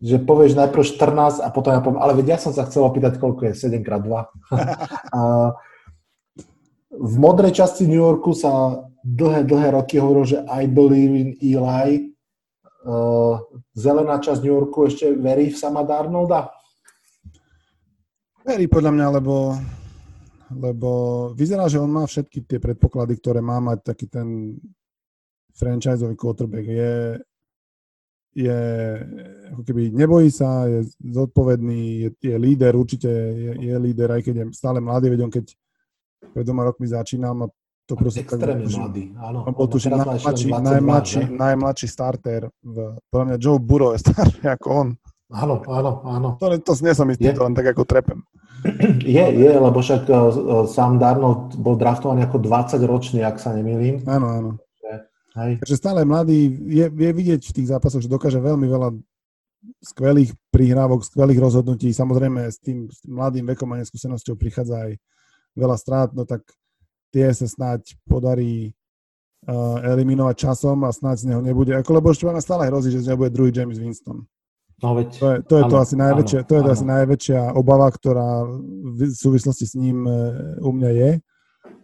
[0.00, 3.20] že povieš najprv 14 a potom ja poviem, ale veď ja som sa chcel opýtať,
[3.20, 4.08] koľko je 7 x 2.
[6.90, 12.16] v modrej časti New Yorku sa dlhé, dlhé roky hovorilo, že I believe in Eli.
[13.76, 16.48] Zelená časť New Yorku ešte verí v sama Darnolda?
[18.40, 19.52] Verí podľa mňa, lebo
[20.50, 20.90] lebo
[21.38, 24.58] vyzerá, že on má všetky tie predpoklady, ktoré má mať taký ten
[25.54, 26.66] franchiseový quarterback.
[26.66, 26.94] Je,
[28.34, 28.60] je
[29.50, 34.34] ako keby nebojí sa, je zodpovedný, je, je líder, určite je, je líder, aj keď
[34.34, 35.50] je stále mladý, veď on keď
[36.30, 37.46] pred dvoma rokmi začínal, a
[37.90, 38.38] to proste tak...
[38.38, 39.38] Extrémne mladý, áno.
[39.50, 42.46] On bol tuším najmladší, najmladší, najmladší starter.
[42.62, 44.88] V, podľa mňa Joe Burrow je starší ako on.
[45.30, 46.28] Áno, áno, áno.
[46.38, 48.22] To, to nie som istý, to len tak ako trepem.
[49.00, 54.04] Je, je, lebo však uh, sám Darnold bol draftovaný ako 20-ročný, ak sa nemýlim.
[54.04, 54.50] Áno, áno.
[55.38, 55.62] Hej.
[55.62, 58.88] Takže stále mladý, je, je vidieť v tých zápasoch, že dokáže veľmi veľa
[59.80, 61.92] skvelých prihrávok, skvelých rozhodnutí.
[61.92, 64.92] Samozrejme s tým, s tým mladým vekom a neskúsenosťou prichádza aj
[65.56, 66.44] veľa strát, no tak
[67.10, 68.72] tie sa snáď podarí
[69.46, 73.04] uh, eliminovať časom a snáď z neho nebude, ako lebo ešte máme stále hrozí, že
[73.04, 74.24] z neho bude druhý James Winston.
[74.80, 76.86] No veď, to je, to, je áno, to, asi najväčšia, áno, to je to asi
[76.88, 78.48] najväčšia obava, ktorá
[78.96, 80.16] v súvislosti s ním e,
[80.56, 81.10] u mňa je.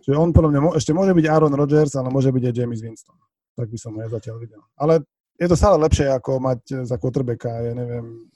[0.08, 3.20] Že on podľa mňa ešte môže byť Aaron Rodgers, ale môže byť aj James Winston.
[3.52, 4.64] tak by som ho ja zatiaľ videl.
[4.80, 5.04] Ale
[5.36, 8.28] je to stále lepšie, ako mať za quarterbacka, ja neviem,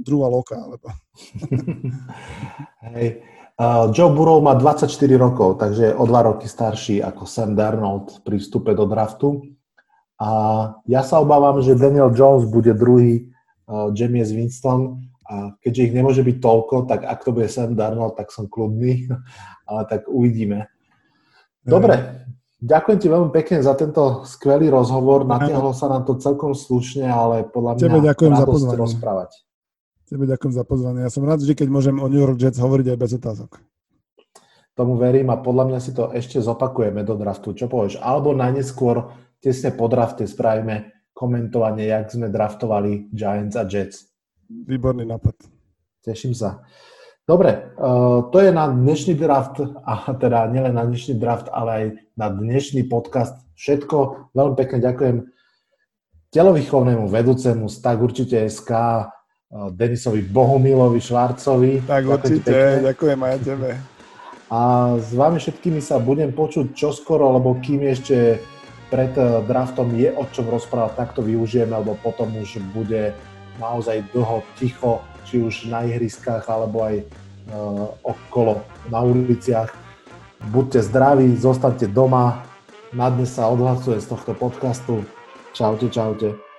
[0.00, 0.56] druhá loka.
[0.56, 0.86] Alebo...
[2.96, 3.20] Hej.
[3.60, 4.88] Uh, Joe Burrow má 24
[5.20, 9.44] rokov, takže o dva roky starší ako Sam Darnold pri vstupe do draftu.
[10.16, 10.28] A
[10.88, 13.28] ja sa obávam, že Daniel Jones bude druhý,
[13.68, 18.16] uh, James Winston, a keďže ich nemôže byť toľko, tak ak to bude Sam Darnold,
[18.16, 19.12] tak som kľudný,
[19.68, 20.64] ale tak uvidíme.
[21.60, 22.24] Dobre,
[22.60, 25.24] ďakujem ti veľmi pekne za tento skvelý rozhovor.
[25.24, 28.78] Natiahlo sa nám to celkom slušne, ale podľa mňa Tebe ďakujem za pozvanie.
[28.78, 29.30] rozprávať.
[30.06, 31.00] Tebe ďakujem za pozvanie.
[31.06, 33.50] Ja som rád vždy, keď môžem o New York Jets hovoriť aj bez otázok.
[34.74, 37.52] Tomu verím a podľa mňa si to ešte zopakujeme do draftu.
[37.52, 38.00] Čo povieš?
[38.00, 39.12] Alebo najneskôr
[39.42, 44.08] tesne po drafte spravíme komentovanie, jak sme draftovali Giants a Jets.
[44.48, 45.36] Výborný nápad.
[46.00, 46.64] Teším sa.
[47.30, 51.84] Dobre, uh, to je na dnešný draft, a teda nielen na dnešný draft, ale aj
[52.18, 53.38] na dnešný podcast.
[53.54, 54.34] Všetko.
[54.34, 55.16] Veľmi pekne ďakujem
[56.34, 61.86] telovýchovnému vedúcemu z Tak určite SK, uh, Denisovi Bohumilovi Švarcovi.
[61.86, 63.78] Tak určite, ďakujem aj tebe.
[64.50, 64.60] A
[64.98, 68.42] s vami všetkými sa budem počuť čoskoro, lebo kým ešte
[68.90, 73.14] pred uh, draftom je o čom rozprávať, tak to využijeme, lebo potom už bude
[73.62, 74.98] naozaj dlho ticho
[75.30, 79.70] či už na ihriskách, alebo aj uh, okolo na uliciach.
[80.50, 82.42] Buďte zdraví, zostaňte doma.
[82.90, 85.06] Na dnes sa odhlasuje z tohto podcastu.
[85.54, 86.49] Čaute, čaute.